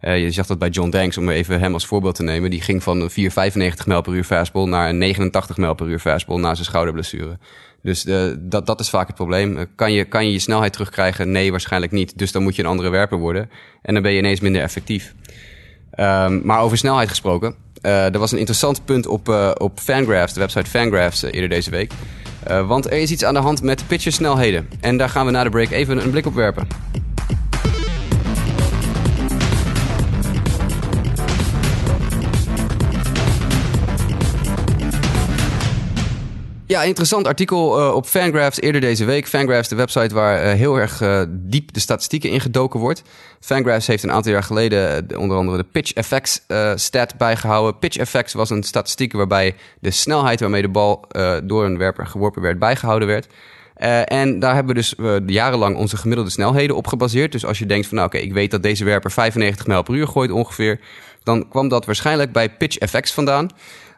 Uh, 0.00 0.22
je 0.22 0.30
zag 0.30 0.46
dat 0.46 0.58
bij 0.58 0.68
John 0.68 0.90
Danks, 0.90 1.18
om 1.18 1.28
even 1.28 1.60
hem 1.60 1.72
als 1.72 1.86
voorbeeld 1.86 2.14
te 2.14 2.22
nemen. 2.22 2.50
Die 2.50 2.60
ging 2.60 2.82
van 2.82 3.00
een 3.00 3.10
4,95 3.10 3.86
mijl 3.86 4.00
per 4.00 4.12
uur 4.12 4.24
fastball 4.24 4.68
naar 4.68 4.88
een 4.88 4.98
89 4.98 5.56
mijl 5.56 5.74
per 5.74 5.86
uur 5.86 5.98
fastball 5.98 6.40
na 6.40 6.54
zijn 6.54 6.66
schouderblessure. 6.66 7.38
Dus 7.82 8.06
uh, 8.06 8.32
dat, 8.38 8.66
dat 8.66 8.80
is 8.80 8.90
vaak 8.90 9.06
het 9.06 9.16
probleem. 9.16 9.56
Uh, 9.56 9.62
kan, 9.74 9.92
je, 9.92 10.04
kan 10.04 10.26
je 10.26 10.32
je 10.32 10.38
snelheid 10.38 10.72
terugkrijgen? 10.72 11.30
Nee, 11.30 11.50
waarschijnlijk 11.50 11.92
niet. 11.92 12.18
Dus 12.18 12.32
dan 12.32 12.42
moet 12.42 12.56
je 12.56 12.62
een 12.62 12.68
andere 12.68 12.88
werper 12.88 13.18
worden. 13.18 13.50
En 13.82 13.94
dan 13.94 14.02
ben 14.02 14.12
je 14.12 14.18
ineens 14.18 14.40
minder 14.40 14.62
effectief. 14.62 15.14
Um, 15.98 16.40
maar 16.44 16.60
over 16.60 16.78
snelheid 16.78 17.08
gesproken. 17.08 17.54
Uh, 17.82 18.14
er 18.14 18.18
was 18.18 18.32
een 18.32 18.38
interessant 18.38 18.84
punt 18.84 19.06
op, 19.06 19.28
op 19.58 19.80
Fangraphs, 19.80 20.32
de 20.32 20.40
website 20.40 20.70
Fangraphs, 20.70 21.22
eerder 21.22 21.48
deze 21.48 21.70
week. 21.70 21.92
want 22.66 22.86
er 22.86 22.92
is 22.92 23.10
iets 23.10 23.24
aan 23.24 23.34
de 23.34 23.40
hand 23.40 23.62
met 23.62 23.86
pitchersnelheden. 23.86 24.68
En 24.80 24.96
daar 24.96 25.08
gaan 25.08 25.26
we 25.26 25.32
na 25.32 25.44
de 25.44 25.50
break 25.50 25.70
even 25.70 26.04
een 26.04 26.10
blik 26.10 26.26
op 26.26 26.34
werpen. 26.34 26.66
Ja, 36.72 36.82
interessant 36.82 37.26
artikel 37.26 37.80
uh, 37.80 37.94
op 37.94 38.06
Fangraphs 38.06 38.60
eerder 38.60 38.80
deze 38.80 39.04
week. 39.04 39.26
Fangraphs, 39.28 39.68
de 39.68 39.74
website 39.74 40.14
waar 40.14 40.44
uh, 40.44 40.52
heel 40.52 40.76
erg 40.76 41.00
uh, 41.00 41.22
diep 41.28 41.72
de 41.72 41.80
statistieken 41.80 42.30
ingedoken 42.30 42.80
wordt. 42.80 43.02
Fangraphs 43.40 43.86
heeft 43.86 44.02
een 44.02 44.12
aantal 44.12 44.32
jaar 44.32 44.42
geleden 44.42 45.06
onder 45.18 45.36
andere 45.36 45.56
de 45.56 45.66
Pitch 45.72 45.92
Effects 45.92 46.40
stat 46.74 47.16
bijgehouden. 47.16 47.78
Pitch 47.78 47.96
Effects 47.96 48.32
was 48.32 48.50
een 48.50 48.62
statistiek 48.62 49.12
waarbij 49.12 49.54
de 49.80 49.90
snelheid 49.90 50.40
waarmee 50.40 50.62
de 50.62 50.68
bal 50.68 51.04
door 51.44 51.64
een 51.64 51.78
werper 51.78 52.06
geworpen 52.06 52.42
werd 52.42 52.58
bijgehouden 52.58 53.08
werd. 53.08 53.26
en 54.08 54.38
daar 54.38 54.54
hebben 54.54 54.74
we 54.74 54.80
dus 54.80 54.94
jarenlang 55.26 55.76
onze 55.76 55.96
gemiddelde 55.96 56.30
snelheden 56.30 56.76
op 56.76 56.86
gebaseerd. 56.86 57.32
Dus 57.32 57.46
als 57.46 57.58
je 57.58 57.66
denkt 57.66 57.86
van 57.86 57.96
nou 57.96 58.08
oké, 58.08 58.18
ik 58.18 58.32
weet 58.32 58.50
dat 58.50 58.62
deze 58.62 58.84
werper 58.84 59.10
95 59.10 59.66
mijl 59.66 59.82
per 59.82 59.94
uur 59.94 60.08
gooit 60.08 60.30
ongeveer. 60.30 60.80
Dan 61.22 61.48
kwam 61.48 61.68
dat 61.68 61.86
waarschijnlijk 61.86 62.32
bij 62.32 62.50
Pitch 62.50 62.78
Effects 62.78 63.12
vandaan. 63.12 63.50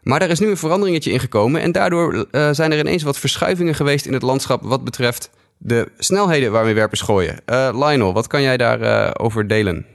Maar 0.05 0.23
er 0.23 0.31
is 0.31 0.41
nu 0.41 0.49
een 0.49 0.57
veranderingetje 0.57 1.13
ingekomen 1.13 1.61
en 1.61 1.73
daardoor 1.73 2.15
uh, 2.15 2.51
zijn 2.51 2.73
er 2.73 2.79
ineens 2.79 3.03
wat 3.03 3.19
verschuivingen 3.19 3.75
geweest 3.75 4.07
in 4.07 4.13
het 4.13 4.23
landschap 4.23 4.63
wat 4.63 4.85
betreft 4.85 5.31
de 5.59 5.89
snelheden 5.99 6.53
waarmee 6.53 6.75
werpers 6.75 7.01
gooien. 7.01 7.41
Uh, 7.47 7.69
Lionel, 7.73 8.13
wat 8.13 8.27
kan 8.27 8.43
jij 8.43 8.57
daarover 8.57 9.07
uh, 9.07 9.11
over 9.15 9.49
delen? 9.49 9.87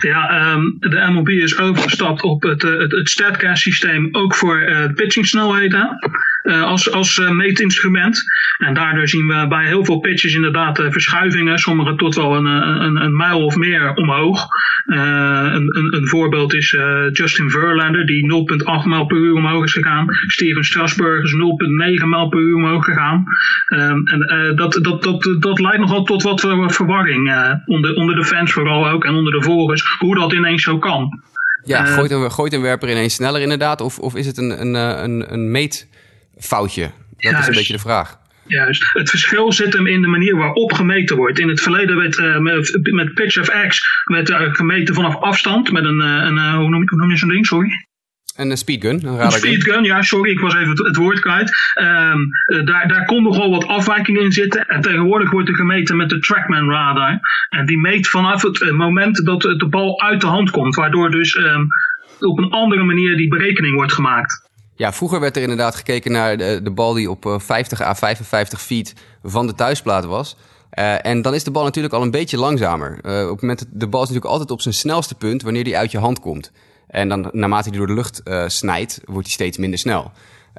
Ja, 0.00 0.28
ehm, 0.28 0.62
de 0.78 1.10
MLB 1.10 1.28
is 1.28 1.58
overgestapt 1.58 2.22
op 2.22 2.42
het, 2.42 2.62
het, 2.62 2.92
het 2.92 3.08
StatCast 3.08 3.62
systeem 3.62 4.08
ook 4.12 4.34
voor 4.34 4.92
pitchingsnelheden 4.94 5.80
uh, 5.80 6.12
als, 6.46 6.90
als 6.90 7.18
meetinstrument. 7.30 8.22
En 8.56 8.74
daardoor 8.74 9.08
zien 9.08 9.26
we 9.26 9.46
bij 9.48 9.66
heel 9.66 9.84
veel 9.84 9.98
pitches 9.98 10.34
inderdaad 10.34 10.82
verschuivingen, 10.90 11.58
sommige 11.58 11.94
tot 11.94 12.14
wel 12.14 12.36
een, 12.36 12.44
een, 12.44 12.96
een 12.96 13.16
mijl 13.16 13.44
of 13.44 13.56
meer 13.56 13.94
omhoog. 13.94 14.46
Een, 14.86 15.76
een, 15.76 15.94
een, 15.96 16.08
voorbeeld 16.08 16.54
is 16.54 16.76
Justin 17.12 17.50
Verlander, 17.50 18.06
die 18.06 18.46
0,8 18.82 18.88
mijl 18.88 19.06
per 19.06 19.16
uur 19.16 19.34
omhoog 19.34 19.64
is 19.64 19.72
gegaan. 19.72 20.06
Steven 20.26 20.64
Strasburg 20.64 21.24
is 21.24 21.32
0,9 21.32 22.06
mijl 22.06 22.28
per 22.28 22.40
uur 22.40 22.54
omhoog 22.54 22.84
gegaan. 22.84 23.24
Um, 23.68 24.06
en 24.06 24.54
dat, 24.56 24.78
dat, 24.82 25.02
dat, 25.02 25.36
dat 25.38 25.60
leidt 25.60 25.78
nogal 25.78 26.02
tot 26.02 26.22
wat 26.22 26.40
verwarring 26.40 27.60
onder, 27.66 27.94
onder 27.94 28.14
de 28.14 28.24
fans 28.24 28.52
vooral 28.52 28.88
ook 28.88 29.04
en 29.04 29.14
onder 29.14 29.32
de 29.32 29.42
volgers, 29.42 29.96
hoe 29.98 30.14
dat 30.14 30.32
ineens 30.32 30.62
zo 30.62 30.78
kan. 30.78 31.20
Ja, 31.64 31.84
gooit, 31.84 32.10
een, 32.10 32.32
gooit 32.32 32.52
een 32.52 32.60
werper 32.60 32.90
ineens 32.90 33.14
sneller 33.14 33.40
inderdaad, 33.40 33.80
of, 33.80 33.98
of 33.98 34.14
is 34.14 34.26
het 34.26 34.36
een, 34.36 34.60
een, 34.60 34.74
een, 34.74 35.32
een 35.32 35.50
meetfoutje? 36.36 36.82
Dat 36.82 36.92
juist, 37.16 37.38
is 37.38 37.46
een 37.46 37.54
beetje 37.54 37.72
de 37.72 37.78
vraag. 37.78 38.18
Juist. 38.46 38.84
Het 38.92 39.10
verschil 39.10 39.52
zit 39.52 39.72
hem 39.72 39.86
in 39.86 40.02
de 40.02 40.08
manier 40.08 40.36
waarop 40.36 40.72
gemeten 40.72 41.16
wordt. 41.16 41.38
In 41.38 41.48
het 41.48 41.60
verleden 41.60 41.96
werd 41.96 42.18
uh, 42.18 42.38
met, 42.38 42.78
met 42.82 43.14
Pitch 43.14 43.38
of 43.38 43.66
X 43.68 43.80
werd, 44.04 44.30
uh, 44.30 44.40
gemeten 44.40 44.94
vanaf 44.94 45.16
afstand 45.16 45.72
met 45.72 45.84
een, 45.84 46.00
uh, 46.00 46.24
een 46.24 46.38
hoe, 46.38 46.68
noem, 46.68 46.88
hoe 46.88 46.98
noem 46.98 47.10
je 47.10 47.16
zo'n 47.16 47.28
ding, 47.28 47.46
sorry? 47.46 47.70
Een 48.36 48.56
speedgun. 48.56 49.06
Een, 49.06 49.20
een 49.20 49.32
speedgun, 49.32 49.84
ja, 49.84 50.02
sorry, 50.02 50.30
ik 50.30 50.40
was 50.40 50.54
even 50.54 50.84
het, 50.84 50.96
woord 50.96 51.20
kwijt. 51.20 51.52
Um, 51.80 52.30
daar, 52.64 52.88
daar 52.88 53.04
kon 53.04 53.22
nogal 53.22 53.50
wat 53.50 53.66
afwijkingen 53.66 54.22
in 54.22 54.32
zitten. 54.32 54.66
En 54.66 54.80
tegenwoordig 54.80 55.30
wordt 55.30 55.48
er 55.48 55.54
gemeten 55.54 55.96
met 55.96 56.08
de 56.08 56.18
Trackman 56.18 56.70
radar. 56.70 57.18
En 57.48 57.66
die 57.66 57.78
meet 57.78 58.08
vanaf 58.08 58.42
het 58.42 58.72
moment 58.72 59.24
dat 59.24 59.42
de 59.42 59.66
bal 59.70 60.02
uit 60.02 60.20
de 60.20 60.26
hand 60.26 60.50
komt. 60.50 60.74
Waardoor 60.74 61.10
dus 61.10 61.36
um, 61.36 61.66
op 62.18 62.38
een 62.38 62.50
andere 62.50 62.82
manier 62.82 63.16
die 63.16 63.28
berekening 63.28 63.74
wordt 63.74 63.92
gemaakt. 63.92 64.45
Ja, 64.76 64.92
vroeger 64.92 65.20
werd 65.20 65.36
er 65.36 65.42
inderdaad 65.42 65.74
gekeken 65.74 66.12
naar 66.12 66.36
de, 66.36 66.60
de 66.62 66.70
bal 66.70 66.92
die 66.92 67.10
op 67.10 67.34
50 67.38 67.80
à 67.80 67.94
55 67.94 68.60
feet 68.62 68.94
van 69.22 69.46
de 69.46 69.54
thuisplaat 69.54 70.04
was. 70.04 70.36
Uh, 70.78 71.06
en 71.06 71.22
dan 71.22 71.34
is 71.34 71.44
de 71.44 71.50
bal 71.50 71.64
natuurlijk 71.64 71.94
al 71.94 72.02
een 72.02 72.10
beetje 72.10 72.38
langzamer. 72.38 72.98
Uh, 73.02 73.22
op 73.22 73.30
het 73.30 73.40
moment 73.40 73.66
de 73.70 73.86
bal 73.86 74.02
is 74.02 74.08
natuurlijk 74.08 74.32
altijd 74.32 74.50
op 74.50 74.60
zijn 74.60 74.74
snelste 74.74 75.14
punt 75.14 75.42
wanneer 75.42 75.64
die 75.64 75.76
uit 75.76 75.90
je 75.90 75.98
hand 75.98 76.20
komt. 76.20 76.52
En 76.86 77.08
dan 77.08 77.28
naarmate 77.32 77.68
hij 77.68 77.78
door 77.78 77.86
de 77.86 77.94
lucht 77.94 78.22
snijdt, 78.46 79.00
wordt 79.04 79.26
hij 79.26 79.34
steeds 79.34 79.58
minder 79.58 79.78
snel. 79.78 80.12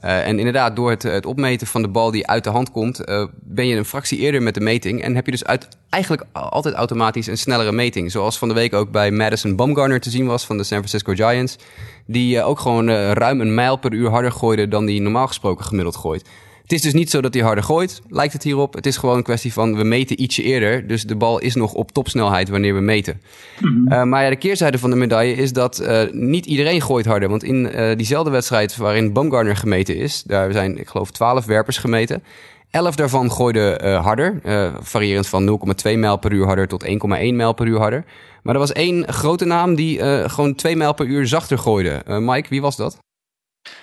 Uh, 0.03 0.27
en 0.27 0.37
inderdaad, 0.37 0.75
door 0.75 0.89
het, 0.89 1.03
het, 1.03 1.25
opmeten 1.25 1.67
van 1.67 1.81
de 1.81 1.87
bal 1.87 2.11
die 2.11 2.27
uit 2.27 2.43
de 2.43 2.49
hand 2.49 2.71
komt, 2.71 3.09
uh, 3.09 3.25
ben 3.33 3.67
je 3.67 3.75
een 3.75 3.85
fractie 3.85 4.17
eerder 4.17 4.41
met 4.41 4.53
de 4.53 4.59
meting. 4.59 5.01
En 5.01 5.15
heb 5.15 5.25
je 5.25 5.31
dus 5.31 5.45
uit, 5.45 5.67
eigenlijk 5.89 6.23
altijd 6.31 6.75
automatisch 6.75 7.27
een 7.27 7.37
snellere 7.37 7.71
meting. 7.71 8.11
Zoals 8.11 8.37
van 8.37 8.47
de 8.47 8.53
week 8.53 8.73
ook 8.73 8.91
bij 8.91 9.11
Madison 9.11 9.55
Bumgarner 9.55 9.99
te 9.99 10.09
zien 10.09 10.25
was 10.25 10.45
van 10.45 10.57
de 10.57 10.63
San 10.63 10.77
Francisco 10.77 11.13
Giants. 11.13 11.57
Die 12.05 12.35
uh, 12.35 12.47
ook 12.47 12.59
gewoon 12.59 12.89
ruim 12.89 13.41
een 13.41 13.53
mijl 13.53 13.75
per 13.75 13.93
uur 13.93 14.09
harder 14.09 14.31
gooide 14.31 14.67
dan 14.67 14.85
die 14.85 15.01
normaal 15.01 15.27
gesproken 15.27 15.65
gemiddeld 15.65 15.95
gooit. 15.95 16.29
Het 16.67 16.75
is 16.75 16.81
dus 16.81 16.93
niet 16.93 17.09
zo 17.09 17.21
dat 17.21 17.33
hij 17.33 17.43
harder 17.43 17.63
gooit, 17.63 18.01
lijkt 18.07 18.33
het 18.33 18.43
hierop. 18.43 18.73
Het 18.73 18.85
is 18.85 18.97
gewoon 18.97 19.17
een 19.17 19.23
kwestie 19.23 19.53
van 19.53 19.75
we 19.75 19.83
meten 19.83 20.21
ietsje 20.21 20.43
eerder. 20.43 20.87
Dus 20.87 21.03
de 21.03 21.15
bal 21.15 21.39
is 21.39 21.55
nog 21.55 21.73
op 21.73 21.91
topsnelheid 21.91 22.49
wanneer 22.49 22.73
we 22.73 22.79
meten. 22.79 23.21
Mm 23.59 23.67
-hmm. 23.67 23.93
uh, 23.93 24.03
maar 24.03 24.23
ja, 24.23 24.29
de 24.29 24.35
keerzijde 24.35 24.77
van 24.77 24.89
de 24.89 24.95
medaille 24.95 25.35
is 25.35 25.53
dat 25.53 25.81
uh, 25.81 26.01
niet 26.11 26.45
iedereen 26.45 26.81
gooit 26.81 27.05
harder. 27.05 27.29
Want 27.29 27.43
in 27.43 27.55
uh, 27.65 27.95
diezelfde 27.95 28.31
wedstrijd 28.31 28.77
waarin 28.77 29.13
Baumgartner 29.13 29.55
gemeten 29.55 29.95
is, 29.95 30.23
daar 30.23 30.51
zijn, 30.51 30.77
ik 30.77 30.87
geloof, 30.87 31.11
12 31.11 31.45
werpers 31.45 31.77
gemeten. 31.77 32.23
11 32.71 32.95
daarvan 32.95 33.31
gooiden 33.31 33.95
harder, 33.95 34.41
variërend 34.81 35.27
van 35.27 35.59
0,2 35.87 35.97
mijl 35.97 36.17
per 36.17 36.31
uur 36.31 36.45
harder 36.45 36.67
tot 36.67 36.85
1,1 36.85 36.89
mijl 37.33 37.53
per 37.53 37.67
uur 37.67 37.79
harder. 37.79 38.05
Maar 38.43 38.53
er 38.53 38.59
was 38.59 38.71
één 38.71 39.13
grote 39.13 39.45
naam 39.45 39.75
die 39.75 39.99
gewoon 40.29 40.55
2 40.55 40.75
mijl 40.75 40.93
per 40.93 41.05
uur 41.05 41.27
zachter 41.27 41.57
gooide. 41.57 42.03
Mike, 42.05 42.49
wie 42.49 42.61
was 42.61 42.75
dat? 42.75 42.97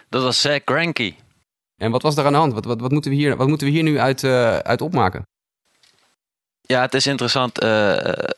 Dat 0.08 0.22
was 0.22 0.40
Zach 0.40 0.60
Greinke. 0.64 1.12
En 1.76 1.90
wat 1.90 2.02
was 2.02 2.16
er 2.16 2.26
aan 2.26 2.32
de 2.32 2.38
hand? 2.38 2.52
Wat, 2.52 2.64
wat, 2.64 2.80
wat, 2.80 2.92
moeten, 2.92 3.10
we 3.10 3.16
hier, 3.16 3.36
wat 3.36 3.48
moeten 3.48 3.66
we 3.66 3.72
hier 3.72 3.82
nu 3.82 3.98
uit, 3.98 4.22
uh, 4.22 4.56
uit 4.56 4.80
opmaken? 4.80 5.26
Ja, 6.66 6.80
het 6.80 6.94
is 6.94 7.06
interessant 7.06 7.62
uh, 7.62 7.96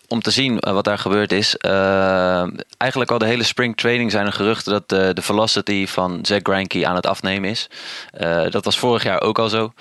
om 0.09 0.21
te 0.21 0.31
zien 0.31 0.59
wat 0.59 0.85
daar 0.85 0.99
gebeurd 0.99 1.33
is. 1.33 1.57
Uh, 1.67 2.47
eigenlijk 2.77 3.11
al 3.11 3.19
de 3.19 3.27
hele 3.27 3.43
spring 3.43 3.77
training 3.77 4.11
zijn 4.11 4.27
er 4.27 4.33
geruchten 4.33 4.73
dat 4.73 4.89
de, 4.89 5.11
de 5.15 5.23
velocity 5.23 5.87
van 5.87 6.19
Zach 6.23 6.41
Greinke 6.43 6.87
aan 6.87 6.95
het 6.95 7.07
afnemen 7.07 7.51
is. 7.51 7.71
dat 8.51 8.65
was 8.65 8.79
vorig 8.79 9.03
jaar 9.03 9.21
ook 9.21 9.39
al 9.39 9.49
zo. 9.49 9.73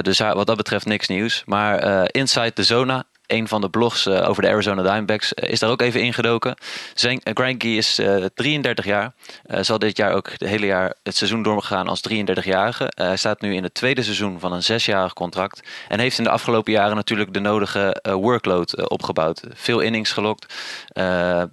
dus 0.00 0.18
wat 0.18 0.46
dat 0.46 0.56
betreft 0.56 0.86
niks 0.86 1.08
nieuws. 1.08 1.42
Maar 1.46 2.08
Inside 2.12 2.52
the 2.52 2.62
Zona 2.62 3.04
een 3.26 3.48
van 3.48 3.60
de 3.60 3.68
blogs 3.68 4.06
uh, 4.06 4.28
over 4.28 4.42
de 4.42 4.48
Arizona 4.48 4.82
Diamondbacks 4.82 5.32
uh, 5.34 5.50
is 5.50 5.58
daar 5.58 5.70
ook 5.70 5.80
even 5.80 6.02
ingedoken. 6.02 6.56
Zijn, 6.94 7.20
uh, 7.24 7.34
Greinke 7.34 7.68
is 7.68 8.00
33 8.34 8.84
jaar. 8.84 9.12
zal 9.60 9.78
dit 9.78 9.96
jaar 9.96 10.12
ook 10.12 10.30
het 10.30 10.40
hele 10.40 10.66
jaar 10.66 10.94
het 11.02 11.16
seizoen 11.16 11.42
doorgaan 11.42 11.88
als 11.88 12.02
33-jarige. 12.10 12.92
hij 12.94 13.16
staat 13.16 13.40
nu 13.40 13.54
in 13.54 13.62
het 13.62 13.74
tweede 13.74 14.02
seizoen 14.02 14.40
van 14.40 14.52
een 14.52 14.62
zesjarig 14.62 15.12
contract. 15.12 15.62
En 15.88 15.98
heeft 15.98 16.18
in 16.18 16.24
de 16.24 16.30
afgelopen 16.30 16.72
jaren 16.72 16.96
natuurlijk 16.96 17.34
de 17.34 17.40
nodige 17.40 18.02
workload 18.02 18.88
opgebouwd. 18.88 19.42
Veel 19.54 19.80
innings 19.80 20.12
gelokt. 20.12 20.54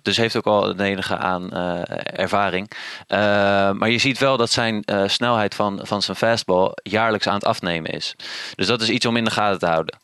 dus 0.01 0.17
heeft 0.17 0.35
ook 0.35 0.45
al 0.45 0.75
de 0.75 0.83
enige 0.83 1.17
aan 1.17 1.51
ervaring. 2.03 2.71
maar 3.77 3.89
je 3.89 3.97
ziet 3.97 4.17
wel 4.17 4.37
dat 4.37 4.51
zijn 4.51 4.83
snelheid 5.05 5.55
van, 5.55 5.79
van 5.83 6.01
zijn 6.01 6.17
fastball 6.17 6.71
jaarlijks 6.83 7.27
aan 7.27 7.33
het 7.33 7.45
afnemen 7.45 7.91
is. 7.91 8.15
Dus 8.55 8.67
dat 8.67 8.81
is 8.81 8.89
iets 8.89 9.05
om 9.05 9.17
in 9.17 9.23
de 9.23 9.31
gaten 9.31 9.59
te 9.59 9.65
houden. 9.65 9.97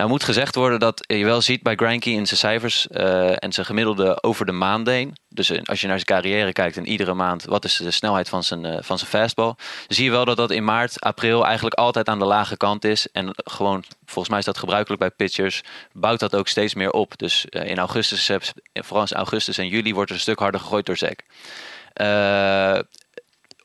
Nou 0.00 0.12
moet 0.12 0.24
gezegd 0.24 0.54
worden 0.54 0.80
dat 0.80 1.04
je 1.06 1.24
wel 1.24 1.40
ziet 1.40 1.62
bij 1.62 1.74
Greinke 1.74 2.10
in 2.10 2.26
zijn 2.26 2.38
cijfers 2.38 2.86
uh, 2.90 3.44
en 3.44 3.52
zijn 3.52 3.66
gemiddelde 3.66 4.22
over 4.22 4.46
de 4.46 4.52
maand 4.52 4.86
heen. 4.86 5.16
Dus 5.28 5.66
als 5.66 5.80
je 5.80 5.86
naar 5.86 6.00
zijn 6.00 6.20
carrière 6.20 6.52
kijkt 6.52 6.76
en 6.76 6.86
iedere 6.86 7.14
maand 7.14 7.44
wat 7.44 7.64
is 7.64 7.76
de 7.76 7.90
snelheid 7.90 8.28
van 8.28 8.42
zijn, 8.42 8.64
uh, 8.64 8.76
van 8.80 8.98
zijn 8.98 9.10
fastball. 9.10 9.54
Zie 9.88 10.04
je 10.04 10.10
wel 10.10 10.24
dat 10.24 10.36
dat 10.36 10.50
in 10.50 10.64
maart, 10.64 11.00
april 11.00 11.46
eigenlijk 11.46 11.74
altijd 11.74 12.08
aan 12.08 12.18
de 12.18 12.24
lage 12.24 12.56
kant 12.56 12.84
is. 12.84 13.10
En 13.12 13.30
gewoon, 13.34 13.84
volgens 14.04 14.28
mij 14.28 14.38
is 14.38 14.44
dat 14.44 14.58
gebruikelijk 14.58 15.00
bij 15.00 15.10
pitchers, 15.10 15.62
bouwt 15.92 16.20
dat 16.20 16.36
ook 16.36 16.48
steeds 16.48 16.74
meer 16.74 16.90
op. 16.90 17.18
Dus 17.18 17.44
in 17.44 17.78
augustus, 17.78 18.30
vooral 18.72 19.06
in 19.10 19.16
augustus 19.16 19.58
en 19.58 19.68
juli 19.68 19.94
wordt 19.94 20.10
er 20.10 20.16
een 20.16 20.22
stuk 20.22 20.38
harder 20.38 20.60
gegooid 20.60 20.86
door 20.86 20.96
Zack 20.96 21.22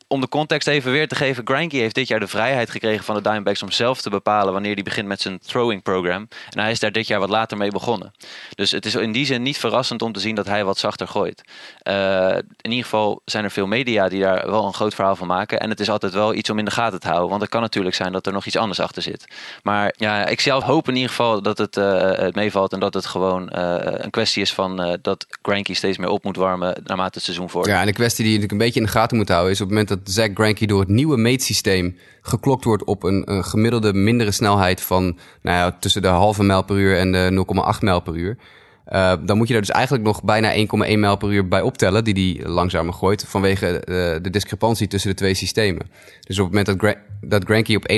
om 0.08 0.22
de 0.22 0.30
context 0.30 0.68
even 0.68 0.92
weer 0.92 1.08
te 1.08 1.16
geven, 1.16 1.48
Greinke 1.48 1.78
heeft 1.78 1.96
dit 1.96 2.08
jaar 2.08 2.20
de 2.20 2.28
vrijheid 2.28 2.70
gekregen 2.70 3.04
van 3.04 3.16
de 3.16 3.22
Diamondbacks 3.22 3.64
om 3.64 3.72
zelf 3.72 4.02
te 4.02 4.10
bepalen 4.10 4.54
wanneer 4.54 4.74
hij 4.74 4.84
begint 4.84 5.08
met 5.08 5.22
zijn 5.22 5.40
throwing 5.40 5.84
program. 5.84 6.28
En 6.50 6.60
hij 6.60 6.72
is 6.72 6.80
daar 6.80 6.92
dit 6.92 7.08
jaar 7.08 7.20
wat 7.20 7.30
later 7.30 7.58
mee 7.58 7.72
begonnen. 7.72 8.12
Dus 8.56 8.72
het 8.72 8.86
is 8.86 8.96
in 8.96 9.12
die 9.12 9.26
zin 9.26 9.42
niet 9.42 9.58
verrassend 9.58 10.02
om 10.02 10.12
te 10.12 10.20
zien 10.20 10.36
dat 10.36 10.48
hij 10.48 10.66
wat 10.66 10.78
zachter 10.78 11.08
gooit. 11.08 11.44
Uh, 11.84 12.36
in 12.62 12.70
ieder 12.70 12.84
geval 12.84 13.22
zijn 13.26 13.44
er 13.44 13.52
veel 13.52 13.68
media 13.68 14.10
die 14.10 14.22
daar 14.22 14.52
wel 14.52 14.66
een 14.66 14.74
groot 14.74 14.94
verhaal 14.94 15.16
van 15.16 15.28
maken. 15.28 15.60
En 15.60 15.70
het 15.70 15.80
is 15.80 15.90
altijd 15.90 16.14
wel 16.14 16.34
iets 16.34 16.50
om 16.50 16.60
in 16.60 16.66
de 16.66 16.72
gaten 16.72 17.00
te 17.00 17.08
houden, 17.08 17.30
want 17.30 17.42
het 17.42 17.50
kan 17.50 17.62
natuurlijk 17.62 17.96
zijn 17.96 18.12
dat 18.12 18.26
er 18.26 18.34
nog 18.34 18.46
iets 18.46 18.58
anders 18.58 18.80
achter 18.80 19.02
zit. 19.02 19.26
Maar 19.64 19.94
ja, 19.98 20.26
ik 20.26 20.42
zelf 20.42 20.64
hoop 20.64 20.88
in 20.88 20.96
ieder 20.96 21.10
geval 21.10 21.42
dat 21.42 21.58
het, 21.58 21.78
uh, 21.78 22.12
het 22.12 22.36
meevalt 22.36 22.74
en 22.74 22.80
dat 22.80 22.94
het 22.94 23.06
gewoon 23.06 23.50
een 23.52 24.10
kwestie 24.10 24.42
is 24.42 24.54
van 24.54 25.00
dat 25.02 25.26
Greinke 25.42 25.74
steeds 25.74 25.98
meer 25.98 26.10
op 26.10 26.24
moet 26.24 26.36
warmen 26.36 26.82
naarmate 26.84 27.14
het 27.14 27.24
seizoen 27.24 27.50
voordat. 27.50 27.72
Ja, 27.72 27.80
en 27.80 27.86
de 27.86 27.94
kwestie 27.94 28.24
die 28.24 28.34
je 28.34 28.40
natuurlijk 28.40 28.62
een 28.62 28.68
beetje 28.68 28.80
in 28.80 28.86
de 28.86 29.00
gaten 29.00 29.18
moet 29.18 29.30
houden 29.30 29.52
is 29.52 29.62
op 29.62 29.68
het 29.68 29.70
moment 29.70 29.88
dat 29.88 29.95
Zach 30.04 30.30
Greinke 30.34 30.66
door 30.66 30.80
het 30.80 30.90
nieuwe 30.90 31.18
meetsysteem 31.18 31.98
geklokt 32.22 32.64
wordt 32.64 32.84
op 32.84 33.04
een, 33.04 33.32
een 33.32 33.44
gemiddelde 33.44 33.94
mindere 33.94 34.32
snelheid 34.32 34.82
van 34.82 35.04
nou 35.42 35.58
ja, 35.58 35.78
tussen 35.80 36.02
de 36.02 36.08
halve 36.08 36.44
mijl 36.44 36.64
per 36.64 36.76
uur 36.76 36.98
en 36.98 37.12
de 37.12 37.46
0,8 37.76 37.80
mijl 37.80 38.02
per 38.02 38.16
uur. 38.16 38.38
Uh, 38.94 39.14
dan 39.26 39.38
moet 39.38 39.48
je 39.48 39.54
daar 39.54 39.62
dus 39.62 39.72
eigenlijk 39.72 40.06
nog 40.06 40.24
bijna 40.24 40.54
1,1 40.56 41.00
mijl 41.00 41.18
per 41.18 41.32
uur 41.32 41.48
bij 41.48 41.62
optellen, 41.62 42.04
die 42.04 42.14
die 42.14 42.50
langzamer 42.50 42.94
gooit, 42.94 43.26
vanwege 43.28 43.74
uh, 43.74 43.84
de 44.22 44.30
discrepantie 44.30 44.88
tussen 44.88 45.10
de 45.10 45.16
twee 45.16 45.34
systemen. 45.34 45.90
Dus 46.22 46.40
op 46.40 46.46
het 46.46 46.56
moment 46.56 46.66
dat, 46.66 46.78
Gra 46.78 47.02
dat 47.22 47.44
Granky 47.44 47.76
op 47.76 47.92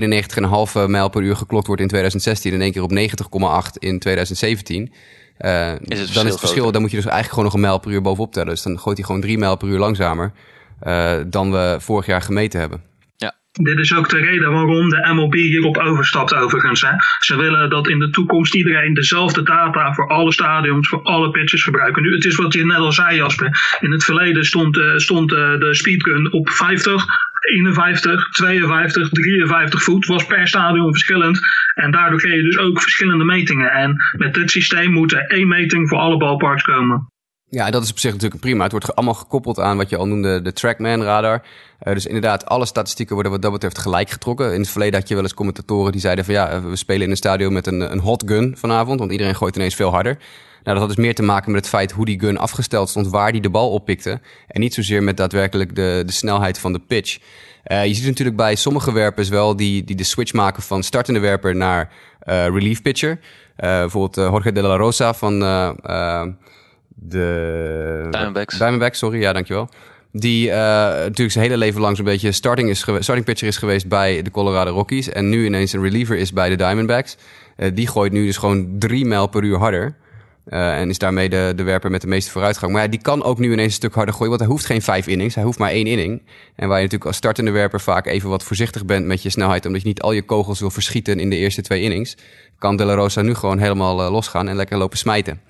91,5 0.84 0.90
mijl 0.90 1.10
per 1.10 1.22
uur 1.22 1.36
geklokt 1.36 1.68
wordt 1.68 1.82
in 1.82 1.88
2016 1.88 2.54
en 2.54 2.62
één 2.62 2.72
keer 2.72 2.84
op 2.84 2.92
90,8 2.92 3.72
in 3.80 4.00
2017, 4.00 4.92
uh, 5.40 5.72
is 5.80 6.00
het 6.00 6.14
dan 6.14 6.26
is 6.26 6.32
het 6.32 6.40
verschil, 6.40 6.72
dan 6.72 6.82
moet 6.82 6.92
je 6.92 6.98
dus 6.98 7.06
eigenlijk 7.06 7.30
gewoon 7.30 7.46
nog 7.46 7.54
een 7.54 7.60
mijl 7.60 7.80
per 7.80 7.92
uur 7.92 8.02
bovenop 8.02 8.34
tellen. 8.34 8.50
Dus 8.50 8.62
dan 8.62 8.80
gooit 8.80 8.98
hij 8.98 9.06
gewoon 9.06 9.22
3 9.22 9.38
mijl 9.38 9.58
per 9.58 9.68
uur 9.68 9.80
langzamer 9.80 10.32
dan 11.28 11.52
we 11.52 11.78
vorig 11.80 12.06
jaar 12.06 12.22
gemeten 12.22 12.60
hebben. 12.60 12.82
Ja. 13.16 13.36
Dit 13.52 13.80
is 13.80 13.96
ook 13.96 14.10
de 14.10 14.18
reden 14.18 14.52
waarom 14.52 14.90
de 14.90 15.10
MLB 15.14 15.34
hierop 15.34 15.78
overstapt 15.78 16.34
overigens. 16.34 16.82
Hè. 16.82 16.92
Ze 17.20 17.38
willen 17.38 17.70
dat 17.70 17.88
in 17.88 18.00
de 18.00 18.10
toekomst 18.10 18.56
iedereen 18.56 18.94
dezelfde 18.94 19.44
data 19.44 19.94
voor 19.94 20.08
alle 20.08 20.32
stadions, 20.32 20.88
voor 20.88 21.02
alle 21.02 21.32
pitches 21.32 21.64
gebruiken. 21.64 22.02
Nu, 22.02 22.14
het 22.14 22.26
is 22.26 22.36
wat 22.36 22.54
je 22.54 22.66
net 22.66 22.78
al 22.78 22.92
zei 22.92 23.16
Jasper. 23.16 23.78
In 23.80 23.92
het 23.92 24.04
verleden 24.04 24.46
stond, 24.46 24.78
uh, 24.78 24.96
stond 24.96 25.32
uh, 25.32 25.38
de 25.38 25.76
speedgun 25.76 26.34
op 26.34 26.50
50, 26.50 27.06
51, 27.40 28.30
52, 28.30 29.10
53 29.10 29.84
voet. 29.84 30.06
Was 30.06 30.26
per 30.26 30.48
stadion 30.48 30.92
verschillend. 30.92 31.40
En 31.74 31.92
daardoor 31.92 32.20
kreeg 32.20 32.36
je 32.36 32.44
dus 32.44 32.58
ook 32.58 32.82
verschillende 32.82 33.26
metingen. 33.26 33.72
En 33.72 33.96
met 34.18 34.34
dit 34.34 34.52
systeem 34.52 34.92
moet 34.92 35.14
er 35.14 35.26
één 35.28 35.48
meting 35.48 35.90
voor 35.90 35.98
alle 35.98 36.18
ballparks 36.18 36.64
komen. 36.64 37.12
Ja, 37.50 37.70
dat 37.70 37.84
is 37.84 37.92
op 37.92 38.00
zich 38.00 38.12
natuurlijk 38.12 38.42
prima. 38.42 38.64
Het 38.64 38.72
wordt 38.72 38.96
allemaal 38.96 39.14
gekoppeld 39.14 39.60
aan 39.60 39.78
wat 39.78 39.90
je 39.90 39.98
al 39.98 40.08
noemde, 40.08 40.42
de 40.42 40.54
Trackman 40.54 41.04
radar. 41.04 41.44
Uh, 41.84 41.94
dus 41.94 42.06
inderdaad, 42.06 42.46
alle 42.46 42.66
statistieken 42.66 43.14
worden 43.14 43.32
wat 43.32 43.42
dat 43.42 43.52
betreft 43.52 43.78
gelijk 43.78 44.10
getrokken. 44.10 44.54
In 44.54 44.60
het 44.60 44.70
verleden 44.70 45.00
had 45.00 45.08
je 45.08 45.14
wel 45.14 45.24
eens 45.24 45.34
commentatoren 45.34 45.92
die 45.92 46.02
zeiden 46.02 46.26
van 46.26 46.34
ja, 46.34 46.62
we 46.62 46.76
spelen 46.76 47.02
in 47.02 47.10
een 47.10 47.18
stadion 47.18 47.54
met 47.54 47.68
een, 47.68 47.92
een 47.92 48.00
hot 48.00 48.24
gun 48.26 48.56
vanavond, 48.58 49.00
want 49.00 49.12
iedereen 49.12 49.36
gooit 49.36 49.56
ineens 49.56 49.76
veel 49.76 49.90
harder. 49.90 50.18
Nou, 50.64 50.80
dat 50.80 50.88
had 50.88 50.88
dus 50.88 51.06
meer 51.06 51.16
te 51.16 51.24
maken 51.24 51.52
met 51.52 51.60
het 51.60 51.70
feit 51.70 51.92
hoe 51.92 52.06
die 52.06 52.20
gun 52.20 52.38
afgesteld 52.38 52.90
stond, 52.90 53.08
waar 53.08 53.32
die 53.32 53.42
de 53.42 53.50
bal 53.50 53.72
oppikte. 53.72 54.20
En 54.48 54.62
niet 54.62 54.74
zozeer 54.74 55.04
met 55.04 55.18
daadwerkelijk 55.18 55.76
de, 55.76 56.04
de 56.06 56.12
snelheid 56.12 56.60
van 56.60 56.74
de 56.74 56.80
pitch. 56.80 57.18
Uh, 57.66 57.86
je 57.86 57.94
ziet 57.94 58.06
natuurlijk 58.06 58.38
bij 58.38 58.56
sommige 58.56 58.92
werpers 58.92 59.30
wel 59.30 59.56
die, 59.56 59.84
die 59.84 59.96
de 59.96 60.04
switch 60.04 60.34
maken 60.34 60.64
van 60.64 60.84
startende 60.84 61.20
werper 61.20 61.56
naar 61.56 61.92
relief 62.26 62.82
pitcher. 62.82 63.20
Bijvoorbeeld 63.56 64.16
Jorge 64.16 64.52
de 64.52 64.62
la 64.62 64.76
Rosa 64.76 65.14
van 65.14 65.42
de... 67.00 68.08
Diamondbacks. 68.12 68.58
Diamondbacks, 68.58 68.98
sorry. 68.98 69.20
Ja, 69.20 69.34
dankjewel. 69.34 69.70
Die 70.12 70.50
natuurlijk 70.50 71.32
zijn 71.32 71.44
hele 71.44 71.58
leven 71.58 71.82
lang 71.82 71.96
zo'n 71.96 72.06
beetje 72.06 72.32
starting, 72.32 72.70
is 72.70 72.80
starting 72.80 73.26
pitcher 73.26 73.48
is 73.48 73.58
geweest 73.58 73.88
bij 73.88 74.22
de 74.22 74.32
Colorado 74.32 74.72
Rockies. 74.72 75.10
En 75.10 75.30
nu 75.30 75.46
ineens 75.46 75.74
een 75.74 75.82
reliever 75.82 76.18
is 76.18 76.34
bij 76.34 76.50
de 76.50 76.56
Diamondbacks. 76.56 77.18
die 77.74 77.88
gooit 77.88 78.12
nu 78.12 78.26
dus 78.26 78.38
gewoon 78.38 78.76
drie 78.80 79.06
mijl 79.06 79.28
per 79.28 79.44
uur 79.44 79.58
harder. 79.58 79.96
Uh, 80.50 80.80
en 80.80 80.90
is 80.90 80.98
daarmee 80.98 81.30
de, 81.30 81.54
de 81.56 81.64
werper 81.64 81.92
met 81.92 82.02
de 82.02 82.08
meeste 82.08 82.32
vooruitgang. 82.32 82.72
Maar 82.72 82.82
ja, 82.82 82.88
die 82.88 83.02
kan 83.02 83.24
ook 83.24 83.40
nu 83.40 83.52
ineens 83.52 83.68
een 83.68 83.72
stuk 83.72 83.94
harder 83.94 84.14
gooien. 84.14 84.30
Want 84.30 84.42
hij 84.42 84.50
hoeft 84.50 84.66
geen 84.66 84.82
vijf 84.82 85.08
innings. 85.08 85.36
Hij 85.36 85.44
hoeft 85.44 85.60
maar 85.60 85.70
één 85.70 85.88
inning. 85.88 86.22
En 86.56 86.68
waar 86.68 86.78
je 86.78 86.84
natuurlijk 86.84 87.06
als 87.06 87.16
startende 87.16 87.52
werper 87.52 87.82
vaak 87.82 88.06
even 88.06 88.30
wat 88.30 88.44
voorzichtig 88.44 88.86
bent 88.86 89.06
met 89.06 89.22
je 89.22 89.30
snelheid. 89.30 89.66
Omdat 89.66 89.82
je 89.82 89.88
niet 89.88 90.02
al 90.02 90.12
je 90.12 90.22
kogels 90.22 90.60
wil 90.60 90.70
verschieten 90.70 91.20
in 91.20 91.30
de 91.30 91.36
eerste 91.36 91.62
twee 91.62 91.82
innings. 91.82 92.18
Kan 92.58 92.76
De 92.76 92.86
La 92.86 92.94
Rosa 92.94 93.22
nu 93.22 93.34
gewoon 93.34 93.58
helemaal 93.58 94.06
uh, 94.06 94.12
losgaan 94.12 94.48
en 94.48 94.56
lekker 94.56 94.78
lopen 94.78 94.98
smijten. 94.98 95.42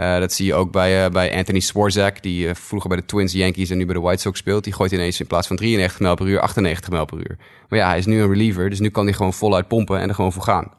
Uh, 0.00 0.18
dat 0.18 0.32
zie 0.32 0.46
je 0.46 0.54
ook 0.54 0.72
bij, 0.72 1.10
bij 1.10 1.36
Anthony 1.36 1.60
Swarzak. 1.60 2.22
Die 2.22 2.54
vroeger 2.54 2.88
bij 2.88 2.98
de 2.98 3.04
Twins, 3.04 3.32
Yankees 3.32 3.70
en 3.70 3.78
nu 3.78 3.84
bij 3.84 3.94
de 3.94 4.00
White 4.00 4.20
Sox 4.20 4.38
speelt. 4.38 4.64
Die 4.64 4.72
gooit 4.72 4.92
ineens 4.92 5.20
in 5.20 5.26
plaats 5.26 5.46
van 5.46 5.56
93 5.56 6.00
mijl 6.00 6.14
per 6.14 6.26
uur 6.26 6.40
98 6.40 6.90
mijl 6.90 7.04
per 7.04 7.18
uur. 7.18 7.36
Maar 7.68 7.78
ja, 7.78 7.88
hij 7.88 7.98
is 7.98 8.06
nu 8.06 8.20
een 8.20 8.28
reliever. 8.28 8.70
Dus 8.70 8.80
nu 8.80 8.88
kan 8.88 9.04
hij 9.04 9.14
gewoon 9.14 9.32
voluit 9.32 9.68
pompen 9.68 10.00
en 10.00 10.08
er 10.08 10.14
gewoon 10.14 10.32
voor 10.32 10.42
gaan. 10.42 10.72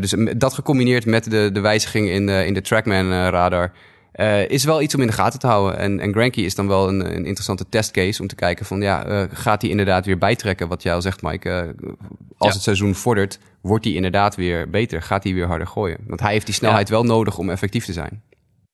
Dus 0.00 0.14
dat 0.36 0.54
gecombineerd 0.54 1.06
met 1.06 1.30
de, 1.30 1.50
de 1.52 1.60
wijziging 1.60 2.08
in, 2.08 2.28
in 2.28 2.54
de 2.54 2.60
Trackman-radar... 2.60 3.72
Uh, 4.14 4.48
is 4.48 4.64
wel 4.64 4.82
iets 4.82 4.94
om 4.94 5.00
in 5.00 5.06
de 5.06 5.12
gaten 5.12 5.38
te 5.38 5.46
houden. 5.46 5.78
En, 5.78 6.00
en 6.00 6.12
Granky 6.12 6.40
is 6.40 6.54
dan 6.54 6.68
wel 6.68 6.88
een, 6.88 7.00
een 7.00 7.24
interessante 7.24 7.68
testcase 7.68 8.20
om 8.22 8.28
te 8.28 8.34
kijken 8.34 8.66
van... 8.66 8.80
ja, 8.80 9.26
gaat 9.32 9.60
hij 9.60 9.70
inderdaad 9.70 10.06
weer 10.06 10.18
bijtrekken, 10.18 10.68
wat 10.68 10.82
jij 10.82 10.94
al 10.94 11.02
zegt, 11.02 11.22
Mike? 11.22 11.74
als 12.42 12.50
ja. 12.50 12.54
het 12.54 12.62
seizoen 12.62 12.94
vordert, 12.94 13.38
wordt 13.60 13.84
hij 13.84 13.94
inderdaad 13.94 14.36
weer 14.36 14.70
beter. 14.70 15.02
Gaat 15.02 15.24
hij 15.24 15.34
weer 15.34 15.46
harder 15.46 15.66
gooien. 15.66 15.98
Want 16.06 16.20
hij 16.20 16.32
heeft 16.32 16.46
die 16.46 16.54
snelheid 16.54 16.88
ja. 16.88 16.94
wel 16.94 17.04
nodig 17.04 17.38
om 17.38 17.50
effectief 17.50 17.84
te 17.84 17.92
zijn. 17.92 18.22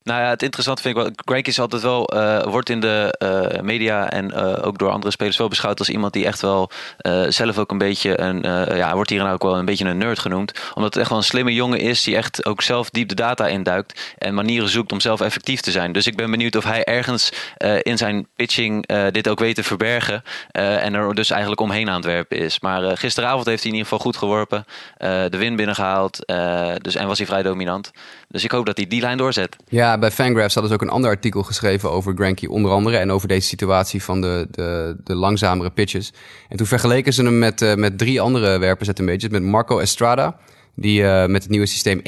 Nou 0.09 0.21
ja, 0.21 0.29
het 0.29 0.43
interessante 0.43 0.83
vind 0.83 0.97
ik 0.97 1.03
wel. 1.03 1.13
Greg 1.25 1.43
is 1.43 1.61
altijd 1.61 1.83
wel, 1.83 2.15
uh, 2.15 2.43
wordt 2.43 2.69
in 2.69 2.81
de 2.81 3.15
uh, 3.23 3.61
media 3.61 4.11
en 4.11 4.31
uh, 4.35 4.67
ook 4.67 4.79
door 4.79 4.91
andere 4.91 5.13
spelers 5.13 5.37
wel 5.37 5.49
beschouwd 5.49 5.79
als 5.79 5.89
iemand 5.89 6.13
die 6.13 6.27
echt 6.27 6.41
wel 6.41 6.71
zelf 7.29 7.59
ook 7.59 7.71
een 7.71 7.79
beetje 7.79 8.21
een, 8.21 8.41
ja, 8.77 8.95
wordt 8.95 9.11
hier 9.11 9.19
nou 9.19 9.33
ook 9.33 9.43
wel 9.43 9.59
een 9.59 9.65
beetje 9.65 9.85
een 9.85 9.99
nerd 9.99 10.19
genoemd. 10.19 10.53
Omdat 10.75 10.93
het 10.93 10.97
echt 11.03 11.09
wel 11.09 11.19
een 11.19 11.25
slimme 11.25 11.55
jongen 11.55 11.79
is 11.79 12.03
die 12.03 12.17
echt 12.17 12.47
ook 12.47 12.63
zelf 12.63 12.91
diep 12.91 13.09
de 13.09 13.15
data 13.15 13.47
induikt 13.47 14.15
en 14.19 14.35
manieren 14.35 14.69
zoekt 14.69 14.93
om 14.93 15.01
zelf 15.01 15.21
effectief 15.21 15.61
te 15.61 15.71
zijn. 15.71 15.93
Dus 15.93 16.07
ik 16.07 16.17
ben 16.17 16.31
benieuwd 16.31 16.57
of 16.57 16.65
hij 16.65 16.85
ergens 16.85 17.33
in 17.83 17.97
zijn 17.97 18.27
pitching 18.37 18.87
dit 19.11 19.29
ook 19.29 19.39
weet 19.39 19.55
te 19.55 19.63
verbergen 19.63 20.23
en 20.53 20.95
er 20.95 21.15
dus 21.15 21.31
eigenlijk 21.31 21.61
omheen 21.61 21.89
aan 21.89 21.97
het 21.97 22.05
werpen 22.05 22.39
is. 22.39 22.61
Maar 22.61 22.97
gisteravond 22.97 23.47
heeft 23.47 23.63
hij 23.63 23.71
in 23.71 23.77
ieder 23.77 23.91
geval 23.91 24.05
goed 24.05 24.17
geworpen, 24.17 24.65
de 24.99 25.39
win 25.39 25.57
binnengehaald 25.57 26.27
dus, 26.83 26.95
en 26.95 27.07
was 27.07 27.19
hij 27.19 27.27
vrij 27.27 27.43
dominant. 27.43 27.91
Dus 28.29 28.45
ik 28.45 28.51
hoop 28.51 28.67
dat 28.67 28.77
hij 28.77 28.87
die 28.87 29.01
lijn 29.01 29.17
doorzet. 29.17 29.57
Ja, 29.69 29.98
bij 29.99 30.11
Fangraphs 30.11 30.55
hadden 30.55 30.73
ze 30.73 30.79
ook 30.79 30.89
een 30.89 30.95
ander 30.95 31.11
artikel 31.11 31.43
geschreven 31.43 31.91
over 31.91 32.15
Granky 32.15 32.47
onder 32.47 32.71
andere. 32.71 32.97
En 32.97 33.13
over 33.13 33.29
deze 33.29 33.49
situatie 33.49 34.03
van 34.03 34.21
de, 34.21 34.47
de, 34.51 34.97
de 35.05 35.15
langzamere 35.15 35.71
pitches. 35.71 36.13
En 36.49 36.57
toen 36.57 36.67
vergeleken 36.67 37.13
ze 37.13 37.23
hem 37.23 37.39
met, 37.39 37.61
uh, 37.61 37.75
met 37.75 37.99
drie 37.99 38.21
andere 38.21 38.59
werpers 38.59 38.89
uit 38.89 38.97
de 38.97 39.03
majors. 39.03 39.29
Met 39.29 39.43
Marco 39.43 39.79
Estrada, 39.79 40.37
die 40.75 41.01
uh, 41.01 41.27
met 41.27 41.43
het 41.43 41.51
nieuwe 41.51 41.67
systeem 41.67 42.01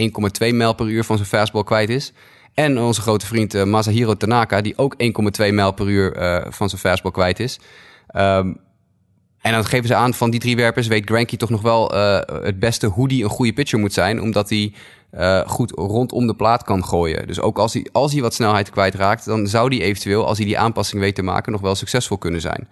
1,2 0.43 0.55
mijl 0.55 0.75
per 0.75 0.87
uur 0.87 1.05
van 1.05 1.17
zijn 1.17 1.29
fastball 1.29 1.65
kwijt 1.65 1.89
is. 1.89 2.13
En 2.55 2.79
onze 2.79 3.01
grote 3.01 3.27
vriend 3.27 3.55
uh, 3.55 3.65
Masahiro 3.65 4.15
Tanaka, 4.15 4.61
die 4.61 4.79
ook 4.79 4.95
1,2 5.43 5.53
mijl 5.53 5.73
per 5.73 5.89
uur 5.89 6.17
van 6.49 6.69
zijn 6.69 6.81
fastball 6.81 7.13
kwijt 7.13 7.41
is. 7.41 7.59
Um, 8.17 8.57
en 9.41 9.53
dan 9.53 9.65
geven 9.65 9.87
ze 9.87 9.95
aan 9.95 10.15
van 10.15 10.31
die 10.31 10.41
drie 10.41 10.57
werpers 10.57 10.87
weet 10.87 11.09
Granky 11.09 11.37
toch 11.37 11.51
nog 11.51 11.63
wel 11.63 11.91
het 12.43 12.59
beste 12.59 12.87
hoe 12.87 13.09
die 13.09 13.25
een 13.25 13.31
goede 13.31 13.53
pitcher 13.53 13.79
moet 13.79 13.93
zijn. 13.93 14.21
Omdat 14.21 14.49
hij 14.49 14.73
uh, 15.15 15.41
goed 15.41 15.71
rondom 15.71 16.27
de 16.27 16.35
plaat 16.35 16.65
kan 16.65 16.85
gooien. 16.85 17.27
Dus 17.27 17.41
ook 17.41 17.59
als 17.59 17.73
hij, 17.73 17.87
als 17.93 18.13
hij 18.13 18.23
wat 18.23 18.35
snelheid 18.35 18.71
kwijtraakt, 18.71 19.25
dan 19.25 19.47
zou 19.47 19.77
hij 19.77 19.85
eventueel, 19.87 20.27
als 20.27 20.39
hij 20.39 20.47
die 20.47 20.59
aanpassing 20.59 21.01
weet 21.01 21.15
te 21.15 21.23
maken, 21.23 21.53
nog 21.53 21.61
wel 21.61 21.75
succesvol 21.75 22.19
kunnen 22.19 22.41
zijn. 22.41 22.69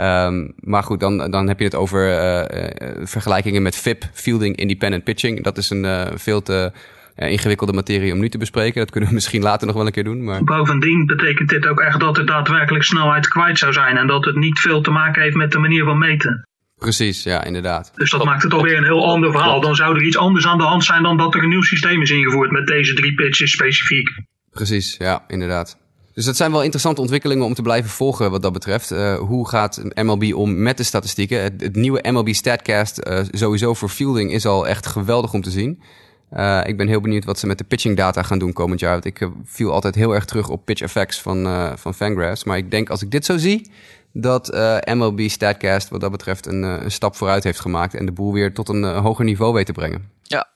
Um, 0.00 0.52
maar 0.56 0.82
goed, 0.82 1.00
dan, 1.00 1.30
dan 1.30 1.48
heb 1.48 1.58
je 1.58 1.64
het 1.64 1.74
over 1.74 2.08
uh, 2.08 3.06
vergelijkingen 3.06 3.62
met 3.62 3.76
FIP, 3.76 4.04
Fielding 4.12 4.56
Independent 4.56 5.04
Pitching. 5.04 5.42
Dat 5.42 5.58
is 5.58 5.70
een 5.70 6.18
veel 6.18 6.42
te 6.42 6.72
ingewikkelde 7.16 7.72
materie 7.72 8.12
om 8.12 8.18
nu 8.18 8.28
te 8.28 8.38
bespreken. 8.38 8.80
Dat 8.80 8.90
kunnen 8.90 9.08
we 9.08 9.14
misschien 9.20 9.42
later 9.42 9.66
nog 9.66 9.76
wel 9.76 9.86
een 9.86 9.92
keer 9.92 10.04
doen. 10.04 10.24
Maar... 10.24 10.44
Bovendien 10.44 11.06
betekent 11.06 11.48
dit 11.48 11.66
ook 11.66 11.80
echt 11.80 12.00
dat 12.00 12.18
er 12.18 12.26
daadwerkelijk 12.26 12.84
snelheid 12.84 13.28
kwijt 13.28 13.58
zou 13.58 13.72
zijn. 13.72 13.96
En 13.96 14.06
dat 14.06 14.24
het 14.24 14.36
niet 14.36 14.58
veel 14.58 14.80
te 14.80 14.90
maken 14.90 15.22
heeft 15.22 15.36
met 15.36 15.52
de 15.52 15.58
manier 15.58 15.84
van 15.84 15.98
meten. 15.98 16.46
Precies, 16.78 17.22
ja, 17.22 17.44
inderdaad. 17.44 17.92
Dus 17.94 18.10
dat 18.10 18.24
maakt 18.24 18.42
het 18.42 18.52
alweer 18.52 18.76
een 18.76 18.84
heel 18.84 19.06
ander 19.06 19.30
verhaal. 19.30 19.60
Dan 19.60 19.74
zou 19.74 19.96
er 19.96 20.02
iets 20.02 20.16
anders 20.16 20.46
aan 20.46 20.58
de 20.58 20.64
hand 20.64 20.84
zijn 20.84 21.02
dan 21.02 21.16
dat 21.16 21.34
er 21.34 21.42
een 21.42 21.48
nieuw 21.48 21.62
systeem 21.62 22.02
is 22.02 22.10
ingevoerd 22.10 22.50
met 22.50 22.66
deze 22.66 22.94
drie 22.94 23.14
pitches 23.14 23.52
specifiek. 23.52 24.08
Precies, 24.50 24.96
ja, 24.98 25.24
inderdaad. 25.28 25.78
Dus 26.16 26.24
dat 26.24 26.36
zijn 26.36 26.50
wel 26.50 26.62
interessante 26.62 27.00
ontwikkelingen 27.00 27.44
om 27.44 27.54
te 27.54 27.62
blijven 27.62 27.90
volgen 27.90 28.30
wat 28.30 28.42
dat 28.42 28.52
betreft. 28.52 28.92
Uh, 28.92 29.18
hoe 29.18 29.48
gaat 29.48 29.82
MLB 29.94 30.34
om 30.34 30.62
met 30.62 30.76
de 30.76 30.82
statistieken? 30.82 31.42
Het, 31.42 31.60
het 31.60 31.76
nieuwe 31.76 32.10
MLB 32.10 32.28
Statcast 32.28 33.00
uh, 33.06 33.20
sowieso 33.30 33.74
voor 33.74 33.88
fielding 33.88 34.32
is 34.32 34.46
al 34.46 34.68
echt 34.68 34.86
geweldig 34.86 35.32
om 35.32 35.42
te 35.42 35.50
zien. 35.50 35.82
Uh, 36.32 36.60
ik 36.64 36.76
ben 36.76 36.88
heel 36.88 37.00
benieuwd 37.00 37.24
wat 37.24 37.38
ze 37.38 37.46
met 37.46 37.58
de 37.58 37.64
pitching 37.64 37.96
data 37.96 38.22
gaan 38.22 38.38
doen 38.38 38.52
komend 38.52 38.80
jaar. 38.80 38.92
Want 38.92 39.04
ik 39.04 39.28
viel 39.44 39.72
altijd 39.72 39.94
heel 39.94 40.14
erg 40.14 40.24
terug 40.24 40.48
op 40.48 40.64
pitch 40.64 40.80
effects 40.82 41.20
van, 41.20 41.72
van 41.78 41.94
Fangraphs. 41.94 42.44
Maar 42.44 42.56
ik 42.56 42.70
denk 42.70 42.88
als 42.90 43.02
ik 43.02 43.10
dit 43.10 43.24
zo 43.24 43.36
zie, 43.36 43.70
dat 44.20 44.54
uh, 44.54 44.76
MLB 44.84 45.28
Statcast 45.28 45.88
wat 45.88 46.00
dat 46.00 46.10
betreft 46.10 46.46
een, 46.46 46.62
uh, 46.62 46.76
een, 46.82 46.90
stap 46.90 47.16
vooruit 47.16 47.44
heeft 47.44 47.60
gemaakt 47.60 47.94
en 47.94 48.06
de 48.06 48.12
boel 48.12 48.32
weer 48.32 48.54
tot 48.54 48.68
een 48.68 48.82
uh, 48.82 48.98
hoger 48.98 49.24
niveau 49.24 49.52
weet 49.52 49.66
te 49.66 49.72
brengen. 49.72 50.10
Ja. 50.22 50.48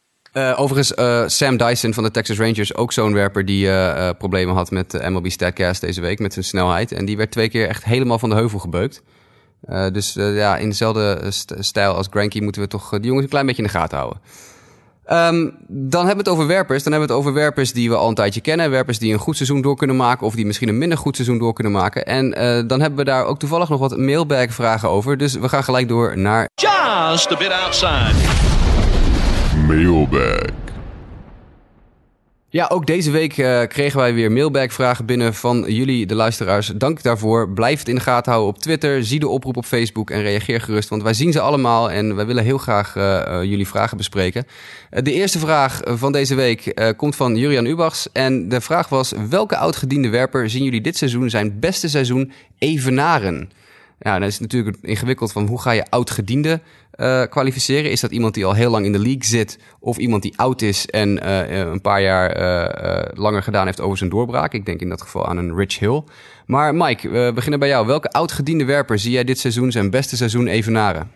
overigens, 0.57 0.93
Sam 1.37 1.57
Dyson 1.57 1.95
van 1.95 2.03
de 2.03 2.11
Texas 2.11 2.39
Rangers, 2.39 2.75
ook 2.75 2.93
zo'n 2.93 3.13
werper 3.13 3.45
die 3.45 3.69
problemen 4.15 4.55
had 4.55 4.71
met 4.71 5.09
MLB 5.09 5.31
Statcast 5.31 5.81
deze 5.81 6.01
week 6.01 6.19
met 6.19 6.33
zijn 6.33 6.45
snelheid. 6.45 6.93
En 6.93 7.05
die 7.05 7.17
werd 7.17 7.31
twee 7.31 7.49
keer 7.49 7.69
echt 7.69 7.85
helemaal 7.85 8.19
van 8.19 8.29
de 8.29 8.35
heuvel 8.35 8.59
gebeukt. 8.59 9.03
dus 9.93 10.13
ja, 10.15 10.57
in 10.57 10.69
dezelfde 10.69 11.31
stijl 11.59 11.95
als 11.95 12.07
Granky 12.11 12.41
moeten 12.41 12.63
we 12.63 12.69
toch 12.69 12.91
die 12.91 13.01
jongens 13.01 13.25
een 13.25 13.31
klein 13.31 13.47
beetje 13.47 13.63
in 13.63 13.69
de 13.69 13.75
gaten 13.75 13.99
houden. 13.99 14.21
Um, 15.13 15.57
dan 15.69 16.07
hebben 16.07 16.25
we 16.25 16.31
het 16.31 16.39
over 16.39 16.47
werpers. 16.47 16.83
Dan 16.83 16.93
hebben 16.93 17.09
we 17.09 17.15
het 17.15 17.25
over 17.25 17.41
werpers 17.41 17.73
die 17.73 17.89
we 17.89 17.97
al 17.97 18.09
een 18.09 18.15
tijdje 18.15 18.41
kennen. 18.41 18.71
Werpers 18.71 18.99
die 18.99 19.13
een 19.13 19.19
goed 19.19 19.37
seizoen 19.37 19.63
door 19.63 19.77
kunnen 19.77 19.97
maken. 19.97 20.27
Of 20.27 20.35
die 20.35 20.47
misschien 20.47 20.69
een 20.69 20.79
minder 20.79 20.99
goed 20.99 21.17
seizoen 21.17 21.39
door 21.39 21.53
kunnen 21.53 21.73
maken. 21.73 22.07
En 22.07 22.27
uh, 22.27 22.63
dan 22.67 22.81
hebben 22.81 22.99
we 22.99 23.05
daar 23.05 23.25
ook 23.25 23.39
toevallig 23.39 23.69
nog 23.69 23.81
wat 23.81 23.97
mailbag 23.97 24.53
vragen 24.53 24.89
over. 24.89 25.17
Dus 25.17 25.35
we 25.35 25.49
gaan 25.49 25.65
gelijk 25.65 25.89
door 25.89 26.19
naar... 26.19 26.49
Just 26.55 27.33
a 27.33 27.37
bit 27.37 27.53
outside. 27.53 28.15
Mailbag. 29.67 30.70
Ja, 32.53 32.67
ook 32.73 32.87
deze 32.87 33.11
week 33.11 33.37
uh, 33.37 33.63
kregen 33.63 33.99
wij 33.99 34.15
weer 34.15 34.33
mailbag-vragen 34.33 35.07
binnen 35.07 35.35
van 35.35 35.65
jullie, 35.69 36.07
de 36.07 36.15
luisteraars. 36.15 36.67
Dank 36.67 37.03
daarvoor. 37.03 37.51
Blijf 37.51 37.79
het 37.79 37.89
in 37.89 37.95
de 37.95 38.01
gaten 38.01 38.33
houden 38.33 38.55
op 38.55 38.63
Twitter. 38.63 39.05
Zie 39.05 39.21
de 39.21 39.29
oproep 39.29 39.57
op 39.57 39.65
Facebook 39.65 40.11
en 40.11 40.23
reageer 40.23 40.61
gerust. 40.61 40.89
Want 40.89 41.03
wij 41.03 41.15
zien 41.15 41.33
ze 41.33 41.41
allemaal 41.41 41.91
en 41.91 42.17
wij 42.17 42.27
willen 42.27 42.45
heel 42.45 42.59
graag 42.59 42.97
uh, 42.97 43.03
uh, 43.03 43.43
jullie 43.43 43.67
vragen 43.67 43.97
bespreken. 43.97 44.47
de 44.91 45.13
eerste 45.13 45.39
vraag 45.39 45.81
van 45.85 46.13
deze 46.13 46.35
week 46.35 46.93
komt 46.97 47.17
van 47.17 47.37
Jurian 47.37 47.67
Ubachs. 47.67 48.09
En 48.13 48.49
de 48.49 48.61
vraag 48.61 48.89
was: 48.89 49.13
welke 49.29 49.57
oudgediende 49.57 50.09
werper 50.09 50.51
zien 50.51 50.65
jullie 50.65 50.81
dit 50.81 50.97
seizoen 50.97 51.31
zijn 51.31 51.61
beste 51.61 51.89
seizoen 51.89 52.33
evenaren? 52.59 53.51
Ja, 54.03 54.19
dan 54.19 54.29
is 54.29 54.33
het 54.33 54.43
natuurlijk 54.43 54.77
ingewikkeld 54.83 55.33
van 55.33 55.47
hoe 55.47 55.61
ga 55.61 55.71
je 55.71 55.91
oud-gediende 55.91 56.61
uh, 56.97 57.23
kwalificeren? 57.23 57.91
Is 57.91 58.01
dat 58.01 58.11
iemand 58.11 58.35
die 58.35 58.45
al 58.45 58.55
heel 58.55 58.71
lang 58.71 58.85
in 58.87 58.93
de 58.93 58.99
league 58.99 59.25
zit 59.25 59.59
of 59.81 59.97
iemand 59.97 60.23
die 60.23 60.39
oud 60.39 60.63
is 60.63 60.87
en 60.87 61.09
uh, 61.27 61.59
een 61.59 61.81
paar 61.81 62.03
jaar 62.03 62.31
langer 63.15 63.43
gedaan 63.43 63.67
heeft 63.67 63.81
over 63.81 63.99
zijn 63.99 64.11
doorbraak? 64.11 64.53
Ik 64.53 64.67
denk 64.67 64.81
in 64.81 64.89
dat 64.89 65.03
geval 65.03 65.27
aan 65.27 65.37
een 65.37 65.57
Rich 65.57 65.79
Hill. 65.79 66.03
Maar 66.47 66.75
Mike, 66.75 67.09
we 67.09 67.33
beginnen 67.35 67.59
bij 67.59 67.69
jou. 67.69 67.87
Welke 67.87 68.11
oud-gediende 68.11 68.65
werper 68.65 68.99
zie 68.99 69.13
jij 69.13 69.25
dit 69.25 69.39
seizoen 69.39 69.73
zijn 69.73 69.91
beste 69.91 70.17
seizoen 70.17 70.47
evenaren? 70.47 71.11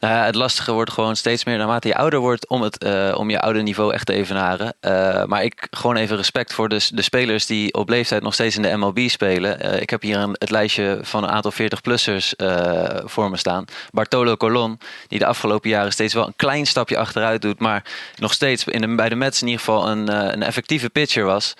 Ja, 0.00 0.24
het 0.24 0.34
lastige 0.34 0.72
wordt 0.72 0.92
gewoon 0.92 1.16
steeds 1.16 1.44
meer 1.44 1.56
naarmate 1.56 1.88
je 1.88 1.96
ouder 1.96 2.18
wordt 2.18 2.48
om, 2.48 2.62
het, 2.62 2.84
uh, 2.84 3.14
om 3.16 3.30
je 3.30 3.40
oude 3.40 3.62
niveau 3.62 3.92
echt 3.92 4.06
te 4.06 4.12
evenaren. 4.12 4.74
Uh, 4.80 5.24
maar 5.24 5.44
ik 5.44 5.66
gewoon 5.70 5.96
even 5.96 6.16
respect 6.16 6.52
voor 6.52 6.68
de, 6.68 6.88
de 6.92 7.02
spelers 7.02 7.46
die 7.46 7.74
op 7.74 7.88
leeftijd 7.88 8.22
nog 8.22 8.34
steeds 8.34 8.56
in 8.56 8.62
de 8.62 8.76
MLB 8.76 9.08
spelen. 9.08 9.80
Ik 9.80 9.90
heb 9.90 10.02
hier 10.02 10.28
het 10.32 10.50
lijstje 10.50 10.98
van 11.02 11.22
een 11.22 11.30
aantal 11.30 11.52
40-plussers 11.52 12.32
voor 13.04 13.30
me 13.30 13.36
staan. 13.36 13.64
Bartolo 13.90 14.36
Colon, 14.36 14.78
die 15.08 15.18
de 15.18 15.26
afgelopen 15.26 15.70
jaren 15.70 15.92
steeds 15.92 16.14
wel 16.14 16.26
een 16.26 16.36
klein 16.36 16.66
stapje 16.66 16.98
achteruit 16.98 17.42
doet. 17.42 17.58
Maar 17.58 17.84
nog 18.16 18.32
steeds 18.32 18.64
in 18.64 18.80
de, 18.80 18.94
bij 18.94 19.08
de 19.08 19.14
Mets 19.14 19.40
in 19.40 19.46
ieder 19.46 19.64
geval 19.64 19.88
een, 19.88 20.32
een 20.32 20.42
effectieve 20.42 20.90
pitcher 20.90 21.24
was. 21.24 21.54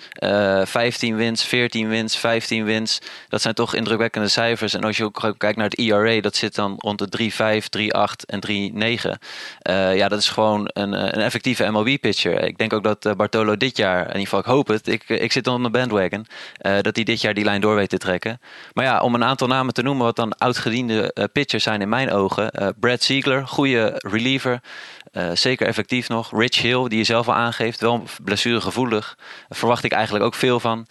15 0.63 1.15
wins, 1.15 1.43
14 1.43 1.87
wins, 1.87 2.17
15 2.17 2.63
wins. 2.63 3.01
Dat 3.29 3.41
zijn 3.41 3.53
toch 3.53 3.75
indrukwekkende 3.75 4.27
cijfers. 4.27 4.73
En 4.73 4.83
als 4.83 4.97
je 4.97 5.03
ook 5.03 5.33
kijkt 5.37 5.57
naar 5.57 5.69
het 5.69 5.77
ERA, 5.77 6.21
dat 6.21 6.35
zit 6.35 6.55
dan 6.55 6.73
rond 6.77 7.11
de 7.11 7.31
3-5, 7.31 7.65
3-8. 7.77 8.30
En 8.31 8.39
3-9. 8.47 9.17
ja, 9.95 10.07
dat 10.07 10.19
is 10.19 10.29
gewoon 10.29 10.69
een, 10.73 10.93
een 10.93 11.21
effectieve 11.21 11.71
MLB-pitcher. 11.71 12.43
Ik 12.43 12.57
denk 12.57 12.73
ook 12.73 12.83
dat 12.83 13.17
Bartolo 13.17 13.57
dit 13.57 13.77
jaar, 13.77 13.99
in 13.99 14.05
ieder 14.07 14.21
geval 14.21 14.39
ik 14.39 14.45
hoop 14.45 14.67
het, 14.67 14.87
ik, 14.87 15.09
ik 15.09 15.31
zit 15.31 15.47
onder 15.47 15.71
de 15.71 15.77
bandwagon, 15.77 16.25
dat 16.81 16.95
hij 16.95 17.03
dit 17.03 17.21
jaar 17.21 17.33
die 17.33 17.43
lijn 17.43 17.61
door 17.61 17.75
weet 17.75 17.89
te 17.89 17.97
trekken. 17.97 18.39
Maar 18.73 18.85
ja, 18.85 18.99
om 18.99 19.15
een 19.15 19.23
aantal 19.23 19.47
namen 19.47 19.73
te 19.73 19.81
noemen 19.81 20.05
wat 20.05 20.15
dan 20.15 20.37
oudgediende 20.37 21.29
pitchers 21.33 21.63
zijn 21.63 21.81
in 21.81 21.89
mijn 21.89 22.11
ogen. 22.11 22.75
Brad 22.79 23.03
Ziegler, 23.03 23.47
goede 23.47 23.93
reliever. 23.97 24.61
Zeker 25.33 25.67
effectief 25.67 26.09
nog. 26.09 26.31
Rich 26.31 26.61
Hill, 26.61 26.87
die 26.87 26.97
je 26.97 27.03
zelf 27.03 27.27
al 27.27 27.33
aangeeft, 27.33 27.81
wel 27.81 28.03
blessuregevoelig. 28.23 29.17
Verwacht 29.49 29.83
ik 29.83 29.91
eigenlijk 29.91 30.25
ook 30.25 30.35
veel 30.35 30.59
van. 30.59 30.87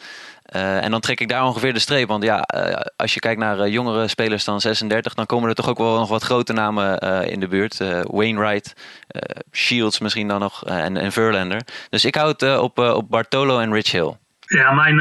Uh, 0.57 0.85
en 0.85 0.91
dan 0.91 1.01
trek 1.01 1.21
ik 1.21 1.29
daar 1.29 1.45
ongeveer 1.45 1.73
de 1.73 1.79
streep. 1.79 2.09
Want 2.09 2.23
ja, 2.23 2.49
uh, 2.55 2.81
als 2.97 3.15
je 3.15 3.21
kijkt 3.21 3.41
naar 3.41 3.69
jongere 3.69 4.09
spelers 4.09 4.45
dan 4.45 4.61
36, 4.61 5.15
dan 5.15 5.27
komen 5.27 5.49
er 5.49 5.55
toch 5.55 5.69
ook 5.69 5.79
wel 5.79 5.99
nog 5.99 6.09
wat 6.09 6.23
grote 6.23 6.53
namen 6.53 6.99
in 7.31 7.41
de 7.41 7.49
buurt. 7.49 7.79
Wainwright, 8.03 8.75
Shields 9.53 9.99
misschien 9.99 10.29
dan 10.29 10.41
nog 10.41 10.65
en, 10.65 10.97
en 10.97 11.13
Verlander. 11.13 11.63
Dus 11.91 12.05
ik 12.05 12.15
houd 12.15 12.59
op, 12.59 12.79
op 12.79 13.11
Bartolo 13.11 13.59
en 13.59 13.73
Rich 13.73 13.91
Hill. 13.91 14.17
Ja, 14.41 14.73
mijn 14.73 15.01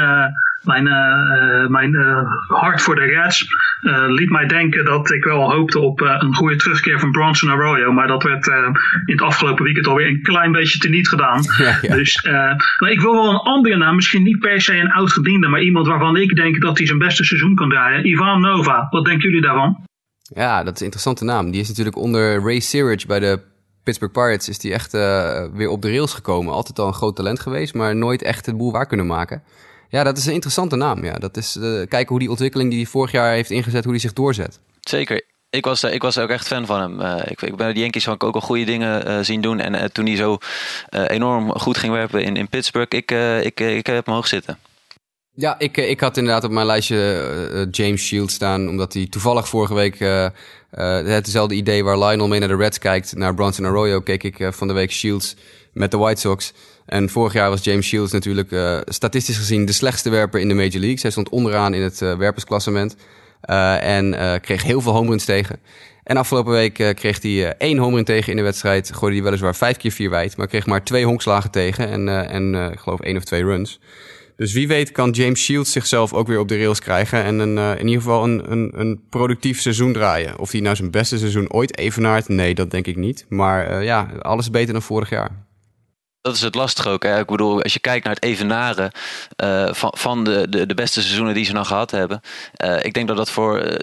mijn, 0.64 0.86
uh, 0.86 1.68
mijn 1.68 1.94
uh, 1.94 2.22
hart 2.48 2.82
voor 2.82 2.96
de 2.96 3.02
Reds 3.02 3.46
uh, 3.82 4.04
liet 4.08 4.30
mij 4.30 4.46
denken 4.46 4.86
dat 4.86 5.12
ik 5.12 5.24
wel 5.24 5.52
hoopte 5.52 5.80
op 5.80 6.02
een 6.02 6.36
goede 6.36 6.56
terugkeer 6.56 7.00
van 7.00 7.12
Bronson 7.12 7.50
Arroyo. 7.50 7.92
Maar 7.92 8.08
dat 8.08 8.24
werd 8.24 8.48
in 8.48 8.74
het 9.06 9.22
afgelopen 9.22 9.64
weekend 9.64 9.88
alweer 9.88 10.08
een 10.08 10.22
klein 10.22 10.52
beetje 10.52 10.80
teniet 10.80 11.08
gedaan. 11.08 11.44
Ja, 11.82 11.96
Dus, 11.96 12.24
maar 12.80 12.92
ik 12.92 13.02
wil 13.02 13.14
wel 13.14 13.30
een 13.30 13.40
andere 13.40 13.78
naam. 13.78 13.96
Misschien 13.96 14.24
niet 14.24 14.40
per 14.40 14.62
se 14.62 14.78
een 14.78 14.92
oud 14.92 15.12
gediende, 15.12 15.48
maar 15.48 15.62
iemand 15.62 15.88
waarvan 15.88 16.18
ik 16.18 16.36
denk 16.36 16.62
dat 16.62 16.78
hij 16.78 16.88
zijn 16.88 17.00
beste 17.00 17.24
seizoen 17.24 17.56
kan 17.56 17.70
draaien. 17.70 18.08
Ivan 18.08 18.42
Nova. 18.42 18.88
Wat 18.90 19.06
denken 19.06 19.30
jullie 19.30 19.46
daarvan? 19.46 19.84
Ja, 20.36 20.64
dat 20.64 20.74
is 20.74 20.80
een 20.80 20.86
interessante 20.86 21.24
naam. 21.24 21.52
Die 21.52 21.62
is 21.62 21.68
natuurlijk 21.68 21.98
onder 21.98 22.42
Ray 22.44 22.60
Searage 22.60 23.08
bij 23.08 23.20
de 23.20 23.40
Pittsburgh 23.84 24.14
Pirates 24.14 24.50
is 24.50 24.60
die 24.60 24.74
echt 24.74 24.92
weer 25.54 25.70
op 25.70 25.82
de 25.82 25.90
rails 25.90 26.14
gekomen. 26.14 26.54
Altijd 26.54 26.80
al 26.80 26.88
een 26.88 26.94
groot 26.94 27.16
talent 27.16 27.40
geweest, 27.40 27.74
maar 27.74 27.96
nooit 27.96 28.22
echt 28.22 28.46
het 28.46 28.58
boel 28.58 28.72
waar 28.72 28.88
kunnen 28.88 29.08
maken. 29.08 29.44
Ja, 29.90 30.04
dat 30.04 30.18
is 30.18 30.26
een 30.26 30.34
interessante 30.34 30.76
naam. 30.76 31.06
Ja. 31.06 31.14
Dat 31.14 31.38
is 31.38 31.56
uh, 31.56 31.64
kijken 31.64 32.08
hoe 32.08 32.20
die 32.20 32.30
ontwikkeling 32.30 32.70
die 32.70 32.80
hij 32.80 32.90
vorig 32.90 33.12
jaar 33.12 33.34
heeft 33.34 33.50
ingezet, 33.50 33.84
hoe 33.84 33.94
die 33.94 34.02
zich 34.02 34.14
doorzet. 34.14 34.60
Zeker. 34.80 35.26
Ik 35.50 35.66
was, 35.66 35.84
ik 35.84 36.02
was 36.02 36.18
ook 36.18 36.30
echt 36.30 36.48
fan 36.48 36.66
van 36.66 36.82
hem. 36.82 37.00
Uh, 37.02 37.22
ik, 37.26 37.42
ik 37.42 37.56
ben 37.56 37.74
de 37.74 37.80
Yankees 37.80 38.08
ook 38.08 38.24
al 38.24 38.42
goede 38.42 38.64
dingen 38.64 39.08
uh, 39.08 39.20
zien 39.22 39.42
doen. 39.42 39.60
En 39.60 39.92
toen 39.92 40.06
hij 40.06 40.16
zo 40.16 40.38
enorm 40.90 41.52
goed 41.60 41.78
ging 41.78 41.94
werpen 41.94 42.24
in, 42.24 42.36
in 42.36 42.50
Pittsburgh, 42.50 42.98
ik, 42.98 43.12
ik, 43.46 43.60
ik 43.60 43.86
heb 43.88 44.06
hem 44.06 44.16
hoog 44.16 44.28
zitten. 44.28 44.58
Ja, 45.32 45.60
ik, 45.60 45.78
ik 45.78 46.00
had 46.00 46.18
inderdaad 46.18 46.44
op 46.44 46.52
mijn 46.52 46.66
lijstje 46.66 47.68
James 47.72 48.06
Shields 48.06 48.34
staan, 48.34 48.70
omdat 48.70 48.94
hij 48.94 49.08
toevallig 49.08 49.48
vorige 49.48 49.74
week 49.74 50.00
hetzelfde 51.06 51.56
idee 51.56 51.84
waar 51.84 52.00
Lionel 52.00 52.28
mee 52.28 52.40
naar 52.40 52.48
de 52.48 52.56
Reds 52.56 52.78
kijkt, 52.78 53.16
naar 53.16 53.34
Bronson 53.34 53.66
Arroyo, 53.66 54.00
keek 54.00 54.24
ik 54.24 54.54
van 54.54 54.68
de 54.68 54.74
week 54.74 54.92
Shields 54.92 55.36
met 55.74 55.92
de 55.92 55.98
White 55.98 56.22
Sox. 56.22 56.54
En 56.90 57.10
vorig 57.10 57.34
jaar 57.34 57.50
was 57.50 57.64
James 57.64 57.88
Shields 57.88 58.12
natuurlijk 58.12 58.52
uh, 58.52 58.80
statistisch 58.86 59.38
gezien 59.38 59.66
de 59.66 59.74
slechtste 59.74 60.10
werper 60.10 60.40
in 60.40 60.48
de 60.48 60.54
Major 60.54 60.80
League. 60.80 60.98
Hij 61.02 61.12
stond 61.12 61.30
onderaan 61.30 61.74
in 61.74 61.82
het 61.82 62.02
uh, 62.02 62.18
werpersklassement 62.18 62.96
uh, 63.50 63.98
en 63.98 64.42
kreeg 64.42 64.64
heel 64.64 64.82
veel 64.82 64.92
home 64.92 65.10
runs 65.10 65.26
tegen. 65.26 65.60
En 66.04 66.18
afgelopen 66.18 66.52
week 66.52 66.74
kreeg 66.74 67.22
hij 67.22 67.58
één 67.58 67.78
home 67.78 67.96
run 67.96 68.06
tegen 68.06 68.32
in 68.32 68.38
de 68.38 68.44
wedstrijd. 68.44 68.92
Gooide 68.94 69.16
hij 69.16 69.26
weliswaar 69.26 69.56
vijf 69.56 69.78
keer 69.78 69.92
vier 69.92 70.10
wijd, 70.10 70.38
maar 70.38 70.48
kreeg 70.48 70.66
maar 70.66 70.84
twee 70.84 71.06
honkslagen 71.06 71.52
tegen 71.52 71.90
en, 71.90 72.30
en 72.30 72.72
ik 72.72 72.80
geloof 72.80 73.00
één 73.00 73.18
of 73.18 73.24
twee 73.24 73.44
runs. 73.44 73.80
Dus 74.36 74.54
wie 74.54 74.68
weet 74.68 74.92
kan 74.92 75.10
James 75.10 75.44
Shields 75.44 75.72
zichzelf 75.72 76.14
ook 76.14 76.28
weer 76.28 76.40
op 76.40 76.48
de 76.48 76.58
rails 76.58 76.80
krijgen 76.80 77.24
en 77.24 77.40
een, 77.40 77.78
in 77.78 77.88
ieder 77.88 78.02
geval 78.02 78.24
een, 78.24 78.52
een, 78.52 78.72
een 78.76 79.02
productief 79.10 79.62
seizoen 79.62 79.94
draaien. 79.94 80.40
Of 80.40 80.52
hij 80.52 80.62
nou 80.62 80.76
zijn 80.76 80.92
beste 80.92 81.18
seizoen 81.18 81.52
ooit 81.52 81.78
evenaart, 81.78 82.28
nee, 82.28 82.56
dat 82.56 82.72
denk 82.72 82.88
ik 82.88 82.96
niet. 82.96 83.26
Maar 83.30 83.84
ja, 83.84 84.10
alles 84.20 84.50
beter 84.50 84.74
dan 84.74 84.82
vorig 84.82 85.10
jaar. 85.10 85.48
Dat 86.22 86.36
is 86.36 86.42
het 86.42 86.56
lastige 86.56 86.90
ook. 86.90 87.04
Hè? 87.04 87.20
Ik 87.20 87.26
bedoel, 87.26 87.64
als 87.64 87.74
je 87.74 87.80
kijkt 87.80 88.06
naar 88.06 88.14
het 88.14 88.24
evenaren 88.24 88.92
uh, 89.44 89.74
van, 89.74 89.94
van 89.98 90.24
de, 90.24 90.50
de, 90.50 90.66
de, 90.66 90.74
beste 90.74 91.02
seizoenen 91.02 91.34
die 91.34 91.46
ze 91.46 91.54
dan 91.54 91.66
gehad 91.66 91.92
hebben. 91.92 92.22
Uh, 92.64 92.86
ik 92.86 92.94
denk 92.94 93.08
dat 93.08 93.18
dat 93.18 93.32
voor, 93.32 93.66
uh, 93.66 93.76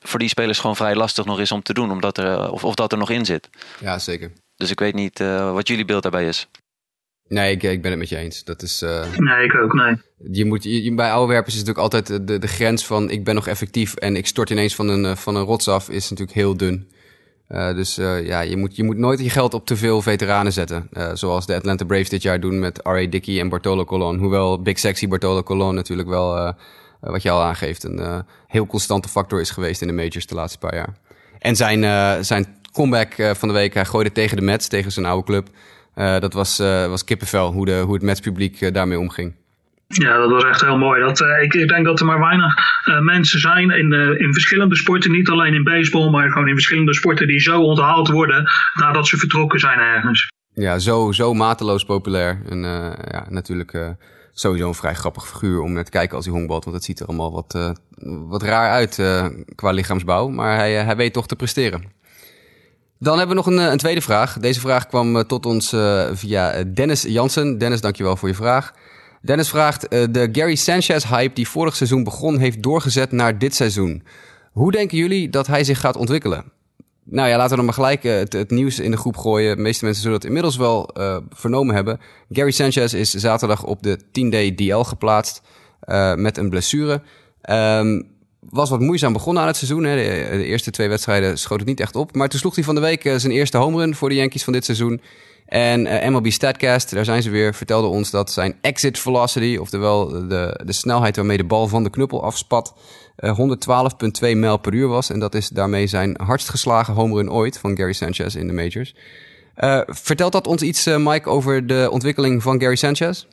voor 0.00 0.18
die 0.18 0.28
spelers 0.28 0.58
gewoon 0.58 0.76
vrij 0.76 0.94
lastig 0.94 1.24
nog 1.24 1.40
is 1.40 1.52
om 1.52 1.62
te 1.62 1.72
doen. 1.72 1.90
Omdat 1.90 2.18
er, 2.18 2.50
of, 2.50 2.64
of 2.64 2.74
dat 2.74 2.92
er 2.92 2.98
nog 2.98 3.10
in 3.10 3.24
zit. 3.24 3.48
Ja, 3.80 3.98
zeker. 3.98 4.32
Dus 4.56 4.70
ik 4.70 4.78
weet 4.78 4.94
niet 4.94 5.18
wat 5.52 5.68
jullie 5.68 5.84
beeld 5.84 6.02
daarbij 6.02 6.26
is. 6.26 6.48
Nee, 7.28 7.52
ik, 7.52 7.62
ik 7.62 7.82
ben 7.82 7.90
het 7.90 8.00
met 8.00 8.08
je 8.08 8.16
eens. 8.16 8.44
Dat 8.44 8.62
is, 8.62 8.80
nee, 9.16 9.44
ik 9.44 9.54
ook, 9.54 9.72
nee. 9.72 9.96
Je 10.30 10.44
moet, 10.44 10.64
je, 10.64 10.94
bij 10.94 11.10
oude 11.10 11.32
werpers 11.32 11.54
is 11.54 11.60
natuurlijk 11.64 11.94
altijd 11.94 12.26
de, 12.26 12.38
de 12.38 12.46
grens 12.46 12.86
van 12.86 13.10
ik 13.10 13.24
ben 13.24 13.34
nog 13.34 13.46
effectief 13.46 13.94
en 13.94 14.16
ik 14.16 14.26
stort 14.26 14.50
ineens 14.50 14.74
van 14.74 14.88
een, 14.88 15.16
van 15.16 15.36
een 15.36 15.44
rots 15.44 15.68
af 15.68 15.88
is 15.88 16.10
natuurlijk 16.10 16.38
heel 16.38 16.56
dun. 16.56 16.90
Uh, 17.54 17.74
dus 17.74 17.98
uh, 17.98 18.26
ja, 18.26 18.40
je 18.40 18.56
moet, 18.56 18.76
je 18.76 18.84
moet 18.84 18.96
nooit 18.96 19.20
je 19.20 19.30
geld 19.30 19.54
op 19.54 19.66
te 19.66 19.76
veel 19.76 20.02
veteranen 20.02 20.52
zetten. 20.52 20.88
Uh, 20.92 21.10
zoals 21.14 21.46
de 21.46 21.54
Atlanta 21.54 21.84
Braves 21.84 22.08
dit 22.08 22.22
jaar 22.22 22.40
doen 22.40 22.58
met 22.58 22.80
R.A. 22.82 23.06
Dickey 23.06 23.40
en 23.40 23.48
Bartolo 23.48 23.84
Colon. 23.84 24.18
Hoewel 24.18 24.62
Big 24.62 24.78
Sexy 24.78 25.08
Bartolo 25.08 25.42
Colon 25.42 25.74
natuurlijk 25.74 26.08
wel, 26.08 26.54
wat 27.00 27.22
je 27.22 27.30
al 27.30 27.42
aangeeft, 27.42 27.84
een 27.84 28.24
heel 28.46 28.66
constante 28.66 29.08
factor 29.08 29.40
is 29.40 29.50
geweest 29.50 29.80
in 29.80 29.86
de 29.86 29.92
majors 29.92 30.26
de 30.26 30.34
laatste 30.34 30.58
paar 30.58 30.74
jaar. 30.74 30.96
En 31.38 31.56
zijn, 31.56 32.24
zijn 32.24 32.46
comeback 32.72 33.14
van 33.36 33.48
de 33.48 33.54
week, 33.54 33.74
hij 33.74 33.84
gooide 33.84 34.12
tegen 34.12 34.36
de 34.36 34.42
Mets, 34.42 34.68
tegen 34.68 34.92
zijn 34.92 35.06
oude 35.06 35.26
club. 35.26 35.48
dat 35.94 36.32
was, 36.32 36.58
was 36.88 37.04
kippenvel, 37.04 37.52
hoe, 37.52 37.64
de, 37.64 37.82
hoe 37.84 37.94
het 37.94 38.02
Mets 38.02 38.20
publiek 38.20 38.74
daarmee 38.74 38.98
omging. 38.98 39.32
Ja, 39.92 40.16
dat 40.16 40.30
was 40.30 40.44
echt 40.44 40.60
heel 40.60 40.78
mooi. 40.78 41.00
Dat, 41.00 41.20
uh, 41.20 41.42
ik, 41.42 41.54
ik, 41.54 41.68
denk 41.68 41.84
dat 41.84 42.00
er 42.00 42.06
maar 42.06 42.20
weinig 42.20 42.54
uh, 42.88 43.00
mensen 43.00 43.40
zijn 43.40 43.70
in, 43.70 43.92
uh, 43.92 44.20
in 44.20 44.32
verschillende 44.32 44.76
sporten, 44.76 45.10
niet 45.10 45.28
alleen 45.28 45.54
in 45.54 45.62
baseball, 45.62 46.10
maar 46.10 46.30
gewoon 46.30 46.48
in 46.48 46.54
verschillende 46.54 46.94
sporten 46.94 47.26
die 47.26 47.40
zo 47.40 47.60
onthaald 47.60 48.08
worden 48.08 48.44
nadat 48.74 49.06
ze 49.06 49.16
vertrokken 49.16 49.60
zijn 49.60 49.78
ergens. 49.78 50.28
Ja, 50.54 50.78
zo, 50.78 51.12
zo 51.12 51.34
mateloos 51.34 51.84
populair. 51.84 52.42
En 52.48 52.62
ja, 53.10 53.26
natuurlijk 53.28 53.96
sowieso 54.32 54.68
een 54.68 54.74
vrij 54.74 54.94
grappig 54.94 55.26
figuur 55.26 55.60
om 55.60 55.72
naar 55.72 55.84
te 55.84 55.90
kijken 55.90 56.16
als 56.16 56.24
hij 56.24 56.34
honkbalt, 56.34 56.64
want 56.64 56.76
het 56.76 56.84
ziet 56.84 57.00
er 57.00 57.06
allemaal 57.06 57.32
wat, 57.32 57.76
wat 58.28 58.42
raar 58.42 58.70
uit 58.70 59.02
qua 59.54 59.70
lichaamsbouw, 59.70 60.28
maar 60.28 60.56
hij, 60.56 60.72
hij 60.72 60.96
weet 60.96 61.12
toch 61.12 61.26
te 61.26 61.36
presteren. 61.36 61.82
Dan 62.98 63.18
hebben 63.18 63.36
we 63.36 63.42
nog 63.42 63.52
een, 63.52 63.70
een 63.72 63.78
tweede 63.78 64.00
vraag. 64.00 64.38
Deze 64.38 64.60
vraag 64.60 64.86
kwam 64.86 65.26
tot 65.26 65.46
ons 65.46 65.68
via 66.12 66.64
Dennis 66.64 67.02
Jansen. 67.02 67.58
Dennis, 67.58 67.80
dankjewel 67.80 68.16
voor 68.16 68.28
je 68.28 68.34
vraag. 68.34 68.72
Dennis 69.20 69.48
vraagt, 69.48 69.84
uh, 69.84 70.04
de 70.10 70.28
Gary 70.32 70.54
Sanchez-hype 70.54 71.34
die 71.34 71.48
vorig 71.48 71.76
seizoen 71.76 72.04
begon, 72.04 72.38
heeft 72.38 72.62
doorgezet 72.62 73.12
naar 73.12 73.38
dit 73.38 73.54
seizoen. 73.54 74.02
Hoe 74.52 74.72
denken 74.72 74.98
jullie 74.98 75.30
dat 75.30 75.46
hij 75.46 75.64
zich 75.64 75.80
gaat 75.80 75.96
ontwikkelen? 75.96 76.44
Nou 77.04 77.28
ja, 77.28 77.36
laten 77.36 77.50
we 77.50 77.56
dan 77.56 77.64
maar 77.64 77.74
gelijk 77.74 78.04
uh, 78.04 78.18
het, 78.18 78.50
nieuws 78.50 78.78
in 78.78 78.90
de 78.90 78.96
groep 78.96 79.16
gooien. 79.16 79.62
Meeste 79.62 79.84
mensen 79.84 80.02
zullen 80.02 80.18
het 80.18 80.26
inmiddels 80.26 80.56
wel 80.56 80.90
uh, 80.98 81.16
vernomen 81.30 81.74
hebben. 81.74 82.00
Gary 82.30 82.50
Sanchez 82.50 82.92
is 82.92 83.10
zaterdag 83.10 83.64
op 83.64 83.82
de 83.82 83.98
10-day 83.98 84.54
DL 84.54 84.80
geplaatst 84.80 85.42
met 86.16 86.36
een 86.36 86.50
blessure. 86.50 87.02
Um, 87.50 88.08
was 88.40 88.70
wat 88.70 88.80
moeizaam 88.80 89.12
begonnen 89.12 89.42
aan 89.42 89.48
het 89.48 89.56
seizoen. 89.56 89.84
Hè. 89.84 89.96
De, 89.96 90.36
de, 90.36 90.44
eerste 90.44 90.70
twee 90.70 90.88
wedstrijden 90.88 91.38
schoot 91.38 91.58
het 91.58 91.68
niet 91.68 91.80
echt 91.80 91.96
op. 91.96 92.14
Maar 92.14 92.28
toen 92.28 92.38
sloeg 92.38 92.54
hij 92.54 92.64
van 92.64 92.74
de 92.74 92.80
week 92.80 93.02
zijn 93.02 93.32
eerste 93.32 93.56
home 93.56 93.78
run 93.78 93.94
voor 93.94 94.08
de 94.08 94.14
Yankees 94.14 94.44
van 94.44 94.52
dit 94.52 94.64
seizoen. 94.64 95.00
En 95.50 95.80
uh, 95.80 96.06
eh, 96.06 96.12
MLB 96.12 96.30
Statcast, 96.30 96.94
daar 96.94 97.04
zijn 97.04 97.22
ze 97.22 97.30
weer, 97.30 97.54
vertelde 97.54 97.86
ons 97.86 98.10
dat 98.10 98.30
zijn 98.30 98.54
exit 98.60 98.98
velocity, 98.98 99.56
oftewel 99.60 100.08
de, 100.08 100.60
de 100.64 100.72
snelheid 100.72 101.16
waarmee 101.16 101.36
de 101.36 101.44
bal 101.44 101.68
van 101.68 101.84
de 101.84 101.90
knuppel 101.90 102.24
afspat, 102.24 102.74
uh, 103.18 103.30
eh, 103.30 103.36
112,2 104.32 104.36
mijl 104.36 104.56
per 104.56 104.74
uur 104.74 104.88
was. 104.88 105.10
En 105.10 105.18
dat 105.18 105.34
is 105.34 105.48
daarmee 105.48 105.86
zijn 105.86 106.14
hardst 106.22 106.48
geslagen 106.48 106.94
home 106.94 107.14
run 107.14 107.32
ooit 107.32 107.58
van 107.58 107.76
Gary 107.76 107.92
Sanchez 107.92 108.34
in 108.34 108.46
de 108.46 108.52
majors. 108.52 108.94
Uh, 109.56 109.80
vertelt 109.86 110.32
dat 110.32 110.46
ons 110.46 110.62
iets, 110.62 110.84
Mike, 110.84 111.28
over 111.28 111.66
de 111.66 111.88
ontwikkeling 111.90 112.42
van 112.42 112.60
Gary 112.60 112.76
Sanchez? 112.76 113.26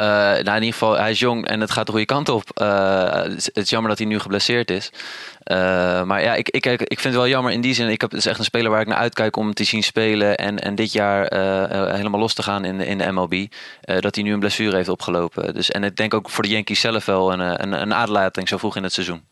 Uh, 0.00 0.06
nou, 0.06 0.38
in 0.38 0.54
ieder 0.54 0.72
geval, 0.72 0.98
hij 0.98 1.10
is 1.10 1.18
jong 1.18 1.46
en 1.46 1.60
het 1.60 1.70
gaat 1.70 1.86
de 1.86 1.92
goede 1.92 2.06
kant 2.06 2.28
op. 2.28 2.50
Uh, 2.62 3.12
het, 3.12 3.50
is 3.52 3.70
jammer 3.70 3.88
dat 3.88 3.98
hij 3.98 4.06
nu 4.06 4.18
geblesseerd 4.18 4.70
is. 4.70 4.90
Uh, 5.44 5.56
maar 6.02 6.22
ja, 6.22 6.34
ik, 6.34 6.48
ik, 6.48 6.66
ik 6.66 7.00
vind 7.00 7.02
het 7.02 7.14
wel 7.14 7.28
jammer 7.28 7.52
in 7.52 7.60
die 7.60 7.74
zin. 7.74 7.88
Ik 7.88 8.00
heb, 8.00 8.14
is 8.14 8.26
echt 8.26 8.38
een 8.38 8.44
speler 8.44 8.70
waar 8.70 8.80
ik 8.80 8.86
naar 8.86 8.96
uitkijk 8.98 9.36
om 9.36 9.54
te 9.54 9.64
zien 9.64 9.82
spelen. 9.82 10.36
En, 10.36 10.58
en 10.58 10.74
dit 10.74 10.92
jaar 10.92 11.34
helemaal 11.94 12.20
los 12.20 12.34
te 12.34 12.42
gaan 12.42 12.64
in, 12.64 12.80
in 12.80 12.98
de 12.98 13.12
MLB. 13.12 13.46
dat 14.00 14.14
hij 14.14 14.24
nu 14.24 14.32
een 14.32 14.40
blessure 14.40 14.76
heeft 14.76 14.88
opgelopen. 14.88 15.54
Dus, 15.54 15.70
en 15.70 15.84
ik 15.84 15.96
denk 15.96 16.14
ook 16.14 16.30
voor 16.30 16.44
de 16.44 16.50
Yankees 16.50 16.80
zelf 16.80 17.04
wel 17.04 17.32
een, 17.32 17.72
een, 17.72 17.90
een 17.90 18.46
zo 18.46 18.56
vroeg 18.56 18.76
in 18.76 18.82
het 18.82 18.92
seizoen. 18.92 19.22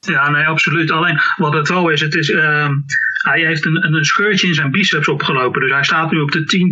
Ja, 0.00 0.30
nee, 0.30 0.46
absoluut. 0.46 0.90
Alleen 0.90 1.20
wat 1.36 1.52
het 1.52 1.68
wel 1.68 1.88
is, 1.88 2.00
het 2.00 2.14
is 2.14 2.28
uh, 2.28 2.70
hij 3.18 3.40
heeft 3.40 3.64
een, 3.64 3.94
een 3.94 4.04
scheurtje 4.04 4.46
in 4.46 4.54
zijn 4.54 4.70
biceps 4.70 5.08
opgelopen. 5.08 5.60
Dus 5.60 5.70
hij 5.70 5.84
staat 5.84 6.10
nu 6.10 6.20
op 6.20 6.30
de 6.30 6.44
10 6.44 6.70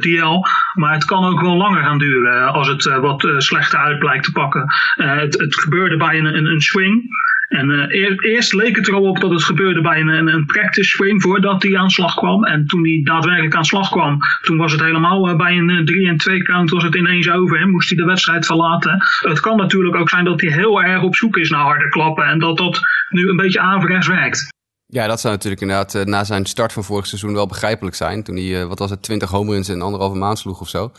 DL. 0.00 0.44
Maar 0.74 0.92
het 0.92 1.04
kan 1.04 1.24
ook 1.24 1.40
wel 1.40 1.56
langer 1.56 1.82
gaan 1.82 1.98
duren 1.98 2.52
als 2.52 2.68
het 2.68 2.84
uh, 2.84 2.98
wat 2.98 3.34
slechter 3.36 3.78
uit 3.78 3.98
blijkt 3.98 4.24
te 4.24 4.32
pakken. 4.32 4.64
Het, 4.94 5.38
het, 5.38 5.60
gebeurde 5.60 5.96
bij 5.96 6.18
een, 6.18 6.46
een 6.46 6.60
swing. 6.60 7.02
En 7.48 7.70
uh, 7.70 8.32
eerst 8.32 8.52
leek 8.52 8.76
het 8.76 8.88
er 8.88 8.94
al 8.94 9.02
op 9.02 9.20
dat 9.20 9.30
het 9.30 9.42
gebeurde 9.42 9.80
bij 9.80 10.00
een, 10.00 10.08
een, 10.08 10.46
practice 10.46 10.88
swing 10.88 11.22
voordat 11.22 11.62
hij 11.62 11.78
aan 11.78 11.90
slag 11.90 12.14
kwam. 12.14 12.44
En 12.44 12.66
toen 12.66 12.84
hij 12.84 13.00
daadwerkelijk 13.04 13.54
aan 13.54 13.64
slag 13.64 13.90
kwam, 13.90 14.18
toen 14.42 14.56
was 14.56 14.72
het 14.72 14.80
helemaal 14.80 15.30
uh, 15.30 15.36
bij 15.36 15.56
een 15.56 15.84
3 15.84 16.08
en 16.08 16.16
2 16.16 16.42
count 16.42 16.70
was 16.70 16.82
het 16.82 16.94
ineens 16.94 17.30
over. 17.30 17.58
Hè, 17.58 17.66
moest 17.66 17.88
hij 17.88 17.98
de 17.98 18.04
wedstrijd 18.04 18.46
verlaten. 18.46 18.98
Het 19.20 19.40
kan 19.40 19.56
natuurlijk 19.56 19.96
ook 19.96 20.08
zijn 20.08 20.24
dat 20.24 20.40
hij 20.40 20.52
heel 20.52 20.82
erg 20.82 21.02
op 21.02 21.16
zoek 21.16 21.36
is 21.36 21.50
naar 21.50 21.60
harde 21.60 21.88
klappen. 21.88 22.24
En 22.24 22.38
dat 22.38 22.56
dat 22.56 22.80
nu 23.08 23.28
een 23.28 23.36
beetje 23.36 23.60
averechts 23.60 24.06
werkt. 24.06 24.54
Ja, 24.86 25.06
dat 25.06 25.20
zou 25.20 25.34
natuurlijk 25.34 25.62
inderdaad 25.62 26.06
na 26.06 26.24
zijn 26.24 26.46
start 26.46 26.72
van 26.72 26.84
vorig 26.84 27.06
seizoen 27.06 27.32
wel 27.32 27.46
begrijpelijk 27.46 27.96
zijn. 27.96 28.22
Toen 28.22 28.36
hij, 28.36 28.66
wat 28.66 28.78
was 28.78 28.90
het, 28.90 29.02
20 29.02 29.30
home 29.30 29.52
runs 29.52 29.68
in 29.68 29.82
anderhalve 29.82 30.16
maand 30.16 30.38
sloeg 30.38 30.60
of 30.60 30.68
zo. 30.68 30.92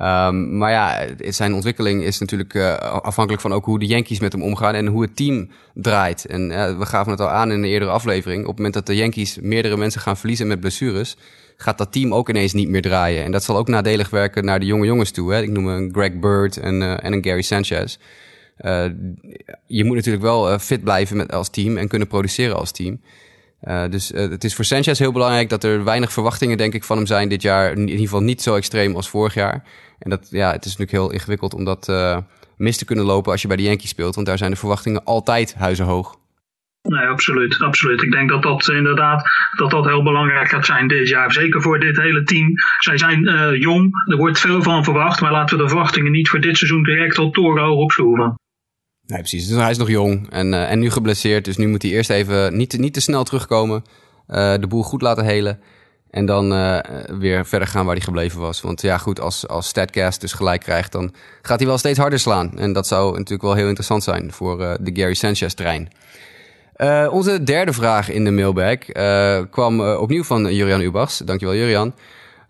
Um, 0.00 0.58
maar 0.58 0.70
ja, 0.70 1.06
zijn 1.18 1.54
ontwikkeling 1.54 2.02
is 2.02 2.18
natuurlijk 2.18 2.54
uh, 2.54 2.74
afhankelijk 2.78 3.42
van 3.42 3.52
ook 3.52 3.64
hoe 3.64 3.78
de 3.78 3.86
Yankees 3.86 4.20
met 4.20 4.32
hem 4.32 4.42
omgaan 4.42 4.74
en 4.74 4.86
hoe 4.86 5.02
het 5.02 5.16
team 5.16 5.50
draait. 5.74 6.24
En 6.24 6.48
we 6.78 6.86
gaven 6.86 7.10
het 7.10 7.20
al 7.20 7.28
aan 7.28 7.52
in 7.52 7.62
de 7.62 7.68
eerdere 7.68 7.90
aflevering. 7.90 8.40
Op 8.40 8.46
het 8.46 8.56
moment 8.56 8.74
dat 8.74 8.86
de 8.86 8.96
Yankees 8.96 9.38
meerdere 9.40 9.76
mensen 9.76 10.00
gaan 10.00 10.16
verliezen 10.16 10.46
met 10.46 10.60
blessures, 10.60 11.16
gaat 11.56 11.78
dat 11.78 11.92
team 11.92 12.14
ook 12.14 12.28
ineens 12.28 12.52
niet 12.52 12.68
meer 12.68 12.82
draaien. 12.82 13.24
En 13.24 13.32
dat 13.32 13.44
zal 13.44 13.56
ook 13.56 13.68
nadelig 13.68 14.10
werken 14.10 14.44
naar 14.44 14.60
de 14.60 14.66
jonge 14.66 14.86
jongens 14.86 15.10
toe. 15.10 15.32
Hè? 15.32 15.42
Ik 15.42 15.50
noem 15.50 15.66
een 15.66 15.90
Greg 15.92 16.18
Bird 16.18 16.56
en, 16.56 17.02
en 17.02 17.12
een 17.12 17.24
Gary 17.24 17.42
Sanchez. 17.42 17.96
Je 19.66 19.84
moet 19.84 19.96
natuurlijk 19.96 20.24
wel 20.24 20.58
fit 20.58 20.82
blijven 20.82 21.16
met, 21.16 21.32
als 21.32 21.50
team 21.50 21.76
en 21.76 21.88
kunnen 21.88 22.08
produceren 22.08 22.56
als 22.56 22.72
team. 22.72 23.00
Uh, 23.62 23.88
dus 23.90 24.08
het 24.08 24.44
is 24.44 24.54
voor 24.54 24.64
Sanchez 24.64 24.98
heel 24.98 25.12
belangrijk 25.12 25.48
dat 25.48 25.64
er 25.64 25.84
weinig 25.84 26.12
verwachtingen, 26.12 26.56
denk 26.56 26.74
ik, 26.74 26.84
van 26.84 26.96
hem 26.96 27.06
zijn 27.06 27.28
dit 27.28 27.42
jaar. 27.42 27.72
In 27.72 27.80
ieder 27.80 27.98
geval 27.98 28.22
niet 28.22 28.42
zo 28.42 28.54
extreem 28.54 28.94
als 28.94 29.08
vorig 29.08 29.34
jaar. 29.34 29.64
En 29.98 30.10
dat, 30.10 30.28
ja, 30.30 30.52
het 30.52 30.64
is 30.64 30.76
natuurlijk 30.76 30.90
heel 30.90 31.12
ingewikkeld 31.12 31.54
om 31.54 31.64
dat 31.64 31.92
mis 32.56 32.76
te 32.76 32.84
kunnen 32.84 33.04
lopen 33.04 33.32
als 33.32 33.42
je 33.42 33.48
bij 33.48 33.56
de 33.56 33.62
Yankees 33.62 33.88
speelt. 33.88 34.14
Want 34.14 34.26
daar 34.26 34.38
zijn 34.38 34.50
de 34.50 34.56
verwachtingen 34.56 35.04
altijd 35.04 35.54
huizenhoog. 35.54 36.16
Nee, 36.82 37.06
absoluut, 37.06 37.60
absoluut. 37.62 38.02
Ik 38.02 38.12
denk 38.12 38.28
dat 38.30 38.42
dat 38.42 38.68
inderdaad 38.68 39.28
dat 39.56 39.70
dat 39.70 39.84
heel 39.84 40.02
belangrijk 40.02 40.48
gaat 40.48 40.66
zijn 40.66 40.88
dit 40.88 41.08
jaar. 41.08 41.32
Zeker 41.32 41.62
voor 41.62 41.80
dit 41.80 41.96
hele 41.96 42.22
team. 42.22 42.52
Zij 42.78 42.98
zijn 42.98 43.22
jong, 43.58 44.10
er 44.10 44.16
wordt 44.16 44.40
veel 44.40 44.62
van 44.62 44.84
verwacht. 44.84 45.20
Maar 45.20 45.32
laten 45.32 45.56
we 45.56 45.62
de 45.62 45.68
verwachtingen 45.68 46.12
niet 46.12 46.28
voor 46.28 46.40
dit 46.40 46.56
seizoen 46.56 46.82
direct 46.82 47.18
al 47.18 47.30
torenhoog 47.30 47.78
opschroeven. 47.78 48.34
Nee, 49.08 49.18
precies. 49.18 49.48
Dus 49.48 49.56
hij 49.56 49.70
is 49.70 49.76
nog 49.76 49.88
jong 49.88 50.30
en, 50.30 50.52
uh, 50.52 50.70
en 50.70 50.78
nu 50.78 50.90
geblesseerd. 50.90 51.44
Dus 51.44 51.56
nu 51.56 51.68
moet 51.68 51.82
hij 51.82 51.90
eerst 51.90 52.10
even 52.10 52.56
niet, 52.56 52.78
niet 52.78 52.94
te 52.94 53.00
snel 53.00 53.24
terugkomen. 53.24 53.84
Uh, 54.28 54.54
de 54.60 54.66
boel 54.66 54.82
goed 54.82 55.02
laten 55.02 55.24
helen. 55.24 55.60
En 56.10 56.26
dan 56.26 56.52
uh, 56.52 56.78
weer 57.18 57.46
verder 57.46 57.68
gaan 57.68 57.84
waar 57.84 57.94
hij 57.94 58.04
gebleven 58.04 58.40
was. 58.40 58.60
Want 58.60 58.80
ja, 58.82 58.98
goed, 58.98 59.20
als, 59.20 59.48
als 59.48 59.68
Statcast 59.68 60.20
dus 60.20 60.32
gelijk 60.32 60.60
krijgt, 60.60 60.92
dan 60.92 61.14
gaat 61.42 61.58
hij 61.58 61.68
wel 61.68 61.78
steeds 61.78 61.98
harder 61.98 62.18
slaan. 62.18 62.58
En 62.58 62.72
dat 62.72 62.86
zou 62.86 63.10
natuurlijk 63.10 63.42
wel 63.42 63.54
heel 63.54 63.66
interessant 63.66 64.02
zijn 64.02 64.32
voor 64.32 64.58
de 64.58 64.90
Gary 64.92 65.14
Sanchez-trein. 65.14 65.88
onze 67.10 67.42
derde 67.42 67.72
vraag 67.72 68.10
in 68.10 68.24
de 68.24 68.30
mailbag 68.30 68.78
kwam 69.50 69.80
opnieuw 69.80 70.24
van 70.24 70.54
Jurian 70.54 70.80
Ubachs. 70.80 71.18
Dankjewel, 71.18 71.54
Jurian. 71.54 71.94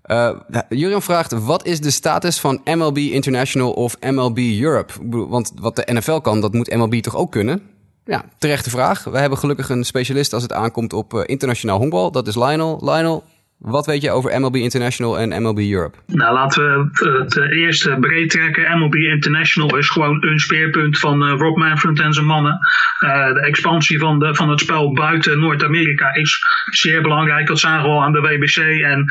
Uh, 0.09 0.30
Jurian 0.68 1.02
vraagt, 1.02 1.32
wat 1.32 1.66
is 1.66 1.80
de 1.80 1.90
status 1.90 2.40
van 2.40 2.61
MLB 2.64 2.96
International 2.96 3.72
of 3.72 3.96
MLB 4.00 4.38
Europe? 4.38 4.92
Want 5.28 5.52
wat 5.61 5.76
de 5.76 5.88
NFL 5.92 6.18
kan, 6.18 6.40
dat 6.40 6.52
moet 6.52 6.76
MLB 6.76 6.94
toch 6.94 7.16
ook 7.16 7.32
kunnen? 7.32 7.62
Ja, 8.04 8.24
terechte 8.38 8.70
vraag. 8.70 9.04
We 9.04 9.18
hebben 9.18 9.38
gelukkig 9.38 9.68
een 9.68 9.84
specialist 9.84 10.32
als 10.32 10.42
het 10.42 10.52
aankomt 10.52 10.92
op 10.92 11.14
uh, 11.14 11.22
internationaal 11.24 11.78
honkbal. 11.78 12.11
Dat 12.11 12.26
is 12.26 12.34
Lionel. 12.34 12.78
Lionel, 12.80 13.24
wat 13.59 13.86
weet 13.86 14.02
je 14.02 14.11
over 14.11 14.40
MLB 14.40 14.54
International 14.54 15.18
en 15.18 15.42
MLB 15.42 15.59
Europe? 15.59 15.96
Nou, 16.06 16.34
laten 16.34 16.62
we 16.62 17.06
het 17.12 17.36
eerst 17.36 18.00
breed 18.00 18.30
trekken. 18.30 18.78
MLB 18.78 18.94
International 18.94 19.76
is 19.76 19.88
gewoon 19.88 20.24
een 20.24 20.38
speerpunt 20.38 20.98
van 20.98 21.22
uh, 21.22 21.34
Rob 21.38 21.56
Manfred 21.56 22.00
en 22.00 22.12
zijn 22.12 22.26
mannen. 22.26 22.59
Uh, 23.00 23.32
de 23.34 23.40
expansie 23.40 23.98
van, 23.98 24.18
de, 24.18 24.34
van 24.34 24.50
het 24.50 24.61
spel 24.61 24.92
buiten 24.92 25.40
Noord-Amerika 25.40 26.14
is 26.14 26.38
zeer 26.70 27.02
belangrijk. 27.02 27.46
Dat 27.46 27.59
zagen 27.59 27.82
we 27.82 27.88
al 27.88 28.02
aan 28.02 28.12
de 28.12 28.20
WBC 28.20 28.56
en 28.82 29.04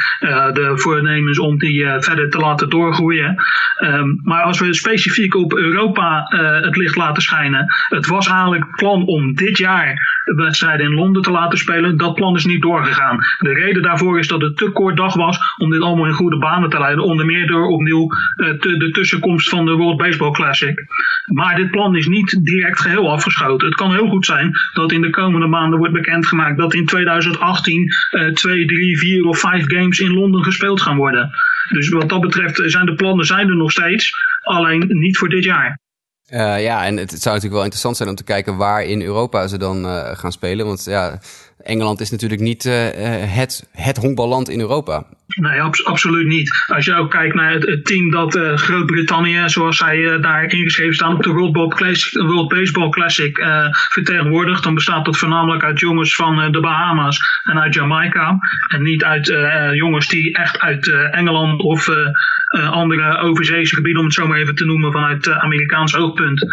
de 0.54 0.72
voornemens 0.76 1.40
om 1.40 1.58
die 1.58 1.86
verder 2.00 2.30
te 2.30 2.38
laten 2.38 2.70
doorgroeien. 2.70 3.36
Um, 3.84 4.20
maar 4.24 4.44
als 4.44 4.60
we 4.60 4.74
specifiek 4.74 5.36
op 5.36 5.54
Europa 5.54 6.26
het 6.62 6.76
licht 6.76 6.96
laten 6.96 7.22
schijnen. 7.22 7.66
Het 7.88 8.08
was 8.08 8.28
eigenlijk 8.28 8.76
plan 8.76 9.06
om 9.06 9.34
dit 9.34 9.58
jaar 9.58 10.16
wedstrijden 10.36 10.86
in 10.86 10.94
Londen 10.94 11.22
te 11.22 11.32
laten 11.32 11.58
spelen. 11.58 11.98
Dat 11.98 12.14
plan 12.14 12.36
is 12.36 12.46
niet 12.46 12.62
doorgegaan. 12.62 13.18
De 13.38 13.54
reden 13.54 13.82
daarvoor 13.82 14.20
is 14.20 14.28
dat 14.28 14.37
het 14.42 14.58
te 14.58 14.72
kort 14.72 14.98
dag 14.98 15.14
was 15.14 15.40
om 15.58 15.70
dit 15.70 15.82
allemaal 15.82 16.06
in 16.06 16.14
goede 16.14 16.38
banen 16.38 16.70
te 16.70 16.80
leiden. 16.80 17.04
Onder 17.04 17.26
meer 17.26 17.48
door 17.48 17.68
opnieuw 17.68 18.08
te, 18.36 18.78
de 18.78 18.92
tussenkomst 18.92 19.50
van 19.50 19.66
de 19.66 19.72
World 19.72 19.98
Baseball 19.98 20.32
Classic. 20.32 20.86
Maar 21.28 21.56
dit 21.56 21.72
plan 21.72 21.96
is 21.96 22.08
niet 22.08 22.46
direct 22.46 22.80
geheel 22.80 23.12
afgeschoten. 23.12 23.68
Het 23.68 23.76
kan 23.76 23.92
heel 23.92 24.10
goed 24.10 24.26
zijn 24.26 24.52
dat 24.74 24.92
in 24.92 25.02
de 25.02 25.10
komende 25.10 25.48
maanden 25.48 25.80
wordt 25.80 25.94
bekendgemaakt 25.94 26.58
dat 26.58 26.74
in 26.74 26.86
2018 26.86 27.82
uh, 27.82 28.34
twee, 28.34 28.66
drie, 28.66 28.98
vier 28.98 29.26
of 29.26 29.40
vijf 29.40 29.66
games 29.68 30.00
in 30.00 30.14
Londen 30.14 30.44
gespeeld 30.44 30.82
gaan 30.82 30.98
worden. 30.98 31.30
Dus 31.70 31.90
wat 31.90 32.10
dat 32.10 32.22
betreft 32.22 32.62
zijn 32.66 32.86
de 32.86 32.96
plannen 32.96 33.26
zijn 33.26 33.50
er 33.50 33.56
nog 33.56 33.72
steeds. 33.72 34.12
Alleen 34.42 34.86
niet 34.88 35.18
voor 35.18 35.30
dit 35.30 35.44
jaar. 35.44 35.80
Uh, 36.30 36.64
ja, 36.64 36.86
en 36.86 36.98
het, 36.98 37.10
zou 37.10 37.26
natuurlijk 37.26 37.54
wel 37.54 37.64
interessant 37.64 37.98
zijn 37.98 38.10
om 38.10 38.16
te 38.16 38.24
kijken 38.24 38.58
waar 38.58 38.84
in 38.84 39.02
Europa 39.02 39.48
ze 39.48 39.58
dan 39.58 39.86
gaan 40.16 40.32
spelen. 40.32 40.66
Want 40.66 40.86
ja, 40.86 41.20
Engeland 41.64 42.00
is 42.00 42.12
natuurlijk 42.12 42.42
niet 42.42 42.66
uh, 42.66 42.74
het, 43.36 43.70
het 43.72 43.98
honkballand 43.98 44.50
in 44.50 44.60
Europa. 44.60 45.04
Nee, 45.28 45.62
ab 45.62 45.76
absoluut 45.84 46.28
niet. 46.28 46.52
Als 46.68 46.86
je 46.86 46.94
ook 46.94 47.12
kijkt 47.12 47.36
naar 47.36 47.52
het, 47.54 47.86
team 47.86 48.10
dat 48.12 48.36
uh, 48.36 48.54
Groot-Brittannië, 48.54 49.44
zoals 49.46 49.78
zij 49.78 50.20
daar 50.20 50.52
ingeschreven 50.52 50.94
staan 50.94 51.16
op 51.16 51.24
de 51.24 51.30
World, 51.32 52.50
Baseball 52.50 52.90
Classic, 52.90 53.40
vertegenwoordigt, 53.90 54.64
dan 54.64 54.74
bestaat 54.74 55.06
dat 55.06 55.18
voornamelijk 55.18 55.64
uit 55.64 55.80
jongens 55.80 56.16
van 56.16 56.52
de 56.52 56.60
Bahama's 56.60 57.20
en 57.44 57.60
uit 57.60 57.74
Jamaica. 57.74 58.38
En 58.68 58.84
niet 58.84 59.04
uit 59.04 59.28
jongens 59.74 60.08
die 60.08 60.34
echt 60.34 60.60
uit 60.60 60.88
Engeland 61.12 61.62
of 61.62 61.90
andere 62.72 63.18
overzeese 63.18 63.76
gebieden, 63.76 64.00
om 64.00 64.06
het 64.08 64.16
zo 64.16 64.28
maar 64.28 64.40
even 64.40 64.56
te 64.56 64.66
noemen, 64.66 64.92
vanuit 64.92 65.30
Amerikaans 65.30 65.96
oogpunt 65.96 66.46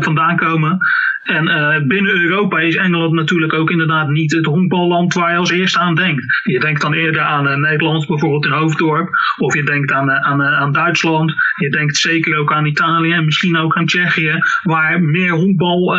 vandaan 0.00 0.36
komen. 0.36 0.78
En 1.22 1.44
binnen 1.88 2.20
Europa 2.20 2.58
is 2.58 2.76
Engeland 2.76 3.12
natuurlijk 3.12 3.52
ook 3.52 3.70
inderdaad 3.70 4.08
niet 4.18 4.32
het 4.32 4.44
honkballand 4.44 5.14
waar 5.14 5.32
je 5.32 5.38
als 5.38 5.50
eerste 5.50 5.78
aan 5.78 5.94
denkt. 5.94 6.24
Je 6.42 6.60
denkt 6.60 6.80
dan 6.80 6.94
eerder 6.94 7.22
aan 7.22 7.46
uh, 7.46 7.56
Nederland, 7.56 8.06
bijvoorbeeld 8.06 8.44
in 8.44 8.50
Hoofddorp. 8.50 9.08
Of 9.38 9.54
je 9.54 9.64
denkt 9.64 9.92
aan, 9.92 10.08
uh, 10.08 10.26
aan, 10.26 10.42
aan 10.42 10.72
Duitsland. 10.72 11.32
Je 11.56 11.70
denkt 11.70 11.96
zeker 11.96 12.38
ook 12.38 12.52
aan 12.52 12.66
Italië 12.66 13.12
en 13.12 13.24
misschien 13.24 13.56
ook 13.56 13.76
aan 13.76 13.86
Tsjechië, 13.86 14.34
waar 14.62 15.00
meer 15.00 15.32
honkbal 15.32 15.96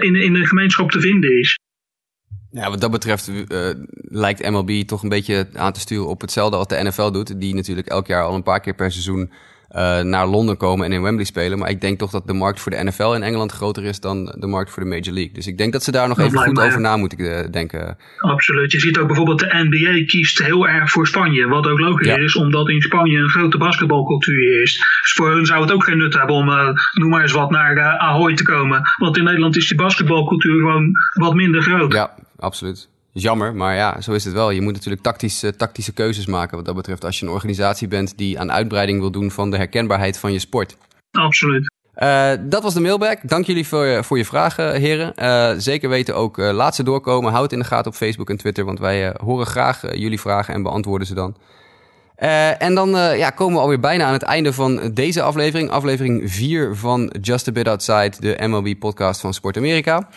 in, 0.00 0.14
in 0.14 0.32
de 0.32 0.46
gemeenschap 0.46 0.90
te 0.90 1.00
vinden 1.00 1.38
is. 1.38 1.58
Ja, 2.50 2.70
wat 2.70 2.80
dat 2.80 2.90
betreft 2.90 3.30
lijkt 4.08 4.50
MLB 4.50 4.82
toch 4.82 5.02
een 5.02 5.08
beetje 5.08 5.48
aan 5.54 5.72
te 5.72 5.80
sturen 5.80 6.08
op 6.08 6.20
hetzelfde 6.20 6.56
als 6.56 6.66
de 6.66 6.82
NFL 6.82 7.10
doet. 7.10 7.40
Die 7.40 7.54
natuurlijk 7.54 7.86
elk 7.86 8.06
jaar 8.06 8.22
al 8.22 8.34
een 8.34 8.42
paar 8.42 8.60
keer 8.60 8.74
per 8.74 8.92
seizoen 8.92 9.30
uh, 9.74 10.00
naar 10.00 10.26
Londen 10.26 10.56
komen 10.56 10.86
en 10.86 10.92
in 10.92 11.02
Wembley 11.02 11.24
spelen. 11.24 11.58
Maar 11.58 11.70
ik 11.70 11.80
denk 11.80 11.98
toch 11.98 12.10
dat 12.10 12.26
de 12.26 12.32
markt 12.32 12.60
voor 12.60 12.72
de 12.72 12.84
NFL 12.84 13.12
in 13.12 13.22
Engeland 13.22 13.52
groter 13.52 13.84
is 13.84 14.00
dan 14.00 14.34
de 14.38 14.46
markt 14.46 14.70
voor 14.70 14.82
de 14.82 14.88
Major 14.88 15.14
League. 15.14 15.32
Dus 15.32 15.46
ik 15.46 15.58
denk 15.58 15.72
dat 15.72 15.82
ze 15.82 15.90
daar 15.90 16.08
nog 16.08 16.18
even 16.18 16.38
goed 16.38 16.60
over 16.60 16.80
na 16.80 16.96
moeten 16.96 17.20
uh, 17.20 17.38
denken. 17.50 17.98
Absoluut. 18.18 18.72
Je 18.72 18.80
ziet 18.80 18.98
ook 18.98 19.06
bijvoorbeeld 19.06 19.38
de 19.38 19.66
NBA 19.68 20.04
kiest 20.04 20.38
heel 20.38 20.68
erg 20.68 20.90
voor 20.90 21.06
Spanje. 21.06 21.48
Wat 21.48 21.66
ook 21.66 21.78
logisch 21.78 22.06
ja. 22.06 22.16
is, 22.16 22.36
omdat 22.36 22.68
in 22.68 22.80
Spanje 22.80 23.18
een 23.18 23.28
grote 23.28 23.58
basketbalcultuur 23.58 24.62
is. 24.62 24.76
Dus 25.02 25.12
voor 25.12 25.30
hun 25.30 25.46
zou 25.46 25.62
het 25.62 25.72
ook 25.72 25.84
geen 25.84 25.98
nut 25.98 26.14
hebben 26.14 26.34
om, 26.34 26.48
uh, 26.48 26.68
noem 26.92 27.10
maar 27.10 27.22
eens 27.22 27.32
wat, 27.32 27.50
naar 27.50 27.98
Ahoy 27.98 28.34
te 28.34 28.44
komen. 28.44 28.82
Want 28.96 29.16
in 29.16 29.24
Nederland 29.24 29.56
is 29.56 29.68
die 29.68 29.76
basketbalcultuur 29.76 30.58
gewoon 30.58 30.90
wat 31.12 31.34
minder 31.34 31.62
groot. 31.62 31.92
Ja, 31.92 32.14
absoluut 32.36 32.88
jammer, 33.22 33.54
maar 33.54 33.74
ja, 33.74 34.00
zo 34.00 34.12
is 34.12 34.24
het 34.24 34.34
wel. 34.34 34.50
Je 34.50 34.60
moet 34.60 34.72
natuurlijk 34.72 35.02
tactische, 35.02 35.56
tactische 35.56 35.92
keuzes 35.92 36.26
maken 36.26 36.56
wat 36.56 36.66
dat 36.66 36.74
betreft. 36.74 37.04
Als 37.04 37.18
je 37.18 37.26
een 37.26 37.32
organisatie 37.32 37.88
bent 37.88 38.18
die 38.18 38.40
aan 38.40 38.52
uitbreiding 38.52 39.00
wil 39.00 39.10
doen 39.10 39.30
van 39.30 39.50
de 39.50 39.56
herkenbaarheid 39.56 40.18
van 40.18 40.32
je 40.32 40.38
sport. 40.38 40.76
Absoluut. 41.10 41.74
Uh, 41.96 42.30
dat 42.40 42.62
was 42.62 42.74
de 42.74 42.80
mailbag. 42.80 43.16
Dank 43.22 43.46
jullie 43.46 43.66
voor, 43.66 44.04
voor 44.04 44.18
je 44.18 44.24
vragen, 44.24 44.80
heren. 44.80 45.12
Uh, 45.16 45.52
zeker 45.58 45.88
weten 45.88 46.16
ook, 46.16 46.38
uh, 46.38 46.50
laat 46.50 46.74
ze 46.74 46.82
doorkomen. 46.82 47.32
Houd 47.32 47.52
in 47.52 47.58
de 47.58 47.64
gaten 47.64 47.90
op 47.90 47.96
Facebook 47.96 48.30
en 48.30 48.36
Twitter, 48.36 48.64
want 48.64 48.78
wij 48.78 49.14
horen 49.24 49.46
graag 49.46 49.96
jullie 49.96 50.20
vragen 50.20 50.54
en 50.54 50.62
beantwoorden 50.62 51.06
ze 51.06 51.14
dan. 51.14 51.36
en 52.58 52.74
dan 52.74 52.90
ja, 53.16 53.30
komen 53.30 53.54
we 53.54 53.60
alweer 53.60 53.80
bijna 53.80 54.04
aan 54.04 54.12
het 54.12 54.22
einde 54.22 54.52
van 54.52 54.90
deze 54.94 55.22
aflevering. 55.22 55.70
Aflevering 55.70 56.32
4 56.32 56.76
van 56.76 57.14
Just 57.20 57.48
a 57.48 57.52
Bit 57.52 57.68
Outside, 57.68 58.12
de 58.20 58.46
MLB-podcast 58.46 59.20
van 59.20 59.34
Sport 59.34 59.56
Amerika. 59.56 60.08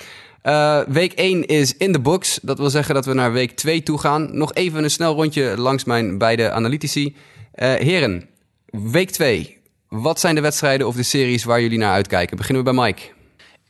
Uh, 0.43 0.79
week 0.87 1.13
1 1.13 1.45
is 1.45 1.77
in 1.77 1.91
de 1.91 1.99
box. 1.99 2.39
Dat 2.41 2.57
wil 2.57 2.69
zeggen 2.69 2.93
dat 2.95 3.05
we 3.05 3.13
naar 3.13 3.31
week 3.31 3.51
2 3.51 3.83
toe 3.83 3.97
gaan. 3.97 4.37
Nog 4.37 4.53
even 4.53 4.83
een 4.83 4.89
snel 4.89 5.15
rondje 5.15 5.57
langs 5.57 5.83
mijn 5.83 6.17
beide 6.17 6.51
analytici. 6.51 7.15
Uh, 7.55 7.73
heren, 7.73 8.29
week 8.69 9.09
2. 9.09 9.57
Wat 9.89 10.19
zijn 10.19 10.35
de 10.35 10.41
wedstrijden 10.41 10.87
of 10.87 10.95
de 10.95 11.03
series 11.03 11.43
waar 11.43 11.61
jullie 11.61 11.77
naar 11.77 11.93
uitkijken? 11.93 12.37
Beginnen 12.37 12.63
we 12.63 12.73
bij 12.73 12.83
Mike. 12.85 13.18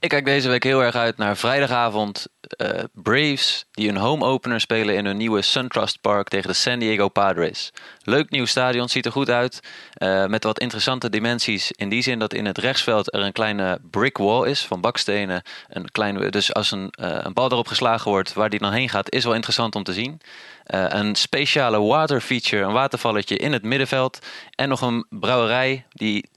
Ik 0.01 0.09
kijk 0.09 0.25
deze 0.25 0.49
week 0.49 0.63
heel 0.63 0.83
erg 0.83 0.95
uit 0.95 1.17
naar 1.17 1.37
vrijdagavond 1.37 2.27
uh, 2.57 2.69
Braves 2.93 3.65
die 3.71 3.89
een 3.89 3.97
home 3.97 4.25
opener 4.25 4.59
spelen 4.59 4.95
in 4.95 5.05
hun 5.05 5.17
nieuwe 5.17 5.41
SunTrust 5.41 6.01
Park 6.01 6.27
tegen 6.27 6.47
de 6.47 6.55
San 6.55 6.79
Diego 6.79 7.07
Padres. 7.07 7.71
Leuk 8.03 8.29
nieuw 8.29 8.45
stadion, 8.45 8.89
ziet 8.89 9.05
er 9.05 9.11
goed 9.11 9.29
uit. 9.29 9.59
Uh, 9.97 10.25
met 10.25 10.43
wat 10.43 10.59
interessante 10.59 11.09
dimensies. 11.09 11.71
In 11.71 11.89
die 11.89 12.01
zin 12.01 12.19
dat 12.19 12.33
in 12.33 12.45
het 12.45 12.57
rechtsveld 12.57 13.13
er 13.13 13.19
een 13.19 13.31
kleine 13.31 13.79
brick 13.91 14.17
wall 14.17 14.49
is 14.49 14.65
van 14.65 14.81
bakstenen. 14.81 15.41
Een 15.67 15.91
kleine, 15.91 16.29
dus 16.29 16.53
als 16.53 16.71
een, 16.71 16.93
uh, 17.01 17.17
een 17.21 17.33
bal 17.33 17.51
erop 17.51 17.67
geslagen 17.67 18.11
wordt 18.11 18.33
waar 18.33 18.49
die 18.49 18.59
dan 18.59 18.71
heen 18.71 18.89
gaat, 18.89 19.11
is 19.11 19.23
wel 19.23 19.33
interessant 19.35 19.75
om 19.75 19.83
te 19.83 19.93
zien. 19.93 20.21
Een 20.65 21.15
speciale 21.15 21.81
water 21.81 22.21
feature, 22.21 22.63
een 22.63 22.73
watervalletje 22.73 23.37
in 23.37 23.53
het 23.53 23.63
middenveld. 23.63 24.19
En 24.55 24.69
nog 24.69 24.81
een 24.81 25.05
brouwerij 25.09 25.85
die 25.89 26.29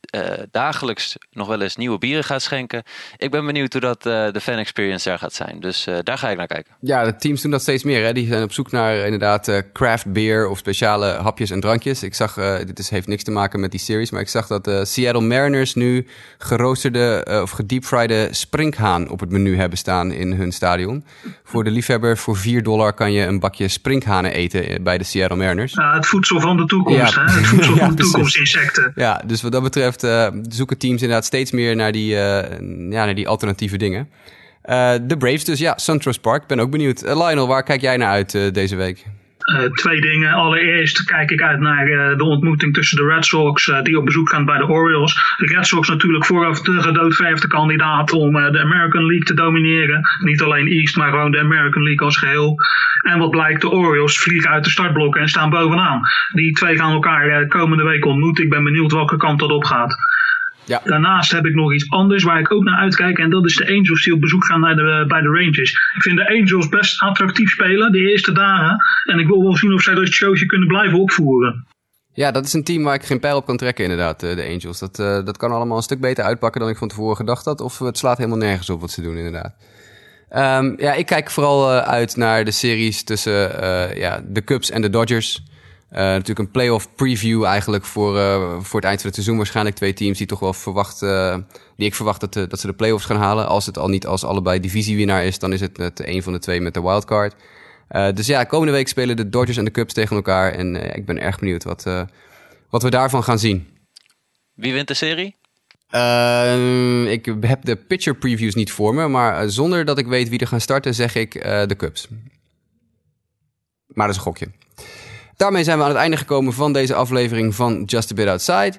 dagelijks 0.51 1.17
nog 1.31 1.47
wel 1.47 1.61
eens 1.61 1.77
nieuwe 1.77 1.99
bieren 1.99 2.25
gaat 2.25 2.43
schenken. 2.43 2.83
Ik 3.17 3.31
ben 3.31 3.47
benieuwd 3.47 3.73
hoe 3.73 3.81
dat 3.81 4.03
de 4.03 4.41
fan 4.43 4.57
experience 4.57 5.09
daar 5.09 5.19
gaat 5.19 5.35
zijn. 5.35 5.61
Dus 5.61 5.87
daar 6.03 6.19
ga 6.19 6.31
ik 6.31 6.37
naar 6.37 6.47
kijken. 6.47 6.75
Ja, 6.81 7.05
de 7.05 7.17
teams 7.17 7.43
doen 7.43 7.51
dat 7.51 7.63
steeds 7.63 7.83
meer. 7.83 8.05
Hè? 8.05 8.13
Die 8.13 8.27
zijn 8.27 8.43
op 8.43 8.53
zoek 8.53 8.71
naar 8.71 8.97
inderdaad 8.97 9.63
craft 9.73 10.13
beer 10.13 10.49
of 10.49 10.59
speciale 10.59 11.07
hapjes 11.07 11.51
en 11.51 11.61
drankjes. 11.61 12.03
Ik 12.03 12.15
zag, 12.15 12.35
dit 12.65 12.79
is, 12.79 12.91
heeft 12.91 13.07
niks 13.07 13.23
te 13.23 13.31
maken 13.31 13.61
met 13.61 13.71
die 13.71 13.81
series, 13.81 14.11
maar 14.11 14.21
ik 14.21 14.29
zag 14.29 14.47
dat 14.47 14.65
de 14.65 14.85
Seattle 14.85 15.23
Mariners 15.23 15.75
nu 15.75 16.07
geroosterde 16.39 17.41
of 17.43 17.51
gedeepfriede 17.51 18.29
sprinkhaan 18.31 19.09
op 19.09 19.21
het 19.21 19.31
menu 19.31 19.57
hebben 19.57 19.79
staan 19.79 20.13
in 20.13 20.33
hun 20.33 20.53
stadion. 20.53 21.05
Voor 21.45 21.65
de 21.65 21.71
liefhebber, 21.71 22.19
voor 22.19 22.37
4 22.37 22.63
dollar 22.63 22.93
kan 22.93 23.13
je 23.13 23.27
een 23.27 23.41
bakje 23.41 23.69
sprinkhanen 23.69 24.33
eten 24.33 24.83
bij 24.83 24.99
de 24.99 25.05
Seattle 25.05 25.37
Mariners. 25.37 25.75
Het 25.75 26.07
voedsel 26.07 26.41
van 26.41 26.57
de 26.57 26.65
toekomst, 26.65 27.15
hè? 27.15 27.23
Het 27.23 27.47
voedsel 27.47 27.77
van 27.87 27.97
de 27.97 28.03
toekomst, 28.03 28.37
insecten. 28.37 28.93
Ja, 28.95 29.23
dus 29.27 29.43
wat 29.43 29.53
dat 29.53 29.63
betreft 29.63 30.02
uh, 30.03 30.27
zoeken 30.49 30.79
teams 30.79 31.03
inderdaad 31.03 31.25
steeds 31.25 31.51
meer 31.51 31.77
naar 31.77 31.93
die, 31.93 32.11
uh, 32.13 32.19
ja, 32.91 33.05
naar 33.05 33.15
die 33.15 33.29
alternatieve 33.29 33.77
dingen. 33.77 34.09
Uh, 34.65 34.93
de 35.03 35.17
Braves 35.17 35.45
dus, 35.45 35.59
ja, 35.59 35.79
SunTrust 35.79 36.21
Park. 36.21 36.47
Ben 36.47 36.61
ook 36.61 36.71
benieuwd. 36.71 37.01
Lionel, 37.03 37.47
waar 37.47 37.63
kijk 37.63 37.81
jij 37.81 37.97
naar 37.97 38.11
uit 38.11 38.55
deze 38.55 38.77
week? 38.77 39.05
Uh, 39.45 39.71
twee 39.71 40.01
dingen. 40.01 40.33
Allereerst 40.33 41.05
kijk 41.05 41.31
ik 41.31 41.43
uit 41.43 41.61
naar 41.61 41.89
uh, 41.89 42.17
de 42.17 42.25
ontmoeting 42.25 42.75
tussen 42.75 42.97
de 42.97 43.07
Red 43.07 43.25
Sox, 43.25 43.67
uh, 43.67 43.83
die 43.83 43.99
op 43.99 44.05
bezoek 44.05 44.31
gaan 44.31 44.45
bij 44.45 44.59
de 44.59 44.69
Orioles. 44.69 45.15
De 45.37 45.47
Red 45.47 45.67
Sox 45.67 45.89
natuurlijk 45.89 46.25
vooraf 46.25 46.61
de 46.61 46.83
gedoodverfde 46.83 47.47
kandidaat 47.47 48.13
om 48.13 48.33
de 48.33 48.61
American 48.61 49.07
League 49.07 49.25
te 49.25 49.35
domineren. 49.35 50.01
Niet 50.21 50.43
alleen 50.43 50.67
East, 50.67 50.97
maar 50.97 51.11
gewoon 51.11 51.31
de 51.31 51.41
American 51.41 51.83
League 51.83 52.07
als 52.07 52.17
geheel. 52.17 52.55
En 53.03 53.19
wat 53.19 53.31
blijkt, 53.31 53.61
de 53.61 53.71
Orioles 53.71 54.19
vliegen 54.19 54.51
uit 54.51 54.65
de 54.65 54.71
startblokken 54.71 55.21
en 55.21 55.29
staan 55.29 55.51
bovenaan. 55.51 56.01
Die 56.33 56.53
twee 56.53 56.77
gaan 56.77 56.93
elkaar 56.93 57.47
komende 57.47 57.85
week 57.85 58.05
ontmoeten. 58.05 58.45
Ik 58.45 58.51
ben 58.51 58.65
benieuwd 58.65 58.93
welke 58.93 59.17
kant 59.17 59.41
dat 59.41 59.51
op 59.51 59.65
gaat. 59.65 59.97
Ja. 60.65 60.81
Daarnaast 60.85 61.33
heb 61.33 61.47
ik 61.47 61.55
nog 61.55 61.75
iets 61.75 61.91
anders 61.91 62.23
waar 62.25 62.41
ik 62.41 62.53
ook 62.53 62.63
naar 62.63 62.79
uitkijk. 62.79 63.19
En 63.19 63.31
dat 63.31 63.45
is 63.45 63.57
de 63.57 63.67
Angels 63.67 64.05
die 64.05 64.15
op 64.15 64.21
bezoek 64.21 64.45
gaan 64.45 64.61
naar 64.61 64.77
de, 64.77 65.05
bij 65.09 65.21
de 65.21 65.29
Rangers. 65.29 65.73
Ik 65.73 66.03
vind 66.03 66.17
de 66.17 66.29
Angels 66.29 66.69
best 66.69 67.01
attractief 67.01 67.51
spelen 67.51 67.93
de 67.93 68.11
eerste 68.11 68.33
dagen. 68.33 68.77
En 69.05 69.19
ik 69.19 69.27
wil 69.27 69.43
wel 69.43 69.57
zien 69.57 69.73
of 69.73 69.83
zij 69.83 69.95
dat 69.95 70.09
showtje 70.09 70.47
kunnen 70.47 70.69
blijven 70.69 70.99
opvoeren. 70.99 71.67
Ja, 72.15 72.31
dat 72.31 72.45
is 72.45 72.53
een 72.53 72.65
team 72.65 72.83
waar 72.83 72.95
ik 72.95 73.05
geen 73.05 73.21
pijl 73.21 73.37
op 73.37 73.47
kan 73.47 73.57
trekken, 73.57 73.85
inderdaad, 73.85 74.23
eh, 74.23 74.37
de 74.37 74.45
Angels. 74.45 74.79
Dat, 74.79 74.99
uh, 74.99 75.25
dat 75.25 75.37
kan 75.37 75.51
allemaal 75.51 75.77
een 75.77 75.83
stuk 75.83 76.01
beter 76.01 76.25
uitpakken 76.25 76.61
dan 76.61 76.71
ik 76.71 76.77
van 76.77 76.89
tevoren 76.89 77.17
gedacht 77.17 77.45
had. 77.45 77.61
Of 77.61 77.79
het 77.79 77.99
slaat 77.99 78.17
helemaal 78.17 78.39
nergens 78.39 78.71
op 78.71 78.81
wat 78.81 78.91
ze 78.91 79.03
doen, 79.03 79.17
inderdaad. 79.17 79.55
Um, 80.31 80.75
ja, 80.81 80.93
ik 80.93 81.07
kijk 81.07 81.31
vooral 81.31 81.73
uh, 81.73 81.79
uit 81.79 82.17
naar 82.17 82.45
de 82.45 82.51
series 82.51 83.05
tussen 83.05 83.33
ja, 83.99 84.23
de 84.27 84.45
Cubs 84.45 84.71
en 84.71 84.83
de 84.83 84.91
Dodgers. 84.91 85.43
Uh, 85.93 85.99
natuurlijk 85.99 86.39
een 86.39 86.51
playoff 86.51 86.95
preview 86.95 87.45
eigenlijk 87.45 87.85
voor, 87.85 88.17
uh, 88.17 88.61
voor 88.61 88.81
het 88.81 88.89
eind 88.89 89.01
van 89.01 89.07
het 89.07 89.15
seizoen. 89.15 89.37
Waarschijnlijk 89.37 89.77
twee 89.77 89.93
teams 89.93 90.19
die 90.19 90.27
toch 90.27 90.39
wel 90.39 90.53
verwacht, 90.53 91.03
uh, 91.03 91.37
die 91.77 91.87
ik 91.87 91.95
verwacht 91.95 92.21
dat, 92.21 92.51
dat 92.51 92.61
ze 92.61 92.67
de 92.67 92.73
playoffs 92.73 93.05
gaan 93.05 93.17
halen. 93.17 93.47
Als 93.47 93.67
het 93.67 93.79
al 93.79 93.89
niet 93.89 94.07
als 94.07 94.25
allebei 94.25 94.61
divisiewinnaar 94.61 95.25
is, 95.25 95.39
dan 95.39 95.53
is 95.53 95.61
het 95.61 95.79
met 95.79 96.07
een 96.07 96.23
van 96.23 96.33
de 96.33 96.39
twee 96.39 96.61
met 96.61 96.75
de 96.75 96.83
wildcard. 96.83 97.35
dus 98.15 98.27
ja, 98.27 98.45
komende 98.45 98.73
week 98.73 98.89
spelen 98.89 99.17
de 99.17 99.29
Dodgers 99.29 99.57
en 99.57 99.65
de 99.65 99.71
Cubs 99.71 99.93
tegen 99.93 100.17
elkaar. 100.17 100.53
En 100.53 100.95
ik 100.97 101.07
ben 101.07 101.21
erg 101.21 101.39
benieuwd 101.39 101.65
wat, 101.65 101.87
wat 102.71 102.83
we 102.83 102.91
daarvan 102.91 103.25
gaan 103.25 103.39
zien. 103.39 103.69
Wie 104.55 104.73
wint 104.73 104.89
de 104.89 104.95
serie? 104.95 105.37
ik 107.11 107.25
heb 107.41 107.65
de 107.65 107.77
pitcher 107.89 108.15
previews 108.15 108.55
niet 108.55 108.73
voor 108.73 108.95
me, 108.95 109.09
maar 109.09 109.51
zonder 109.51 109.85
dat 109.85 109.99
ik 109.99 110.07
weet 110.07 110.29
wie 110.29 110.39
er 110.39 110.47
gaan 110.47 110.61
starten, 110.61 110.95
zeg 110.95 111.15
ik 111.15 111.33
de 111.33 111.75
Cubs. 111.77 112.09
Maar 113.87 114.07
dat 114.07 114.17
is 114.17 114.17
een 114.17 114.29
gokje. 114.29 114.62
Daarmee 115.43 115.65
zijn 115.65 115.79
we 115.79 115.85
aan 115.85 115.91
het 115.91 115.99
einde 115.99 116.17
gekomen 116.17 116.53
van 116.53 116.73
deze 116.73 116.95
aflevering 116.95 117.55
van 117.55 117.83
Just 117.87 118.11
a 118.11 118.15
Bit 118.15 118.29
Outside. 118.29 118.73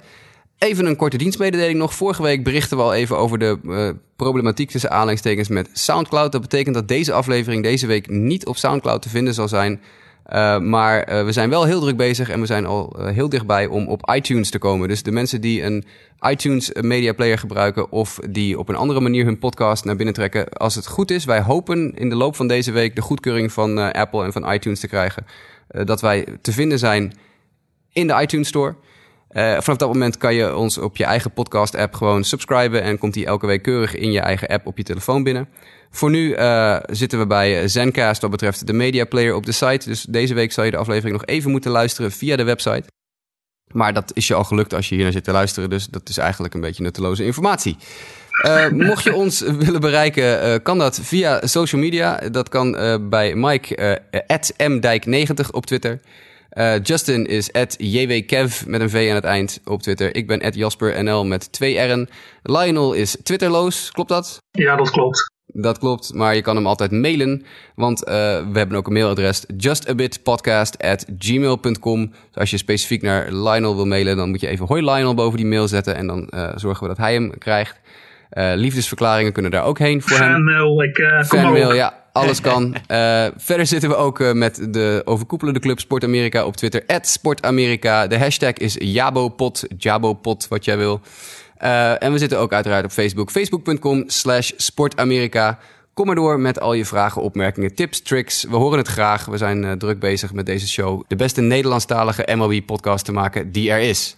Even 0.58 0.86
een 0.86 0.96
korte 0.96 1.18
dienstmededeling 1.18 1.80
nog. 1.80 1.94
Vorige 1.94 2.22
week 2.22 2.44
berichten 2.44 2.78
we 2.78 2.84
al 2.84 2.94
even 2.94 3.18
over 3.18 3.40
de 3.40 3.60
uh, 3.64 3.90
problematiek 4.16 4.70
tussen 4.70 4.90
aanleidingstekens 4.90 5.48
met 5.48 5.70
SoundCloud. 5.74 6.32
Dat 6.32 6.42
betekent 6.42 6.76
dat 6.76 6.88
deze 6.88 7.14
aflevering 7.14 7.64
deze 7.64 7.88
week 7.88 8.10
niet 8.10 8.46
op 8.46 8.58
SoundCloud 8.58 9.02
te 9.02 9.10
vinden 9.10 9.34
zal 9.34 9.48
zijn. 9.48 9.82
Uh, 10.34 10.60
maar 10.60 11.10
uh, 11.10 11.26
we 11.26 11.32
zijn 11.32 11.50
wel 11.50 11.64
heel 11.64 11.80
druk 11.80 11.98
bezig 11.98 12.30
en 12.30 12.40
we 12.40 12.46
zijn 12.46 12.66
al 12.66 12.96
heel 13.00 13.30
dichtbij 13.30 13.66
om 13.66 13.88
op 13.88 14.12
iTunes 14.14 14.50
te 14.50 14.60
komen. 14.60 14.88
Dus 14.88 15.04
de 15.04 15.12
mensen 15.12 15.42
die 15.42 15.64
een 15.64 15.86
iTunes 16.30 16.72
media 16.82 17.14
player 17.14 17.38
gebruiken 17.38 17.92
of 17.92 18.20
die 18.30 18.60
op 18.60 18.70
een 18.70 18.76
andere 18.76 19.00
manier 19.00 19.26
hun 19.26 19.40
podcast 19.40 19.86
naar 19.86 19.96
binnen 19.96 20.14
trekken. 20.14 20.50
Als 20.50 20.76
het 20.76 20.88
goed 20.88 21.12
is, 21.12 21.26
wij 21.26 21.42
hopen 21.42 21.94
in 21.96 22.10
de 22.10 22.16
loop 22.16 22.36
van 22.36 22.48
deze 22.48 22.72
week 22.72 22.96
de 22.96 23.02
goedkeuring 23.02 23.52
van 23.52 23.94
Apple 23.94 24.24
en 24.24 24.32
van 24.32 24.52
iTunes 24.52 24.80
te 24.80 24.88
krijgen. 24.88 25.26
Eh, 25.74 25.86
dat 25.86 26.02
wij 26.02 26.26
te 26.42 26.52
vinden 26.52 26.80
zijn 26.80 27.14
in 27.92 28.08
de 28.08 28.22
iTunes 28.22 28.48
Store. 28.48 28.76
Uh, 29.32 29.60
vanaf 29.60 29.78
dat 29.78 29.94
moment 29.94 30.18
kan 30.18 30.36
je 30.36 30.56
ons 30.56 30.78
op 30.78 30.98
je 30.98 31.04
eigen 31.04 31.32
podcast-app 31.32 31.94
gewoon 31.94 32.24
subscriben 32.24 32.82
en 32.82 32.98
komt 32.98 33.14
die 33.14 33.26
elke 33.26 33.46
week 33.46 33.62
keurig 33.62 33.96
in 33.96 34.12
je 34.12 34.20
eigen 34.20 34.48
app 34.48 34.68
op 34.68 34.78
je 34.78 34.84
telefoon 34.84 35.24
binnen. 35.24 35.50
Voor 35.90 36.10
nu 36.10 36.36
uh, 36.36 36.78
zitten 36.86 37.20
we 37.20 37.28
bij 37.28 37.68
Zencast 37.68 38.22
wat 38.22 38.32
betreft 38.32 38.68
de 38.68 38.74
media 38.74 39.06
player 39.06 39.36
op 39.36 39.46
de 39.46 39.52
site. 39.52 39.90
Dus 39.90 40.04
deze 40.04 40.34
week 40.34 40.52
zal 40.52 40.64
je 40.64 40.72
de 40.72 40.78
aflevering 40.78 41.14
nog 41.14 41.26
even 41.26 41.52
moeten 41.52 41.72
luisteren 41.72 42.12
via 42.12 42.36
de 42.36 42.44
website. 42.44 42.84
Maar 43.72 43.94
dat 43.94 44.12
is 44.14 44.28
je 44.28 44.34
al 44.34 44.44
gelukt 44.44 44.74
als 44.74 44.90
je 44.90 44.96
hier 44.96 45.04
naar 45.04 45.14
zit 45.14 45.24
te 45.24 45.32
luisteren. 45.32 45.70
Dus 45.70 45.88
dat 45.88 46.10
is 46.10 46.18
eigenlijk 46.18 46.54
een 46.54 46.62
beetje 46.62 46.84
nutteloze 46.84 47.26
informatie. 47.26 47.78
Uh, 48.42 48.70
mocht 48.70 49.04
je 49.04 49.14
ons 49.14 49.40
willen 49.66 49.82
bereiken, 49.82 50.48
uh, 50.48 50.56
kan 50.64 50.78
dat 50.78 51.00
via 51.02 51.48
social 51.48 51.82
media. 51.82 52.20
Dat 52.32 52.50
kan 52.50 52.76
uh, 52.76 52.96
bij 53.02 53.36
Mike, 53.36 54.02
mdijk90 54.58 55.50
op 55.52 55.66
Twitter. 55.66 56.00
Justin 56.84 57.26
is 57.26 57.50
jwkev 57.78 58.66
met 58.66 58.82
een 58.82 58.90
V 58.90 59.08
aan 59.10 59.16
het 59.16 59.24
eind 59.24 59.60
op 59.66 59.82
Twitter. 59.82 60.16
Ik 60.16 60.28
ben 60.28 60.50
jaspernl 60.50 61.26
met 61.26 61.52
twee 61.52 61.80
R'en. 61.80 62.10
Lionel 62.44 62.94
is 62.94 63.18
Twitterloos, 63.24 63.92
klopt 63.92 64.10
dat? 64.10 64.38
Ja, 64.52 64.76
dat 64.76 64.90
klopt. 64.90 65.32
Dat 65.46 65.78
klopt, 65.78 66.14
maar 66.14 66.36
je 66.36 66.42
kan 66.42 66.56
hem 66.56 66.68
altijd 66.68 66.92
mailen. 66.92 67.46
Want 67.76 68.00
we 68.00 68.52
hebben 68.54 68.78
ook 68.78 68.88
een 68.88 68.94
mailadres: 68.94 69.44
justabitpodcast@gmail.com. 69.58 72.10
Dus 72.10 72.36
als 72.36 72.50
je 72.50 72.58
specifiek 72.58 73.02
naar 73.02 73.32
Lionel 73.32 73.76
wil 73.76 73.86
mailen, 73.86 74.18
dan 74.18 74.30
moet 74.30 74.42
je 74.42 74.48
even 74.48 74.68
hoi 74.68 74.82
Lionel 74.82 75.14
boven 75.14 75.38
die 75.38 75.48
mail 75.48 75.68
zetten. 75.68 75.96
En 75.96 76.08
dan 76.08 76.30
zorgen 76.56 76.82
we 76.82 76.88
dat 76.88 76.98
hij 76.98 77.14
hem 77.14 77.38
krijgt. 77.38 77.82
Uh, 78.34 78.52
liefdesverklaringen 78.56 79.34
kunnen 79.34 79.52
daar 79.52 79.64
ook 79.64 79.80
heen 79.80 80.02
voor 80.02 80.18
Fanmail, 80.18 80.80
hem. 80.80 80.90
Ik, 80.90 80.98
uh, 80.98 81.24
Fanmail, 81.24 81.74
ja, 81.74 81.94
alles 82.12 82.42
kan. 82.42 82.76
Uh, 82.92 83.26
verder 83.48 83.66
zitten 83.66 83.90
we 83.90 83.96
ook 83.96 84.34
met 84.34 84.68
de 84.74 85.02
overkoepelende 85.06 85.60
club 85.60 85.80
Sport 85.80 86.04
Amerika 86.04 86.46
op 86.46 86.56
Twitter. 86.56 86.84
@sportamerika. 87.02 88.08
De 88.08 88.18
hashtag 88.18 88.54
is 88.54 88.76
Jabopot, 88.80 89.64
Jabopot, 89.78 90.48
wat 90.48 90.66
jij 90.66 90.78
wil. 90.78 91.02
en 92.00 92.12
we 92.12 92.18
zitten 92.18 92.40
ook 92.40 92.54
uiteraard 92.54 92.86
op 92.86 92.92
Facebook. 92.92 93.32
Facebook.com 93.32 94.04
slash 94.08 94.52
sportamerika. 94.56 95.60
Kom 95.94 96.06
maar 96.06 96.16
door 96.16 96.40
met 96.40 96.60
al 96.60 96.74
je 96.74 96.86
vragen, 96.86 97.22
opmerkingen, 97.22 97.76
tips, 97.76 98.02
tricks. 98.02 98.44
We 98.44 98.56
horen 98.56 98.78
het 98.78 98.88
graag. 98.88 99.26
We 99.26 99.38
zijn 99.38 99.78
druk 99.78 100.00
bezig 100.00 100.34
met 100.34 100.46
deze 100.46 100.68
show. 100.68 101.04
De 101.08 101.16
beste 101.16 101.42
Nederlandstalige 101.42 102.36
MLB-podcast 102.36 103.06
te 103.06 103.12
maken 103.12 103.52
die 103.52 103.72
er 103.72 103.80
is. 103.80 104.16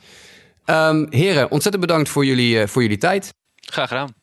Um, 0.65 1.07
heren, 1.09 1.51
ontzettend 1.51 1.85
bedankt 1.85 2.09
voor 2.09 2.25
jullie, 2.25 2.67
voor 2.67 2.81
jullie 2.81 2.97
tijd. 2.97 3.33
Graag 3.65 3.87
gedaan. 3.87 4.13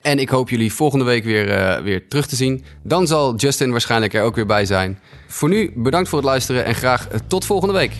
En 0.00 0.18
ik 0.18 0.28
hoop 0.28 0.48
jullie 0.48 0.72
volgende 0.72 1.04
week 1.04 1.24
weer, 1.24 1.48
uh, 1.48 1.84
weer 1.84 2.08
terug 2.08 2.26
te 2.26 2.36
zien. 2.36 2.64
Dan 2.82 3.06
zal 3.06 3.34
Justin 3.34 3.70
waarschijnlijk 3.70 4.14
er 4.14 4.22
ook 4.22 4.34
weer 4.34 4.46
bij 4.46 4.66
zijn. 4.66 4.98
Voor 5.26 5.48
nu 5.48 5.72
bedankt 5.76 6.08
voor 6.08 6.18
het 6.18 6.26
luisteren 6.26 6.64
en 6.64 6.74
graag 6.74 7.08
tot 7.26 7.44
volgende 7.44 7.74
week. 7.74 7.92